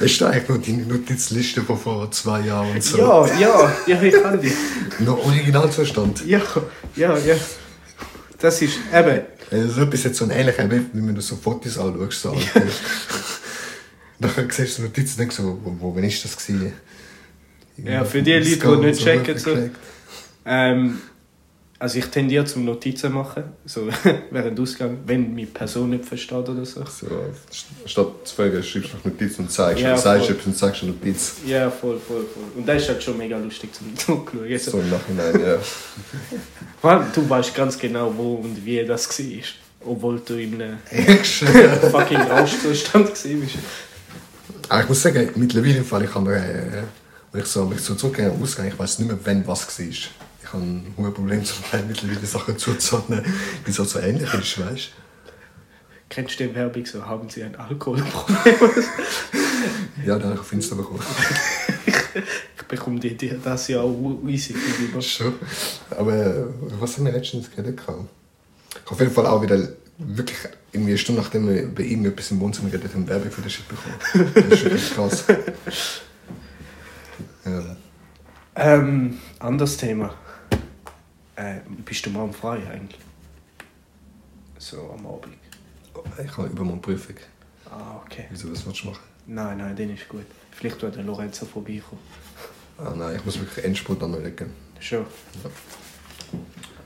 Ist 0.04 0.20
da 0.20 0.28
eigentlich 0.28 0.48
noch 0.50 0.59
deine 0.62 0.83
Notizliste 0.85 1.62
von 1.62 1.78
vor 1.78 2.11
zwei 2.11 2.40
Jahren 2.42 2.72
und 2.72 2.85
so? 2.85 2.98
Ja, 2.98 3.26
ja, 3.38 3.72
ja, 3.87 4.02
ich 4.02 4.12
kann 4.12 4.38
die. 4.38 4.52
Noch 5.02 5.24
Originalzustand. 5.24 6.26
Ja, 6.26 6.42
ja, 6.94 7.16
ja. 7.16 7.37
Das 8.38 8.61
ist 8.61 8.78
eben. 8.92 9.22
Du 9.62 9.68
so 9.68 9.82
etwas 9.82 10.04
jetzt 10.04 10.18
so 10.18 10.24
ein 10.24 10.30
ähnlicher 10.30 10.64
Bild, 10.64 10.86
wie 10.92 11.06
wenn 11.06 11.14
du 11.14 11.20
so 11.20 11.36
Fotos 11.36 11.78
anschaust, 11.78 12.22
so 12.22 12.32
alte. 12.32 12.62
Dann 14.18 14.30
siehst 14.50 14.78
du 14.78 14.82
Notizen 14.82 15.12
und 15.12 15.18
denkst 15.18 15.36
so, 15.36 15.58
wo, 15.62 15.76
wo 15.78 15.94
wann 15.94 16.04
ist 16.04 16.24
das 16.24 16.36
gewesen? 16.36 16.72
Ja, 17.76 18.04
für 18.04 18.22
die 18.22 18.32
Leute, 18.32 18.56
die 18.56 18.86
nicht 18.86 19.02
checken, 19.02 19.38
so. 19.38 19.70
Ähm, 20.46 20.98
also 21.78 21.98
ich 21.98 22.06
tendiere 22.06 22.44
zum 22.44 22.64
Notizen 22.64 23.12
machen, 23.12 23.44
so 23.64 23.88
während 24.30 24.58
Ausgang, 24.60 24.98
wenn 25.06 25.34
meine 25.34 25.46
Person 25.46 25.90
nicht 25.90 26.04
versteht 26.04 26.48
oder 26.48 26.64
so. 26.64 26.84
So, 26.84 27.06
statt 27.84 28.08
zu 28.24 28.34
fragen, 28.34 28.62
schreibst 28.62 28.90
du 29.02 29.08
Notizen 29.08 29.42
und 29.42 29.50
zeigst, 29.50 29.82
Ja, 29.82 29.96
sagst 29.96 30.30
etwas 30.30 30.46
und 30.46 30.56
sagst 30.56 30.82
eine 30.82 30.92
Notiz. 30.92 31.37
Ja, 31.46 31.70
voll, 31.70 31.98
voll, 31.98 32.24
voll. 32.32 32.44
Und 32.56 32.66
das 32.66 32.82
ist 32.82 32.88
halt 32.88 33.02
schon 33.02 33.18
mega 33.18 33.37
lustig 33.38 33.74
zum 33.74 33.94
Zurückschauen. 33.96 34.50
Also, 34.52 34.70
So 34.70 34.78
im 34.78 34.90
Nachhinein, 34.90 35.40
ja. 35.40 35.58
Mann, 36.82 37.06
du 37.14 37.28
weißt 37.28 37.54
ganz 37.54 37.78
genau, 37.78 38.12
wo 38.16 38.34
und 38.37 38.64
wie 38.64 38.84
das 38.84 39.08
war. 39.08 39.24
Obwohl 39.87 40.20
du 40.20 40.40
in 40.40 40.62
einem 40.62 40.78
fucking 41.90 42.16
Rauschzustand 42.22 43.10
warst. 43.10 43.26
Aber 44.68 44.82
ich 44.82 44.88
muss 44.88 45.02
sagen, 45.02 45.28
mittlerweile 45.34 45.76
im 45.78 45.84
Fall, 45.84 46.04
ich 46.04 46.14
habe, 46.14 46.34
äh, 46.37 46.82
wenn 47.32 47.42
ich 47.42 47.46
so, 47.46 47.68
wenn 47.68 47.76
ich 47.76 47.82
so 47.84 47.94
zurückgehe 47.94 48.30
ausgehe, 48.30 48.68
ich 48.68 48.78
weiß 48.78 49.00
nicht 49.00 49.08
mehr, 49.08 49.18
wann 49.22 49.46
was 49.46 49.78
war. 49.78 49.87
Ich 50.54 50.98
habe 50.98 51.08
ein 51.08 51.14
Problem, 51.14 51.44
zum 51.44 51.64
Teil 51.64 51.84
mittlerweile 51.88 52.26
Sachen 52.26 52.56
zuzuordnen, 52.56 53.24
die 53.66 53.72
so, 53.72 53.84
so 53.84 53.98
ähnlich 53.98 54.32
ist, 54.34 54.60
weißt 54.60 54.90
Kennst 56.08 56.38
du 56.38 56.46
die 56.46 56.54
Werbung 56.54 56.86
so, 56.86 57.04
haben 57.04 57.28
sie 57.28 57.42
ein 57.42 57.56
Alkoholproblem? 57.56 58.56
du? 58.60 59.38
Ja, 60.06 60.18
dann 60.18 60.24
habe 60.24 60.34
ich 60.34 60.40
auf 60.40 60.52
Insta 60.52 60.74
bekommen. 60.76 61.00
ich 61.86 62.62
bekomme 62.68 63.00
die 63.00 63.08
Idee 63.08 63.36
das 63.42 63.68
ja 63.68 63.80
auch 63.80 64.20
easy. 64.26 64.52
gegenüber. 64.52 65.00
Schon. 65.00 65.34
Aber 65.90 66.14
äh, 66.14 66.44
was 66.78 66.96
haben 66.96 67.06
wir 67.06 67.12
letztens 67.12 67.50
geredet? 67.50 67.80
Ich 67.80 67.88
habe 67.88 68.06
auf 68.86 69.00
jeden 69.00 69.12
Fall 69.12 69.26
auch 69.26 69.40
wieder 69.42 69.68
wirklich 69.98 70.36
irgendwie 70.70 70.90
eine 70.90 70.98
Stunde 70.98 71.22
nachdem 71.22 71.48
wir 71.48 71.66
bei 71.74 71.84
ihm 71.84 72.04
etwas 72.04 72.30
im 72.30 72.40
Wohnzimmer 72.40 72.68
geredet 72.68 72.94
haben, 72.94 73.08
Werbung 73.08 73.30
für 73.30 73.40
den 73.40 73.50
Shit 73.50 73.66
bekommen. 73.66 74.30
Das 74.34 74.60
ist 74.60 74.64
wirklich 74.64 74.94
krass. 74.94 75.24
Ja. 77.44 77.76
Ähm, 78.56 79.18
anderes 79.40 79.76
Thema. 79.76 80.14
Äh, 81.37 81.61
bist 81.85 82.07
du 82.07 82.11
morgen 82.11 82.33
frei 82.33 82.66
eigentlich? 82.68 83.01
So 84.59 84.90
am 84.97 85.07
Abend. 85.07 85.37
Ich 86.23 86.37
habe 86.37 86.49
übermorgen 86.49 86.81
Prüfung. 86.81 87.16
Ah, 87.70 87.97
okay. 88.05 88.27
Wieso, 88.31 88.51
was 88.53 88.64
willst 88.66 88.83
du 88.85 88.88
machen? 88.88 89.03
Nein, 89.27 89.59
nein, 89.59 89.75
den 89.75 89.94
ist 89.94 90.09
gut. 90.09 90.27
Vielleicht 90.53 90.81
wird 90.83 90.97
der 90.97 91.03
Lorenzo 91.03 91.47
vorbeikommen. 91.47 92.03
Ah 92.79 92.92
nein, 92.97 93.16
ich 93.16 93.25
muss 93.25 93.38
wirklich 93.38 93.64
Endspurt 93.64 94.03
anlegen. 94.03 94.53
Schon. 94.81 95.07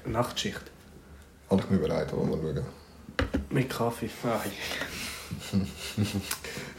Nachtschicht. 0.07 0.63
Habe 1.51 1.63
ich 1.63 1.71
mir 1.71 1.79
bereit, 1.79 2.13
aber 2.13 2.25
mal 2.25 2.39
schauen. 2.41 2.67
Mit 3.51 3.71
Kaffee. 3.71 4.11
Ah, 4.25 4.41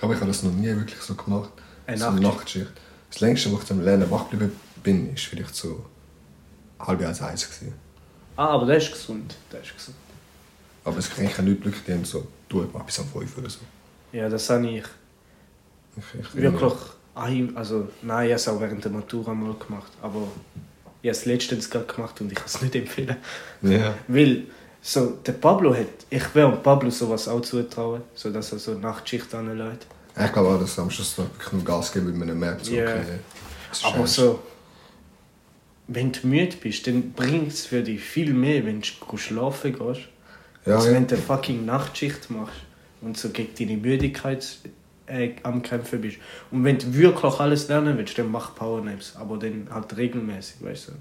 Aber 0.02 0.14
ich 0.14 0.20
habe 0.20 0.28
das 0.28 0.44
noch 0.44 0.52
nie 0.52 0.68
wirklich 0.68 1.02
so 1.02 1.16
gemacht. 1.16 1.52
Eine 1.86 1.98
so 1.98 2.06
Nachtschicht? 2.12 2.24
Nachtschicht. 2.24 2.72
Das 3.12 3.20
längste, 3.22 3.52
wo 3.52 3.58
ich 3.58 3.66
zum 3.66 3.82
Lernen 3.82 4.10
wach 4.12 4.30
geblieben 4.30 4.56
bin, 4.84 5.14
ist 5.14 5.26
vielleicht 5.26 5.56
so 5.56 5.86
halb 6.80 7.02
eins 7.06 7.22
eins 7.22 7.46
gewesen. 7.50 7.74
ah, 8.36 8.48
aber 8.50 8.66
das 8.68 8.84
ist 8.84 8.92
gesund. 8.94 9.36
Das 9.50 9.62
ist 9.62 9.76
gesund. 9.76 9.98
Aber 10.86 10.98
es 10.98 11.10
kann 11.10 11.26
ich 11.26 11.38
nicht 11.40 11.64
wirklich, 11.66 11.84
die 11.86 11.94
haben 11.94 12.06
so, 12.06 12.28
du 12.48 12.62
mal 12.74 12.84
bis 12.84 13.00
um 13.00 13.08
fünf 13.08 13.38
oder 13.38 13.50
so. 13.50 13.60
Ja, 14.12 14.30
das 14.30 14.50
habe 14.50 14.68
ich 14.68 14.84
Ich, 15.98 16.20
ich 16.20 16.36
wirklich. 16.36 16.74
ein- 17.16 17.56
Also, 17.58 17.90
nein, 18.02 18.28
ich 18.28 18.32
habe 18.32 18.36
es 18.40 18.48
auch 18.48 18.60
während 18.62 18.84
der 18.84 18.92
Matura 18.92 19.34
mal 19.34 19.54
gemacht. 19.56 19.92
Aber 20.02 20.28
ich 21.02 21.10
habe 21.10 21.18
es 21.18 21.26
letztens 21.26 21.70
gerade 21.70 21.86
gemacht 21.86 22.20
und 22.22 22.32
ich 22.32 22.36
kann 22.38 22.46
es 22.48 22.62
nicht 22.62 22.76
empfehlen. 22.76 23.18
Ja. 23.62 23.94
Weil 24.08 24.44
so, 24.82 25.18
der 25.26 25.34
Pablo 25.34 25.76
hat, 25.76 25.88
ich 26.10 26.34
wäre 26.34 26.56
Pablo 26.58 26.90
sowas 26.90 27.28
auch 27.28 27.42
zutrauen, 27.42 28.02
so 28.16 28.32
dass 28.32 28.52
er 28.54 28.60
so 28.60 28.74
Nachtschicht 28.76 29.34
anlädt. 29.36 29.86
Ich 30.18 30.32
glaube 30.34 30.50
auch, 30.50 30.60
dass 30.60 30.76
du 30.76 30.82
am 30.82 30.90
Schluss 30.90 31.18
noch 31.18 31.28
Gas 31.66 31.92
geben, 31.92 32.08
weil 32.20 32.26
man 32.28 32.40
merkt, 32.40 32.66
so, 32.66 32.72
okay, 32.72 33.02
ist 33.72 33.86
Aber 33.86 34.08
so, 34.08 34.40
wenn 35.90 36.12
du 36.12 36.28
müde 36.28 36.56
bist, 36.62 36.86
dann 36.88 37.12
bringt 37.14 37.52
es 37.52 37.66
für 37.66 37.82
dich 37.82 38.00
viel 38.00 38.34
mehr, 38.34 38.66
wenn 38.66 38.82
du 38.82 39.18
schlafen 39.18 39.74
gehst. 39.74 40.02
Ja, 40.66 40.76
als 40.76 40.86
ja. 40.86 40.94
wenn 40.94 41.08
du 41.08 41.16
eine 41.16 41.24
fucking 41.24 41.66
Nachtschicht 41.66 42.30
machst 42.30 42.62
und 43.02 43.18
so 43.18 43.30
gegen 43.30 43.50
deine 43.58 43.78
Müdigkeit 43.78 44.46
äh, 45.08 45.32
am 45.44 45.64
Kämpfen 45.64 46.02
bist. 46.02 46.18
Und 46.52 46.64
wenn 46.64 46.78
du 46.78 46.94
wirklich 46.94 47.40
alles 47.40 47.68
lernen 47.68 47.98
willst, 47.98 48.18
dann 48.18 48.32
mach 48.32 48.56
Powernaps. 48.56 49.16
Aber 49.16 49.38
dann 49.38 49.68
halt 49.72 49.98
regelmäßig, 49.98 50.58
weißt 50.62 50.90
du. 50.90 50.92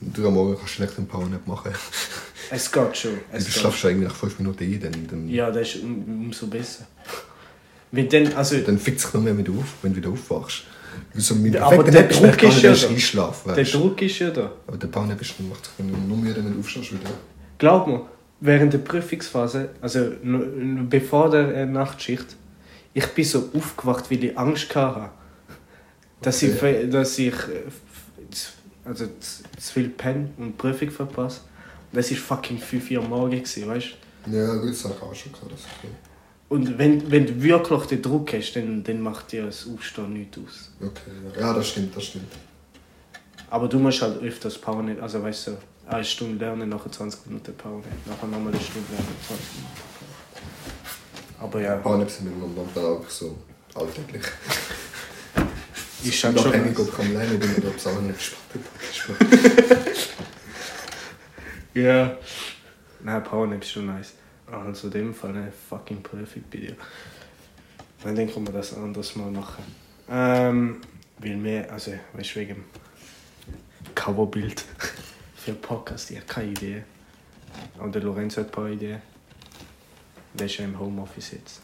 Du 0.00 0.26
am 0.26 0.34
Morgen 0.34 0.56
kannst 0.56 0.72
schlecht 0.72 0.96
einen 0.98 1.06
Powernap 1.06 1.46
machen. 1.46 1.72
Es 2.50 2.72
geht 2.72 2.96
schon. 2.96 3.12
Du 3.12 3.18
Es 3.32 3.44
geht. 3.44 3.54
schlafst 3.54 3.84
irgendwie 3.84 4.06
nach 4.06 4.16
fünf 4.16 4.38
Minuten 4.38 4.64
ein, 4.64 4.80
dann, 4.80 5.06
dann, 5.06 5.28
Ja, 5.28 5.50
das 5.50 5.74
ist 5.74 5.82
um, 5.84 6.24
umso 6.24 6.46
besser. 6.46 6.86
Wenn 7.92 8.08
dann, 8.08 8.32
also, 8.32 8.58
dann 8.58 8.78
fickt 8.78 9.00
sich 9.00 9.12
noch 9.12 9.20
mehr, 9.20 9.36
wenn 9.36 9.44
du, 9.44 9.58
auf, 9.60 9.74
wenn 9.82 9.92
du 9.92 9.98
wieder 9.98 10.10
aufwachst. 10.10 10.64
Weil 11.12 11.20
So 11.22 11.34
mein 11.34 11.52
Ja, 11.52 11.66
aber 11.66 11.84
der 11.84 12.04
Druck 12.08 12.42
ist 12.42 12.62
ja 12.62 12.72
da. 12.74 12.88
einschlafen, 12.88 13.48
der 13.48 13.56
weißt. 13.58 13.74
Druck 13.74 14.02
ist 14.02 14.18
ja 14.18 14.30
da. 14.30 14.50
Aber 14.66 14.76
der 14.76 14.86
Powernap 14.88 15.20
ist, 15.20 15.34
macht 15.40 15.64
sich 15.64 15.86
nur 15.86 16.16
müde, 16.16 16.44
wenn 16.44 16.52
du 16.54 16.60
aufstehst 16.60 16.92
wieder. 16.92 17.10
Glaub 17.58 17.86
mir, 17.86 18.06
während 18.40 18.72
der 18.72 18.78
Prüfungsphase, 18.78 19.70
also 19.80 20.12
bevor 20.88 21.30
der 21.30 21.54
äh, 21.54 21.66
Nachtschicht, 21.66 22.36
ich 22.94 23.06
bin 23.08 23.24
so 23.24 23.48
aufgewacht, 23.54 24.10
weil 24.10 24.24
ich 24.24 24.38
Angst 24.38 24.74
hatte. 24.74 25.10
Dass 26.20 26.42
ich, 26.42 26.50
Okay. 26.50 26.58
ver- 26.58 26.84
dass 26.86 27.18
ich 27.18 27.32
äh, 27.34 27.62
also 28.84 29.06
zu 29.18 29.72
viel 29.72 29.88
penne 29.90 30.30
und 30.38 30.56
Prüfung 30.58 30.90
verpasse. 30.90 31.40
Und 31.92 31.98
das 31.98 32.10
war 32.10 32.16
fucking 32.18 32.58
5 32.58 32.90
Uhr 32.90 33.02
morgens, 33.02 33.56
weißt 33.66 33.86
du? 34.26 34.36
Ja, 34.36 34.54
gut, 34.56 34.70
das 34.70 34.84
habe 34.84 34.94
ich 34.96 35.02
auch 35.02 35.14
schon 35.14 35.32
gehabt. 35.32 35.52
Ist. 36.52 36.68
Und 36.68 36.78
wenn, 36.78 37.10
wenn 37.10 37.26
du 37.26 37.42
wirklich 37.42 37.82
den 37.86 38.02
Druck 38.02 38.32
hast, 38.34 38.52
dann, 38.54 38.84
dann 38.84 39.00
macht 39.00 39.32
dir 39.32 39.46
das 39.46 39.66
Aufstehen 39.66 40.12
nichts 40.12 40.38
aus. 40.38 40.70
Okay, 40.80 41.40
ja. 41.40 41.52
das 41.54 41.68
stimmt, 41.68 41.96
das 41.96 42.04
stimmt. 42.04 42.32
Aber 43.50 43.68
du 43.68 43.78
musst 43.78 44.00
halt 44.02 44.22
öfters 44.22 44.58
Powernap, 44.58 45.02
also 45.02 45.22
weißt 45.22 45.48
du, 45.48 45.58
eine 45.86 46.04
Stunde 46.04 46.44
lernen, 46.44 46.68
nachher 46.68 46.90
20 46.90 47.26
Minuten 47.26 47.54
Powernap, 47.54 47.84
nachher 48.06 48.26
nochmal 48.26 48.52
eine 48.52 48.62
Stunde 48.62 48.92
lernen, 48.92 49.16
20 49.26 49.46
Minuten. 49.54 49.92
Aber 51.38 51.60
ja, 51.60 51.76
Powernaps 51.76 52.16
sind 52.16 52.26
mir 52.26 52.46
momentan 52.46 52.84
auch 52.84 53.08
so 53.08 53.36
alltäglich. 53.74 54.22
ist 56.04 56.24
halt 56.24 56.38
schon 56.38 56.50
Unabhängig, 56.50 56.78
nice. 56.78 56.88
ob 56.88 56.98
ich 56.98 57.04
am 57.04 57.12
Lernen 57.12 57.38
bin 57.38 57.54
oder 57.56 57.68
ob 57.68 57.76
es 57.76 57.86
auch 57.86 58.00
nicht 58.00 58.22
spannend 58.22 58.66
Ja. 61.74 62.16
Nein, 63.02 63.24
Powernap 63.24 63.62
ist 63.62 63.70
schon 63.70 63.86
nice. 63.86 64.12
Also 64.52 64.88
in 64.88 64.92
dem 64.92 65.14
Fall 65.14 65.32
ne, 65.32 65.52
fucking 65.68 66.02
perfekt 66.02 66.50
bei 66.50 66.58
dir. 66.58 66.76
Dann 68.04 68.14
denken 68.14 68.46
wir 68.46 68.52
das 68.52 68.74
anderes 68.74 69.16
Mal 69.16 69.30
machen. 69.30 69.64
Ähm, 70.10 70.80
weil 71.18 71.36
mehr, 71.36 71.70
also 71.72 71.92
weißt 72.12 72.34
du, 72.36 72.40
wegen 72.40 72.64
Coverbild 73.94 74.64
für 75.36 75.52
Podcast, 75.54 76.10
ich 76.10 76.16
habe 76.18 76.26
keine 76.26 76.50
Idee. 76.52 76.84
Aber 77.78 77.88
der 77.90 78.02
Lorenzo 78.02 78.40
hat 78.40 78.48
ein 78.48 78.52
paar 78.52 78.68
Ideen. 78.68 79.00
Der 80.34 80.46
ist 80.46 80.56
ja 80.58 80.64
im 80.64 80.78
Homeoffice 80.78 81.32
jetzt. 81.32 81.60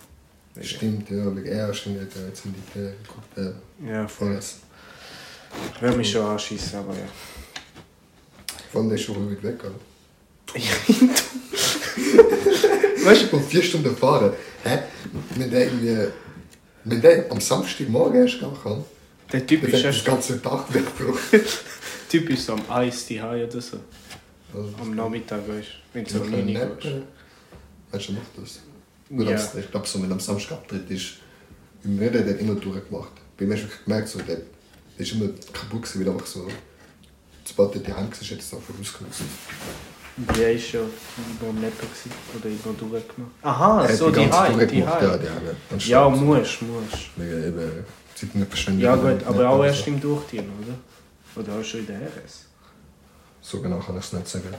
Stimmt, 0.61 1.09
ja, 1.11 1.35
wegen 1.37 1.47
er 1.47 1.73
stimmt, 1.73 2.01
hat 2.01 2.09
jetzt 2.17 2.45
in 2.45 2.55
die 2.55 2.61
Ferien 2.73 2.97
geguckt. 3.03 3.37
Ja, 3.85 3.93
Ja, 3.93 4.09
voll. 4.09 4.29
alles. 4.29 4.61
Ich 5.75 5.83
werde 5.83 5.97
mich 5.97 6.11
schon 6.11 6.27
anschießen, 6.27 6.79
aber 6.79 6.93
ja. 6.95 7.07
Vor 8.71 8.81
allem, 8.81 8.91
der 8.91 8.99
ist 8.99 9.05
schon 9.05 9.17
ruhig 9.17 9.43
weg, 9.43 9.61
oder? 9.65 9.75
Weißt 13.09 13.33
du, 13.33 13.37
ich 13.39 13.43
vier 13.45 13.63
Stunden 13.63 13.97
fahren. 13.97 14.33
Hä? 14.65 14.79
Wenn 15.37 15.51
der 15.51 15.65
irgendwie. 15.67 16.09
Wenn 16.85 17.01
der 17.03 17.31
am 17.31 17.41
Samstagmorgen 17.41 18.23
erst 18.23 18.39
gehen 18.41 18.53
kann, 18.63 18.85
Der 19.33 19.47
Typ 19.47 19.63
ist 19.65 19.71
fährt 19.71 19.83
ja 19.85 19.91
das 19.91 20.05
ganze 20.05 20.41
Tag 20.43 20.73
weg, 20.75 20.85
Bro. 20.97 21.17
Typ 22.09 22.31
ist 22.31 22.47
so 22.47 22.53
am 22.55 22.63
Eis 22.71 23.07
die 23.07 23.21
oder 23.21 23.61
so. 23.61 23.79
Also, 24.55 24.75
Am 24.81 24.95
Nachmittag, 24.95 25.41
weißt 25.49 25.69
du, 25.69 25.95
wenn 25.95 26.05
du 26.05 26.11
so 26.11 26.23
ein 26.23 26.31
9 26.31 26.53
Nap, 26.55 26.81
gehst. 26.81 26.95
äh, 26.95 27.01
Weißt 27.95 28.09
du, 28.09 28.13
er 28.13 28.19
macht 28.19 28.27
das. 28.43 28.61
Nur 29.11 29.31
Ja. 29.31 29.37
am- 29.37 29.59
Ich 29.59 29.71
glaube, 29.71 29.87
so, 29.87 30.03
wenn 30.03 30.09
er 30.11 30.13
am 30.15 30.21
Samstag 30.21 30.53
abtritt 30.53 30.91
ist, 30.91 31.07
im 31.85 31.99
Reden 31.99 32.27
hat 32.29 32.41
immer 32.41 32.55
durchgemacht. 32.55 33.13
Bei 33.37 33.45
mir 33.45 33.55
hast 33.55 33.65
du 33.65 33.69
gemerkt, 33.85 34.09
so, 34.09 34.19
der, 34.21 34.37
der 34.37 34.43
ist 34.99 35.13
immer 35.13 35.29
kaputt 35.53 35.83
gewesen, 35.83 36.01
weil 36.01 36.07
er 36.09 36.13
einfach 36.15 36.27
so, 36.27 36.49
sobald 37.45 37.75
er 37.75 37.81
die 37.83 37.93
Hand 37.93 38.11
war, 38.13 38.21
hat 38.21 38.31
er 38.31 38.39
es 38.39 38.55
einfach 38.55 38.75
ausgenutzt. 38.81 39.23
Wie 40.19 40.41
war 40.41 40.59
schon 40.59 40.81
immer 40.81 41.51
am 41.51 41.61
Neppen 41.61 41.79
gewesen? 41.89 42.11
oder 42.37 42.47
immer 42.47 42.77
durchgemacht? 42.77 43.31
Aha, 43.43 43.83
Er 43.83 43.89
hat 43.89 43.97
so 43.97 44.11
die 44.11 44.27
ganze 44.29 44.67
die 44.67 44.81
gemacht, 44.81 45.03
Ja, 45.03 45.11
High. 45.13 45.21
die 45.21 45.29
haben. 45.29 45.57
Und 45.71 45.87
Ja, 45.87 46.07
Start. 46.11 46.21
musst, 46.21 46.63
musst. 46.63 47.11
Wegen 47.17 47.45
eben 47.49 47.85
Zeit 48.15 48.35
nicht 48.35 48.49
verständigen. 48.49 48.85
Ja 48.85 48.97
gut, 48.97 49.25
aber 49.25 49.49
auch 49.49 49.65
erst 49.65 49.87
im 49.87 50.01
Durchziehen, 50.01 50.51
oder? 50.61 51.41
Oder 51.41 51.61
auch 51.61 51.65
schon 51.65 51.81
in 51.81 51.87
der 51.87 52.01
RS? 52.01 52.47
So 53.41 53.61
genau 53.63 53.79
kann 53.79 53.97
ich 53.97 54.05
es 54.05 54.13
nicht 54.13 54.27
sagen. 54.29 54.55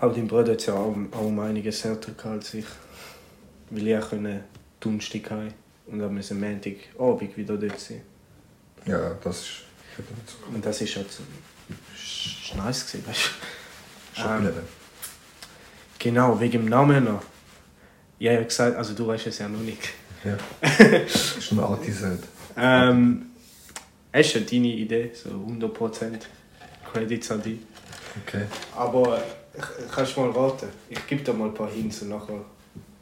Aber 0.00 0.14
dein 0.14 0.26
Bruder 0.26 0.52
hat 0.52 0.66
ja 0.66 0.74
auch, 0.74 0.96
auch 1.12 1.20
um 1.26 1.38
einiges 1.40 1.84
härter 1.84 2.12
gehabt 2.12 2.26
als 2.26 2.54
ich. 2.54 2.64
Weil 3.68 3.86
ich 3.86 4.00
konnte 4.00 4.44
Donnerstag 4.80 5.30
heim 5.30 5.52
und 5.86 5.98
dann 5.98 6.14
müssen 6.14 6.40
Montag 6.40 6.76
Abend 6.98 7.36
wieder 7.36 7.56
dort 7.58 7.78
sein. 7.78 8.00
Ja, 8.86 9.14
das 9.22 9.40
ist 9.40 9.48
ich 9.92 9.98
hätte 9.98 10.14
nicht 10.14 10.30
so 10.30 10.54
Und 10.54 10.64
das 10.64 10.80
ist 10.80 10.96
halt 10.96 11.10
so... 11.12 11.22
ist 11.94 12.56
nice 12.56 12.86
gewesen, 12.86 13.06
weißt 13.06 13.30
du? 14.14 14.20
Schon 14.20 14.46
Ähm. 14.46 14.54
Genau, 15.98 16.40
wegen 16.40 16.62
dem 16.62 16.64
Namen 16.66 17.04
noch. 17.04 17.22
Ja, 18.18 18.32
ich 18.32 18.36
habe 18.36 18.46
gesagt, 18.46 18.76
also 18.76 18.94
du 18.94 19.06
weißt 19.06 19.26
es 19.28 19.38
ja 19.38 19.48
noch 19.48 19.60
nicht. 19.60 19.90
Ja. 20.24 20.36
Das 20.60 21.36
ist 21.38 21.52
nur 21.52 21.68
angeteasert. 21.68 22.24
Ähm, 22.56 23.26
es 24.12 24.26
ist 24.26 24.34
ja 24.34 24.40
deine 24.40 24.68
Idee, 24.68 25.12
so 25.14 25.30
100% 25.30 26.20
Credits 26.92 27.30
an 27.30 27.42
dich. 27.42 27.58
Okay. 28.26 28.44
Aber 28.76 29.22
kannst 29.92 30.16
du 30.16 30.20
mal 30.20 30.30
raten? 30.30 30.68
Ich 30.88 31.06
gebe 31.06 31.22
dir 31.22 31.32
mal 31.32 31.48
ein 31.48 31.54
paar 31.54 31.70
Hints 31.70 32.02
und 32.02 32.10
nachher. 32.10 32.44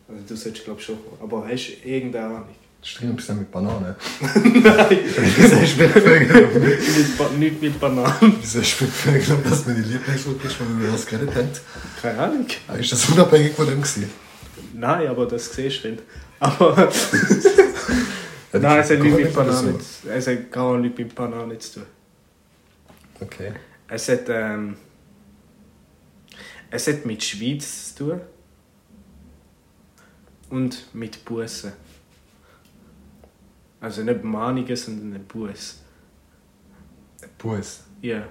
Also 0.08 0.22
du 0.26 0.36
solltest 0.36 0.64
glaube 0.64 0.80
schon. 0.80 0.98
Aber 1.20 1.46
hast 1.48 1.68
du 1.68 1.88
irgendeine 1.88 2.26
Ahnung? 2.26 2.54
Das 2.80 2.94
drin 2.94 3.10
ein 3.10 3.16
bisschen 3.16 3.38
mit 3.40 3.50
Bananen. 3.50 3.96
Nein, 4.20 4.98
Wieso 5.36 5.56
hast 5.56 5.76
du 5.76 5.82
mir 5.82 5.88
gefragt? 5.88 7.38
nicht, 7.38 7.60
mit 7.60 7.80
Bananen. 7.80 8.36
Wieso 8.40 8.60
hast 8.60 8.78
du 8.80 8.84
mir 9.10 9.18
gefragt, 9.18 9.50
dass 9.50 9.66
meine 9.66 9.80
Lieblingsfolge 9.80 10.46
ist, 10.46 10.60
weil 10.60 10.80
wir 10.82 10.92
das 10.92 11.06
geredet 11.06 11.34
haben? 11.34 11.48
Keine 12.00 12.18
Ahnung. 12.18 12.46
Ah, 12.68 12.74
Ist 12.74 12.92
das 12.92 13.08
unabhängig 13.08 13.52
von 13.54 13.66
dem 13.66 13.82
gewesen? 13.82 14.08
Nein, 14.74 15.08
aber 15.08 15.26
das 15.26 15.52
siehst 15.52 15.82
du 15.84 15.88
nicht. 15.90 16.02
Aber 16.38 16.76
Ja, 18.52 18.58
nein, 18.60 18.76
das 18.78 18.90
es 18.90 18.96
hat 18.96 19.02
nichts 19.04 19.18
mit 19.18 19.34
Bananen 19.34 19.80
zu 19.80 20.08
Es 20.08 20.26
hat 20.28 20.52
gar 20.52 20.78
nichts 20.78 20.98
mit 20.98 21.14
Bananen 21.16 21.60
zu 21.60 21.80
tun. 21.80 21.86
Okay. 23.20 23.52
Es 23.88 24.08
hat, 24.08 24.28
ähm, 24.28 24.76
es 26.70 26.86
hat 26.86 27.04
mit 27.04 27.24
Schweiz 27.24 27.94
zu 27.94 28.04
tun. 28.04 28.20
Und 30.50 30.86
mit 30.94 31.24
Bussen. 31.24 31.72
Also 33.80 34.02
nicht 34.02 34.24
Mahnungen, 34.24 34.76
sondern 34.76 35.14
ein 35.14 35.24
Bus. 35.24 35.78
Bus. 37.38 37.84
Ja. 38.02 38.26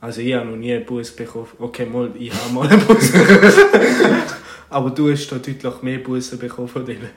Also 0.00 0.22
ich 0.22 0.34
habe 0.34 0.48
noch 0.48 0.56
nie 0.56 0.74
einen 0.74 0.86
Bus 0.86 1.14
bekommen. 1.14 1.48
Okay, 1.58 1.86
mal, 1.86 2.10
ich 2.16 2.32
habe 2.32 2.52
mal 2.52 2.68
einen 2.68 2.84
Bus 2.86 3.12
bekommen. 3.12 3.52
Aber 4.70 4.90
du 4.90 5.10
hast 5.10 5.28
da 5.28 5.36
deutlich 5.36 5.82
mehr 5.82 5.98
Busse 5.98 6.36
bekommen 6.36 6.68
von 6.68 6.86
denen. 6.86 7.10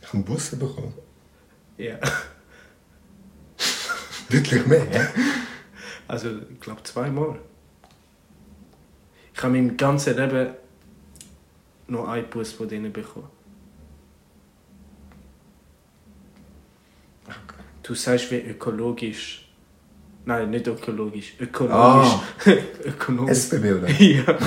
Ich 0.00 0.08
habe 0.08 0.18
einen 0.18 0.24
Bus 0.24 0.50
bekommen. 0.50 0.92
Ja. 1.78 1.98
Deutlich 4.30 4.66
mehr, 4.66 4.84
hä? 4.84 5.06
Also 6.06 6.30
ich 6.52 6.60
glaube 6.60 6.82
zweimal. 6.82 7.38
Ich 9.34 9.42
habe 9.42 9.56
in 9.56 9.66
meinem 9.66 9.76
ganzen 9.76 10.16
Leben 10.16 10.54
noch 11.88 12.08
einen 12.08 12.28
Bus 12.28 12.52
von 12.52 12.68
denen 12.68 12.92
bekommen. 12.92 13.28
Du 17.90 17.96
sagst 17.96 18.30
wie 18.30 18.36
ökologisch. 18.36 19.48
Nein, 20.24 20.50
nicht 20.50 20.68
ökologisch. 20.68 21.34
Ökonomisch. 21.40 22.12
Ökonomisch. 22.84 23.32
SBB, 23.36 23.72
oder? 23.72 23.88
Ja. 23.98 24.22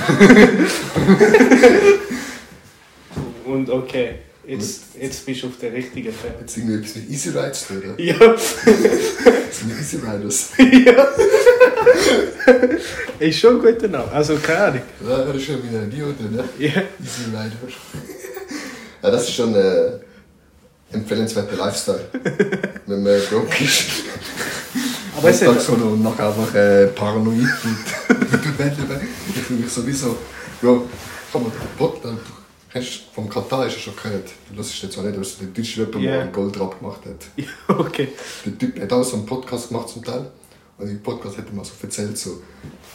Und 3.44 3.68
okay, 3.68 4.14
jetzt, 4.46 4.96
jetzt 4.98 5.26
bist 5.26 5.42
du 5.42 5.48
auf 5.48 5.58
der 5.60 5.74
richtigen 5.74 6.10
Fährte. 6.10 6.40
Jetzt 6.40 6.56
irgendwie 6.56 6.76
etwas 6.76 6.96
mit 6.96 7.10
Easy 7.10 7.28
Rides 7.28 7.66
tun. 7.68 7.82
Ja, 7.98 8.16
Das 8.18 8.64
sind 9.58 9.78
Easy 9.78 9.98
Riders. 9.98 10.52
ja. 10.86 11.06
Ist 13.18 13.38
schon 13.40 13.56
ein 13.56 13.62
guter 13.74 13.88
Name. 13.88 14.10
Also 14.10 14.36
keine 14.36 14.58
Ahnung. 14.58 14.82
Ja, 15.06 15.18
das 15.22 15.36
ist 15.36 15.44
schon 15.44 15.62
wieder 15.68 15.80
ein 15.82 15.90
Bio 15.90 16.06
ne? 16.06 16.44
Ja. 16.58 16.70
Easy 16.70 17.26
Rider. 17.26 17.52
Ja, 19.02 19.10
das 19.10 19.24
ist 19.28 19.34
schon 19.34 19.54
ein 19.54 20.00
empfehlenswerter 20.94 21.56
Lifestyle. 21.56 22.08
Wenn 22.86 23.02
man 23.02 23.20
broke 23.30 23.64
ist. 23.64 23.84
Aber 25.16 25.30
es 25.30 25.42
hat, 25.42 25.60
so 25.60 25.72
und 25.74 26.02
nachher 26.02 26.28
einfach 26.28 26.54
äh, 26.54 26.86
paranoid 26.88 27.48
und. 27.64 27.78
Ich 29.34 29.42
fühle 29.42 29.60
mich 29.60 29.70
sowieso. 29.72 30.16
Ja, 30.62 30.70
den 30.72 31.52
Podcast. 31.78 32.18
Hast 32.74 33.02
vom 33.14 33.28
Katar 33.28 33.66
hast 33.66 33.76
du 33.76 33.80
schon 33.80 33.94
gehört? 34.02 34.28
Du 34.50 34.56
hörst 34.56 34.82
jetzt 34.82 34.98
auch 34.98 35.02
nicht, 35.04 35.16
dass 35.16 35.38
der 35.38 35.46
deutsche 35.48 35.82
Rapper 35.82 35.98
Ja. 36.00 36.10
mal 36.12 36.20
einen 36.22 36.32
Goldrap 36.32 36.78
gemacht 36.80 37.00
hat. 37.04 37.26
ja, 37.36 37.44
okay. 37.78 38.08
Der 38.44 38.58
Typ 38.58 38.80
hat 38.80 38.92
auch 38.92 39.04
so 39.04 39.16
einen 39.16 39.26
Podcast 39.26 39.68
gemacht 39.68 39.88
zum 39.90 40.02
Teil. 40.04 40.26
Und 40.78 40.88
im 40.88 41.00
Podcast 41.00 41.38
hat 41.38 41.46
er 41.46 41.52
mal 41.54 41.64
so 41.64 41.70
erzählt, 41.80 42.18
so, 42.18 42.42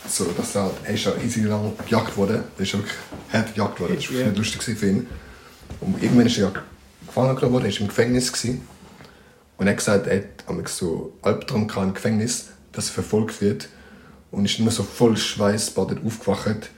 so, 0.07 0.25
dass 0.35 0.53
er, 0.55 0.69
er 0.83 0.93
ist 0.93 1.05
ja 1.05 1.13
easy 1.23 1.43
lang 1.43 1.71
gejagt 1.87 2.17
worden. 2.17 2.43
Er 2.57 2.61
ist 2.63 2.73
wirklich 2.73 2.93
hart 3.31 3.55
gejagt 3.55 3.79
worden. 3.79 3.95
Das 3.95 4.11
war 4.11 4.19
Ja. 4.19 4.25
nicht 4.27 4.37
lustig 4.37 4.61
für 4.63 4.85
ihn. 4.87 5.07
Und 5.79 6.03
irgendwann 6.03 6.25
ist 6.27 6.37
er 6.39 6.43
ja 6.45 6.51
gefangen 7.09 7.35
genommen 7.35 7.53
worden, 7.53 7.65
er 7.65 7.73
war 7.73 7.81
im 7.81 7.87
Gefängnis. 7.87 8.31
Gewesen. 8.31 8.61
Und 9.57 9.67
er 9.67 9.71
hat 9.71 9.77
gesagt, 9.77 10.07
er 10.07 10.17
hat 10.17 10.69
so 10.69 11.13
Albtraum 11.21 11.67
gehabt 11.67 11.87
im 11.87 11.93
Gefängnis, 11.93 12.45
dass 12.71 12.87
er 12.87 12.93
verfolgt 12.93 13.41
wird. 13.41 13.67
Und 14.31 14.45
ist 14.45 14.59
immer 14.59 14.71
so 14.71 14.83
voll 14.83 15.17
schweißbadet 15.17 15.99
aufgewacht. 16.05 16.69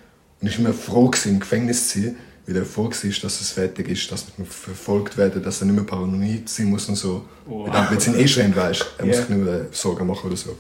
Und 0.42 0.48
ist 0.48 0.58
immer 0.58 0.74
froh 0.74 1.10
gewesen, 1.10 1.34
im 1.34 1.40
Gefängnis 1.40 1.90
zu 1.90 2.02
sein, 2.02 2.16
weil 2.48 2.56
er 2.56 2.66
froh 2.66 2.86
war, 2.86 2.92
dass 2.92 3.42
es 3.42 3.52
fertig 3.52 3.88
ist, 3.90 4.12
dass 4.12 4.26
er 4.38 4.46
verfolgt 4.46 5.18
werden, 5.18 5.44
dass 5.44 5.62
er 5.62 5.68
nicht 5.68 5.76
mehr 5.76 5.84
paranoid 5.86 6.50
sein 6.50 6.68
muss 6.68 6.90
und 6.90 6.96
so. 6.96 7.26
Wow. 7.46 7.68
Weil 7.68 7.74
dann 7.74 7.90
wird 7.92 8.02
es 8.02 8.08
eh 8.08 8.28
schon 8.28 8.56
weißt. 8.56 8.86
Er 8.98 9.06
muss 9.06 9.16
Ja. 9.18 9.22
sich 9.22 9.30
nicht 9.30 9.44
mehr 9.46 9.66
Sorgen 9.72 10.08
machen 10.08 10.28
oder 10.28 10.38
so. 10.38 10.56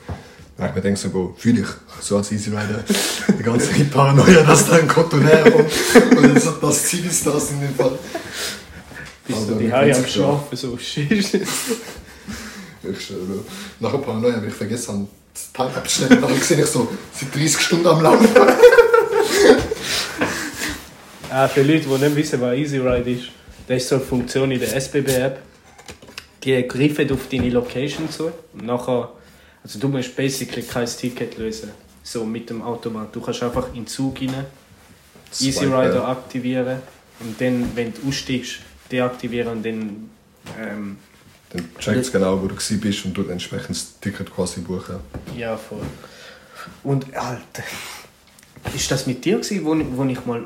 Dann 0.58 0.68
habe 0.68 0.78
ich 0.78 0.84
mir 0.84 0.90
gedacht, 0.92 1.02
so, 1.02 1.10
Bro, 1.10 1.34
fühl 1.38 1.58
ich, 1.60 1.68
so 2.02 2.18
als 2.18 2.32
Easy 2.32 2.50
Rider, 2.52 2.84
die 3.40 3.42
ganze 3.42 3.74
Paranoia, 3.86 4.44
dass 4.44 4.68
da 4.68 4.74
ein 4.76 4.88
Kontonär 4.88 5.50
kommt. 5.50 6.18
Und 6.18 6.36
das, 6.36 6.60
das 6.62 6.84
Ziel 6.86 7.06
ist 7.06 7.26
das 7.26 7.50
in 7.52 7.62
dem 7.62 7.74
Fall. 7.74 7.98
Also, 9.30 9.54
du 9.54 9.60
die 9.60 9.66
mit 9.66 9.74
Haie 9.74 9.96
am. 9.96 10.06
Schlafen 10.06 10.58
so 10.58 10.78
shit. 10.78 11.12
Ich 12.84 13.06
schwöre. 13.06 13.46
Nach 13.80 13.94
ein 13.94 14.02
Paranoia 14.02 14.36
habe 14.38 14.48
ich 14.48 14.54
vergessen, 14.54 15.08
das 15.34 15.52
Teil 15.54 15.68
abzustellen. 15.68 16.20
Dann 16.22 16.36
sehe 16.42 16.62
ich 16.62 16.66
so, 16.66 16.88
seit 17.14 17.36
30 17.36 17.60
Stunden 17.60 17.88
am 17.88 18.02
Laufen. 18.02 18.28
Ah, 21.34 21.48
für 21.48 21.62
Leute, 21.62 21.88
die 21.88 22.04
nicht 22.04 22.16
wissen, 22.18 22.42
was 22.42 22.58
Easy 22.58 22.78
Ride 22.78 23.10
ist, 23.10 23.30
das 23.66 23.78
ist 23.84 23.88
so 23.88 23.96
eine 23.96 24.04
Funktion 24.04 24.52
in 24.52 24.60
der 24.60 24.76
SBB-App. 24.76 25.40
Die 26.44 26.68
greifen 26.68 27.10
auf 27.10 27.30
deine 27.32 27.50
Location 27.50 28.10
zu. 28.10 28.34
Und 28.52 28.66
nachher, 28.66 29.14
also 29.64 29.80
du 29.80 29.88
musst 29.88 30.14
basically 30.14 30.62
kein 30.62 30.86
Ticket 30.88 31.38
lösen. 31.38 31.72
So 32.04 32.26
mit 32.26 32.50
dem 32.50 32.62
Automat. 32.62 33.16
Du 33.16 33.22
kannst 33.22 33.42
einfach 33.44 33.70
in 33.70 33.76
den 33.76 33.88
Zug 33.88 34.20
rein, 34.20 34.46
Easy. 35.40 35.64
Rider 35.64 36.06
aktivieren 36.06 36.80
und 37.22 37.40
dann, 37.40 37.72
wenn 37.76 37.94
du 37.94 38.10
aussteigst, 38.10 38.56
deaktivieren 38.92 39.52
und 39.54 39.66
dann. 39.66 40.10
Ähm, 40.60 40.98
Dann 41.50 41.70
checkt 41.80 42.00
es 42.00 42.12
genau, 42.12 42.42
wo 42.42 42.48
du 42.48 42.56
bist 42.56 43.06
und 43.06 43.14
du 43.16 43.28
entsprechend 43.28 43.72
das 43.72 44.00
Ticket 44.00 44.34
quasi 44.34 44.62
buchen. 44.62 44.98
ja, 45.38 45.58
voll. 45.58 45.82
Und 46.84 47.16
Alter, 47.16 47.64
ist 48.76 48.92
das 48.92 49.08
mit 49.08 49.26
dir 49.26 49.38
gewesen, 49.38 49.66
wo, 49.66 49.76
wo 49.98 50.06
ich 50.10 50.26
mal, 50.26 50.44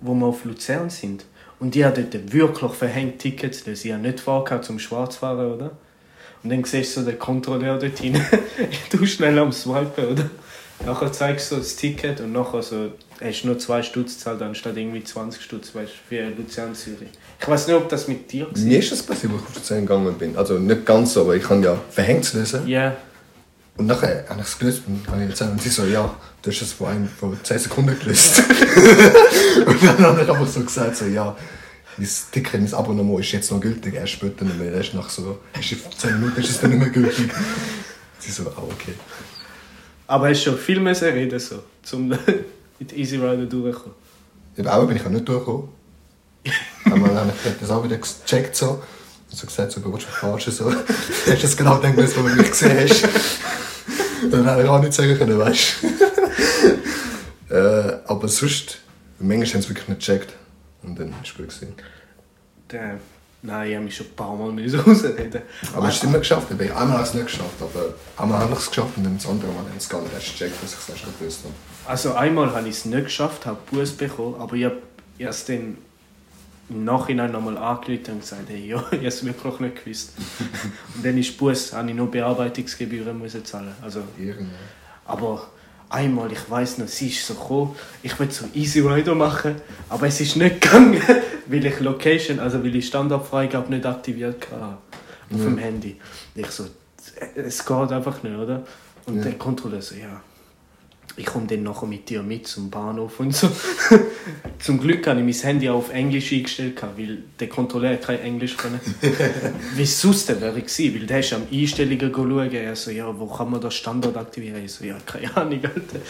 wo 0.00 0.14
wir 0.14 0.26
auf 0.26 0.44
Luzern 0.44 0.90
sind? 0.90 1.24
Und 1.58 1.74
die 1.74 1.84
hat 1.84 1.98
dort 1.98 2.32
wirklich 2.32 2.72
verhängt 2.72 3.18
Tickets, 3.18 3.64
dass 3.64 3.80
ich 3.80 3.90
ja 3.90 3.98
nicht 3.98 4.20
vorgehabt 4.20 4.64
zum 4.64 4.78
Schwarzfahren, 4.78 5.52
oder? 5.52 5.70
Und 6.42 6.50
dann 6.50 6.64
siehst 6.64 6.96
du 6.96 7.00
so 7.00 7.06
den 7.10 7.18
Kontrolleur 7.18 7.78
dort 7.78 7.98
hinein, 7.98 8.26
du 8.90 9.04
schnell 9.04 9.38
am 9.38 9.52
Swipen, 9.52 10.06
oder? 10.06 10.30
Nachher 10.86 11.12
zeigst 11.12 11.50
du 11.50 11.56
so 11.56 11.60
das 11.60 11.76
Ticket 11.76 12.20
und 12.22 12.32
nachher 12.32 12.62
so, 12.62 12.92
hast 13.20 13.42
du 13.42 13.48
nur 13.48 13.58
zwei 13.58 13.82
Stutz 13.82 14.14
gezahlt, 14.14 14.40
anstatt 14.42 14.76
irgendwie 14.76 15.04
20 15.04 15.42
Stutz, 15.42 15.74
weißt 15.74 15.92
du, 15.92 16.08
für 16.08 16.28
Luzern 16.30 16.74
Zürich. 16.74 17.08
Ich 17.38 17.48
weiß 17.48 17.66
nicht, 17.66 17.76
ob 17.76 17.88
das 17.88 18.08
mit 18.08 18.30
dir 18.32 18.46
war. 18.46 18.58
Mir 18.58 18.78
ist 18.78 18.92
das 18.92 19.02
passiert, 19.02 19.32
wo 19.32 19.36
ich 19.36 19.42
auf 19.42 19.62
Zähne 19.62 19.82
gegangen 19.82 20.14
bin. 20.18 20.36
Also 20.36 20.58
nicht 20.58 20.86
ganz 20.86 21.12
so, 21.12 21.22
aber 21.22 21.36
ich 21.36 21.42
kann 21.42 21.62
ja 21.62 21.78
verhängt 21.90 22.24
zu 22.24 22.38
lösen. 22.38 22.66
Ja, 22.66 22.96
Und 23.76 23.86
nachher 23.86 24.24
habe 24.28 24.40
ich 24.40 24.46
es 24.46 24.58
gelöst 24.58 24.82
und 24.86 25.06
habe 25.08 25.22
ich 25.22 25.30
erzählt 25.30 25.50
und 25.50 25.62
sie 25.62 25.68
so, 25.68 25.84
ja, 25.84 26.14
du 26.42 26.50
hast 26.50 26.60
das 26.60 26.72
vor, 26.72 26.88
einem, 26.88 27.08
vor 27.08 27.34
10 27.42 27.58
Sekunden 27.58 27.98
gelöst. 27.98 28.38
und 29.66 29.82
dann 29.82 29.98
habe 29.98 30.22
ich 30.22 30.30
einfach 30.30 30.46
so 30.46 30.60
gesagt, 30.60 30.96
so, 30.96 31.06
ja, 31.06 31.36
mein 31.96 32.08
Ticket, 32.32 32.60
mein 32.60 32.74
Abonnement 32.74 33.20
ist 33.20 33.32
jetzt 33.32 33.50
noch 33.50 33.60
gültig, 33.60 33.94
erst 33.94 34.12
später 34.12 34.44
nicht 34.44 34.58
mehr. 34.58 34.72
Erst 34.72 34.94
nach 34.94 35.08
so, 35.08 35.38
erst 35.54 35.72
in 35.72 35.78
10 35.96 36.20
Minuten 36.20 36.40
ist 36.40 36.50
es 36.50 36.60
dann 36.60 36.70
nicht 36.70 36.80
mehr 36.80 36.90
gültig. 36.90 37.30
Sie 38.18 38.30
so, 38.30 38.42
ah, 38.48 38.62
okay. 38.70 38.92
aber 40.06 40.28
hast 40.28 40.42
schon 40.42 40.58
viel 40.58 40.78
müssen 40.78 41.08
reden, 41.08 41.38
so, 41.38 41.62
um 41.96 42.12
mit 42.80 42.92
Easy 42.94 43.16
Rider 43.16 43.46
durchzukommen. 43.46 43.94
Im 44.56 44.66
Auto 44.66 44.86
bin 44.86 44.96
ich 44.96 45.06
auch 45.06 45.10
nicht 45.10 45.28
durchgekommen. 45.28 45.68
Einmal 46.84 47.14
habe 47.14 47.32
ich 47.44 47.52
das 47.60 47.70
auch 47.70 47.84
wieder 47.84 47.98
gecheckt 47.98 48.56
so. 48.56 48.82
Und 49.30 49.38
so 49.38 49.46
gesagt, 49.46 49.70
so, 49.70 49.80
willst 49.84 50.08
du 50.08 50.10
verarschen? 50.10 50.52
So. 50.52 50.70
Du 51.24 51.32
hast 51.32 51.42
jetzt 51.42 51.56
genau 51.56 51.76
den 51.78 51.94
gewusst, 51.94 52.16
wo 52.18 52.22
du 52.26 52.34
mich 52.34 52.50
gesehen 52.50 52.88
hast. 52.88 53.04
Dann 54.30 54.48
hätte 54.48 54.62
ich 54.62 54.68
auch 54.68 54.80
nicht 54.80 54.92
sagen 54.92 55.16
können, 55.16 55.38
weißt 55.38 55.76
du. 57.48 57.54
äh, 57.54 57.98
aber 58.06 58.28
sonst, 58.28 58.78
manchmal 59.18 59.46
haben 59.46 59.62
sie 59.62 59.68
wirklich 59.68 59.88
nicht 59.88 60.00
gecheckt. 60.00 60.34
Und 60.82 60.98
dann 60.98 61.10
war 61.10 61.18
es 61.22 61.34
gut. 61.34 61.48
Gewesen. 61.48 61.74
Der, 62.70 62.98
nein, 63.42 63.68
ich 63.68 63.74
habe 63.74 63.84
mich 63.84 63.96
schon 63.96 64.06
ein 64.06 64.16
paar 64.16 64.34
Mal 64.36 64.52
müssen 64.52 64.80
rausreden. 64.80 65.42
Aber 65.74 65.86
hast 65.86 66.02
du 66.02 66.06
es 66.06 66.10
immer 66.10 66.18
geschafft? 66.18 66.48
Ich 66.50 66.70
habe 66.70 66.80
einmal 66.80 66.98
habe 66.98 67.02
ich 67.02 67.08
es 67.08 67.14
nicht 67.14 67.26
geschafft, 67.26 67.60
aber 67.60 67.94
einmal 68.16 68.40
habe 68.40 68.52
ich 68.52 68.58
es 68.58 68.68
geschafft 68.68 68.96
und 68.96 69.04
dann 69.04 69.16
das 69.16 69.26
andere 69.26 69.50
Mal 69.52 69.60
haben 69.60 69.78
sie 69.78 69.88
gar 69.88 70.02
nicht 70.02 70.12
erst 70.14 70.32
gecheckt, 70.32 70.62
dass 70.62 70.72
ich 70.72 70.78
es 70.78 70.88
erst 70.88 71.18
gewusst 71.18 71.40
habe. 71.44 71.54
Also 71.86 72.14
einmal 72.14 72.54
habe 72.54 72.68
ich 72.68 72.76
es 72.76 72.84
nicht 72.84 73.04
geschafft, 73.04 73.46
habe 73.46 73.58
Buß 73.70 73.92
bekommen, 73.92 74.36
aber 74.38 74.54
ich 74.54 74.64
habe 74.64 74.76
erst 75.18 75.48
dann 75.48 75.76
im 76.68 76.84
Nachhinein 76.84 77.32
nochmal 77.32 77.56
angerufen 77.58 78.12
und 78.14 78.20
gesagt, 78.20 78.42
hey, 78.48 78.64
ja, 78.68 78.76
ich 78.92 78.98
habe 78.98 79.06
es 79.06 79.24
wirklich 79.24 79.58
nicht 79.60 79.84
gewusst. 79.84 80.12
und 80.94 81.04
dann 81.04 81.18
ist 81.18 81.36
Buß, 81.36 81.72
habe 81.72 81.88
ich 81.90 81.96
nur 81.96 82.10
Bearbeitungsgebühren 82.10 83.18
müssen 83.18 83.44
zahlen. 83.44 83.74
Also, 83.82 84.02
Irgendwann. 84.18 84.50
aber 85.06 85.48
einmal, 85.88 86.30
ich 86.30 86.48
weiß 86.48 86.78
noch, 86.78 86.86
sie 86.86 87.08
ist 87.08 87.26
so 87.26 87.34
gekommen, 87.34 87.74
ich 88.02 88.16
wollte 88.20 88.32
so 88.34 88.44
Easy 88.54 88.80
Rider 88.80 89.16
machen, 89.16 89.56
aber 89.88 90.06
es 90.06 90.20
ist 90.20 90.36
nicht 90.36 90.60
gegangen, 90.60 91.00
weil 91.46 91.66
ich 91.66 91.80
Location, 91.80 92.38
also 92.38 92.62
weil 92.62 92.76
ich 92.76 92.86
Standardfreigabe 92.86 93.70
nicht 93.74 93.84
aktiviert 93.86 94.46
hatte 94.52 94.76
auf 95.32 95.40
dem 95.40 95.58
Handy. 95.58 95.96
Ich 96.36 96.46
so, 96.50 96.66
es 97.34 97.64
geht 97.64 97.92
einfach 97.92 98.22
nicht, 98.22 98.36
oder? 98.36 98.62
Und 99.06 99.16
Ja. 99.16 99.22
der 99.22 99.32
Kontrolleur 99.34 99.82
so, 99.82 99.96
ja, 99.96 100.20
ich 101.16 101.26
komme 101.26 101.46
dann 101.46 101.62
nachher 101.62 101.86
mit 101.86 102.08
dir 102.08 102.22
mit 102.22 102.46
zum 102.46 102.70
Bahnhof 102.70 103.20
und 103.20 103.34
so. 103.34 103.48
zum 104.58 104.80
Glück 104.80 105.06
habe 105.06 105.20
ich 105.20 105.26
mein 105.26 105.48
Handy 105.48 105.68
auf 105.68 105.92
Englisch 105.92 106.32
eingestellt, 106.32 106.80
weil 106.96 107.18
der 107.38 107.48
Kontrolleur 107.48 107.96
kein 107.96 108.20
Englisch 108.20 108.56
können. 108.56 108.80
Wie 109.76 109.84
sonst 109.84 110.28
denn 110.28 110.40
wäre 110.40 110.58
ich 110.58 110.66
gewesen, 110.66 110.94
weil 111.00 111.06
der 111.06 111.20
ist 111.20 111.32
am 111.32 111.42
Einstellungen 111.52 112.12
schauen, 112.14 112.52
er 112.52 112.76
so, 112.76 112.90
ja, 112.90 113.18
wo 113.18 113.26
kann 113.26 113.50
man 113.50 113.60
das 113.60 113.74
Standard 113.74 114.16
aktivieren? 114.16 114.64
Ich 114.64 114.72
so, 114.72 114.84
ja, 114.84 114.96
keine 115.04 115.36
Ahnung, 115.36 115.60
Alter. 115.62 116.00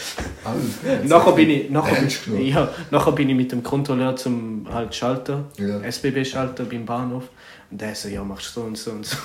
Alles. 0.43 1.09
Nachher 1.09 1.31
bin 1.33 1.49
ich, 1.49 1.69
nachher, 1.69 2.07
genommen? 2.25 2.45
ja, 2.45 2.73
nachher 2.91 3.11
bin 3.11 3.29
ich 3.29 3.35
mit 3.35 3.51
dem 3.51 3.63
Kontrolleur 3.63 4.15
zum 4.15 4.67
halt 4.71 4.93
Schalter, 4.93 5.45
Ja. 5.57 5.79
SBB-Schalter 5.81 6.65
beim 6.65 6.85
Bahnhof. 6.85 7.23
Und 7.69 7.81
der 7.81 7.95
so, 7.95 8.09
ja, 8.09 8.23
machst 8.23 8.53
so 8.53 8.61
und 8.61 8.77
so 8.77 8.91
und 8.91 9.05
so. 9.05 9.17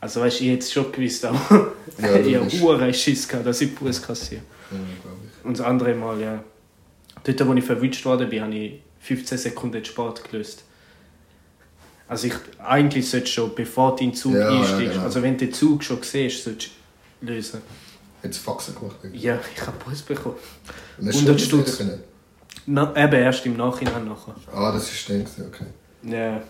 Also 0.00 0.20
weißt 0.20 0.40
du, 0.40 0.44
ich 0.44 0.50
hätte 0.50 0.62
es 0.62 0.72
schon 0.72 0.92
gewusst, 0.92 1.24
aber 1.24 1.40
Ja, 1.98 2.16
ich 2.16 2.36
habe 2.36 2.56
Uhren 2.62 2.92
Schiss 2.94 3.26
gehabt, 3.26 3.46
dass 3.46 3.60
ich 3.60 3.74
Bus 3.74 4.02
kassiere. 4.02 4.42
Ja. 4.70 4.78
Und 5.44 5.58
das 5.58 5.64
andere 5.66 5.94
Mal, 5.94 6.20
ja. 6.20 6.44
Dort, 7.24 7.46
wo 7.48 7.54
ich 7.54 7.64
verwünscht 7.64 8.04
worden 8.04 8.28
bin, 8.28 8.42
habe 8.42 8.54
ich 8.54 8.80
15 9.00 9.38
Sekunden 9.38 9.84
spät 9.84 10.22
gelöst. 10.30 10.64
Also 12.08 12.28
ich, 12.28 12.34
eigentlich 12.58 13.08
solltest 13.08 13.32
du 13.36 13.40
schon, 13.42 13.54
bevor 13.54 13.96
du 13.96 14.04
in 14.04 14.10
den 14.10 14.16
Zug 14.16 14.34
Ja, 14.34 14.52
ja, 14.52 14.60
einsteigst, 14.60 14.92
genau. 14.92 15.04
also 15.04 15.22
wenn 15.22 15.36
du 15.36 15.46
den 15.46 15.54
Zug 15.54 15.82
schon 15.82 16.02
siehst, 16.02 16.44
solltest 16.44 16.70
du 17.20 17.26
lösen. 17.26 17.62
Jetzt 18.22 18.38
Faxen 18.38 18.74
gemacht. 18.74 18.96
irgendwie. 19.02 19.24
Ja, 19.24 19.38
ich 19.54 19.60
habe 19.66 19.76
Bus 19.84 20.02
bekommen. 20.02 20.36
Und 20.98 21.08
hast 21.08 21.14
100 21.16 21.40
du 21.40 21.44
Stutz. 21.44 21.82
Na, 22.66 22.92
eben 22.96 23.12
erst 23.14 23.46
im 23.46 23.56
Nachhinein 23.56 24.06
nachher. 24.06 24.34
Ah, 24.52 24.72
das 24.72 24.92
ist 24.92 25.08
den, 25.08 25.22
okay. 25.22 25.66
Ja. 26.02 26.42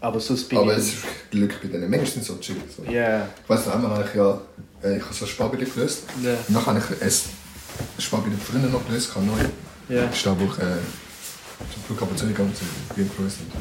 Aber 0.00 0.20
sonst 0.20 0.48
bin 0.48 0.58
Aber 0.58 0.72
ich... 0.72 0.78
es 0.78 0.88
ist 0.88 0.96
Glück 1.30 1.60
bei 1.62 1.68
den 1.68 1.88
Menschen 1.90 2.22
so 2.22 2.36
chill. 2.38 2.56
So. 2.76 2.90
Ja. 2.90 3.26
Ich 3.42 3.48
weiss 3.48 3.66
noch 3.66 3.74
einmal, 3.74 3.90
habe 3.90 4.08
ich 4.08 4.14
ja, 4.14 4.40
äh, 4.82 4.96
ich 4.96 5.02
habe 5.02 5.14
so 5.14 5.24
ein 5.24 5.28
Sparbili 5.28 5.64
gelöst. 5.64 6.04
Ja. 6.22 6.32
Und 6.46 6.54
dann 6.54 6.66
habe 6.66 6.78
ich 6.78 7.02
ein 7.02 7.12
Sparbili 7.98 8.36
drinnen 8.50 8.70
noch 8.72 8.86
gelöst, 8.86 9.12
kann 9.12 9.26
neu. 9.26 9.94
Ja. 9.94 10.08
Ich 10.10 10.20
stehe, 10.20 10.38
wo 10.38 10.44
ich 10.44 10.58
äh, 10.58 10.78
zum 11.72 11.82
Flughafen 11.86 12.16
Zürich 12.16 12.34
gegangen 12.34 12.54
bin, 12.94 13.10
Cruise. 13.16 13.36
Und 13.40 13.52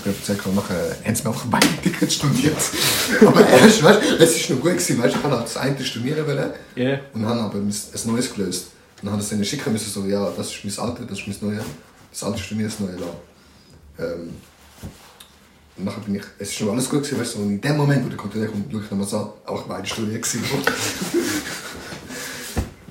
ich 0.00 0.06
habe 0.06 0.16
erzählt, 0.16 0.46
und 0.46 0.54
nachher 0.56 0.96
haben 1.04 1.14
sie 1.14 1.22
mir 1.22 1.28
einfach 1.30 1.46
beide 1.46 1.66
Tickets 1.82 2.14
studiert. 2.14 2.56
aber 3.26 3.48
erst, 3.48 3.82
weißt 3.82 4.00
du, 4.02 4.16
es 4.22 4.50
war 4.50 4.56
noch 4.56 4.62
gut, 4.62 4.72
gewesen, 4.72 5.02
weißt 5.02 5.14
du, 5.14 5.18
ich 5.18 5.24
wollte 5.24 5.42
das 5.42 5.56
eine 5.56 5.84
studieren 5.84 6.26
wollen 6.26 6.50
Ja. 6.76 7.00
und 7.14 7.26
habe 7.26 7.40
aber 7.40 7.58
ein 7.58 7.72
neues 8.04 8.34
gelöst. 8.34 8.66
Und 9.00 9.04
dann 9.06 9.12
habe 9.12 9.20
ich 9.22 9.26
es 9.26 9.30
denen 9.30 9.44
schicken 9.44 9.72
müssen, 9.72 9.90
so, 9.90 10.04
ja, 10.04 10.30
das 10.36 10.50
ist 10.54 10.64
mein 10.64 10.88
Alter, 10.88 11.04
das 11.04 11.18
ist 11.18 11.42
mein 11.42 11.50
Neues. 11.50 11.64
Das 12.10 12.22
alte 12.24 12.38
studieren, 12.40 12.70
das 12.70 12.80
neue 12.80 12.96
da. 12.96 14.04
Ähm, 14.04 14.30
und 15.78 15.84
nachher 15.84 16.00
bin 16.00 16.16
ich, 16.16 16.22
es 16.38 16.48
ist 16.48 16.56
schon 16.56 16.70
alles 16.70 16.90
gut 16.90 17.02
gewesen, 17.02 17.20
weißt 17.20 17.34
du, 17.36 17.38
und 17.40 17.50
in 17.50 17.60
dem 17.60 17.76
Moment, 17.76 18.04
wo 18.04 18.08
der 18.08 18.18
Kontrolleur 18.18 18.48
kommt, 18.48 18.70
schaue 18.70 18.82
ich 18.82 18.90
nochmal 18.90 19.06
so, 19.06 19.34
auch 19.46 19.62
beide 19.62 19.86
studiert 19.86 20.22
gewesen. 20.22 20.42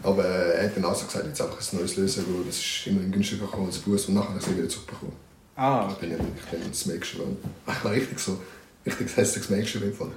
Aber 0.03 0.23
er 0.23 0.65
hat 0.65 0.77
dann 0.77 0.85
auch 0.85 0.95
so 0.95 1.05
gesagt, 1.05 1.25
jetzt 1.25 1.41
einfach 1.41 1.59
ein 1.59 1.77
neues 1.77 1.97
lösen, 1.97 2.23
weil 2.29 2.45
das 2.45 2.55
ist 2.57 2.87
immer 2.87 3.01
günstiger 3.01 3.45
gekommen 3.45 3.67
als 3.67 3.79
Bus 3.79 4.05
und 4.05 4.13
nachher 4.13 4.29
habe 4.29 4.39
ich 4.39 4.47
es 4.47 4.57
wieder 4.57 4.69
zurückbekommen. 4.69 5.13
Ah, 5.57 5.89
Ich 5.91 5.97
bin 5.97 6.11
ich 6.11 6.17
bin 6.49 6.61
das 6.69 6.85
Mail 6.85 6.99
geschrieben. 6.99 7.37
Ich 7.67 7.83
war 7.83 7.91
richtig 7.91 8.19
so, 8.19 8.39
richtig 8.85 9.17
hässliches 9.17 9.49
Mail 9.49 9.61
geschrieben. 9.61 9.93
Fall. 9.93 10.11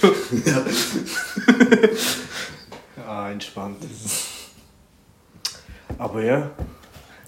ja. 0.46 0.64
ah, 3.06 3.30
entspannt. 3.30 3.84
Aber 5.98 6.22
ja, 6.22 6.50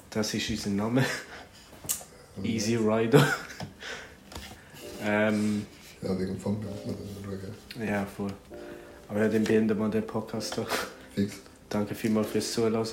das 0.08 0.32
ist 0.32 0.48
unser 0.48 0.70
Name. 0.70 1.04
Easy 2.42 2.76
Rider. 2.76 3.26
Ähm, 5.04 5.66
ja, 6.02 6.18
wegen 6.18 6.38
da 6.62 6.68
muss 6.70 6.84
man 6.86 6.94
dann 6.96 7.40
schauen. 7.78 7.88
ja, 7.88 8.06
voll. 8.16 8.30
Aber 9.08 9.20
ja, 9.22 9.28
dann 9.28 9.44
beenden 9.44 9.78
wir 9.78 9.88
den 9.88 10.06
Podcast 10.06 10.58
doch. 10.58 10.68
Fix. 11.14 11.34
Danke 11.68 11.94
vielmals 11.96 12.28
fürs 12.28 12.52
Zuhören. 12.52 12.86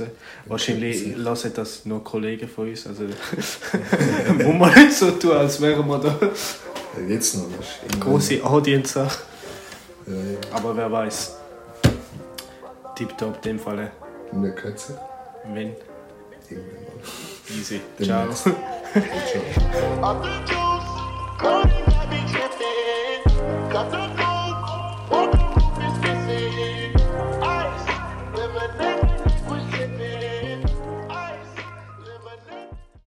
Wahrscheinlich 0.48 1.16
hören 1.16 1.52
das 1.54 1.86
nur 1.86 2.04
Kollegen 2.04 2.48
von 2.48 2.70
uns. 2.70 2.88
Also, 2.88 3.04
muss 4.44 4.56
man 4.56 4.74
nicht 4.74 4.94
so 4.98 5.12
tun, 5.12 5.32
als 5.34 5.62
wären 5.62 5.88
wir 5.88 6.00
da 6.00 6.18
Ja, 6.20 7.08
jetzt 7.08 7.36
noch. 7.36 7.44
irgendwann- 7.44 8.00
große 8.00 8.44
Audience. 8.44 9.00
Ja, 9.00 9.06
ja. 10.14 10.38
Aber 10.52 10.76
wer 10.76 10.92
weiß. 10.92 11.36
Tipptopp, 12.96 13.36
in 13.38 13.42
dem 13.44 13.60
Fall. 13.60 13.92
Nicht 14.32 14.56
kürzer. 14.56 15.00
Wenn. 15.54 15.76
Irgendwann 16.50 16.84
mal. 16.84 17.58
Easy. 17.58 17.82
Ciao. 18.02 18.28
Ciao. 21.40 21.84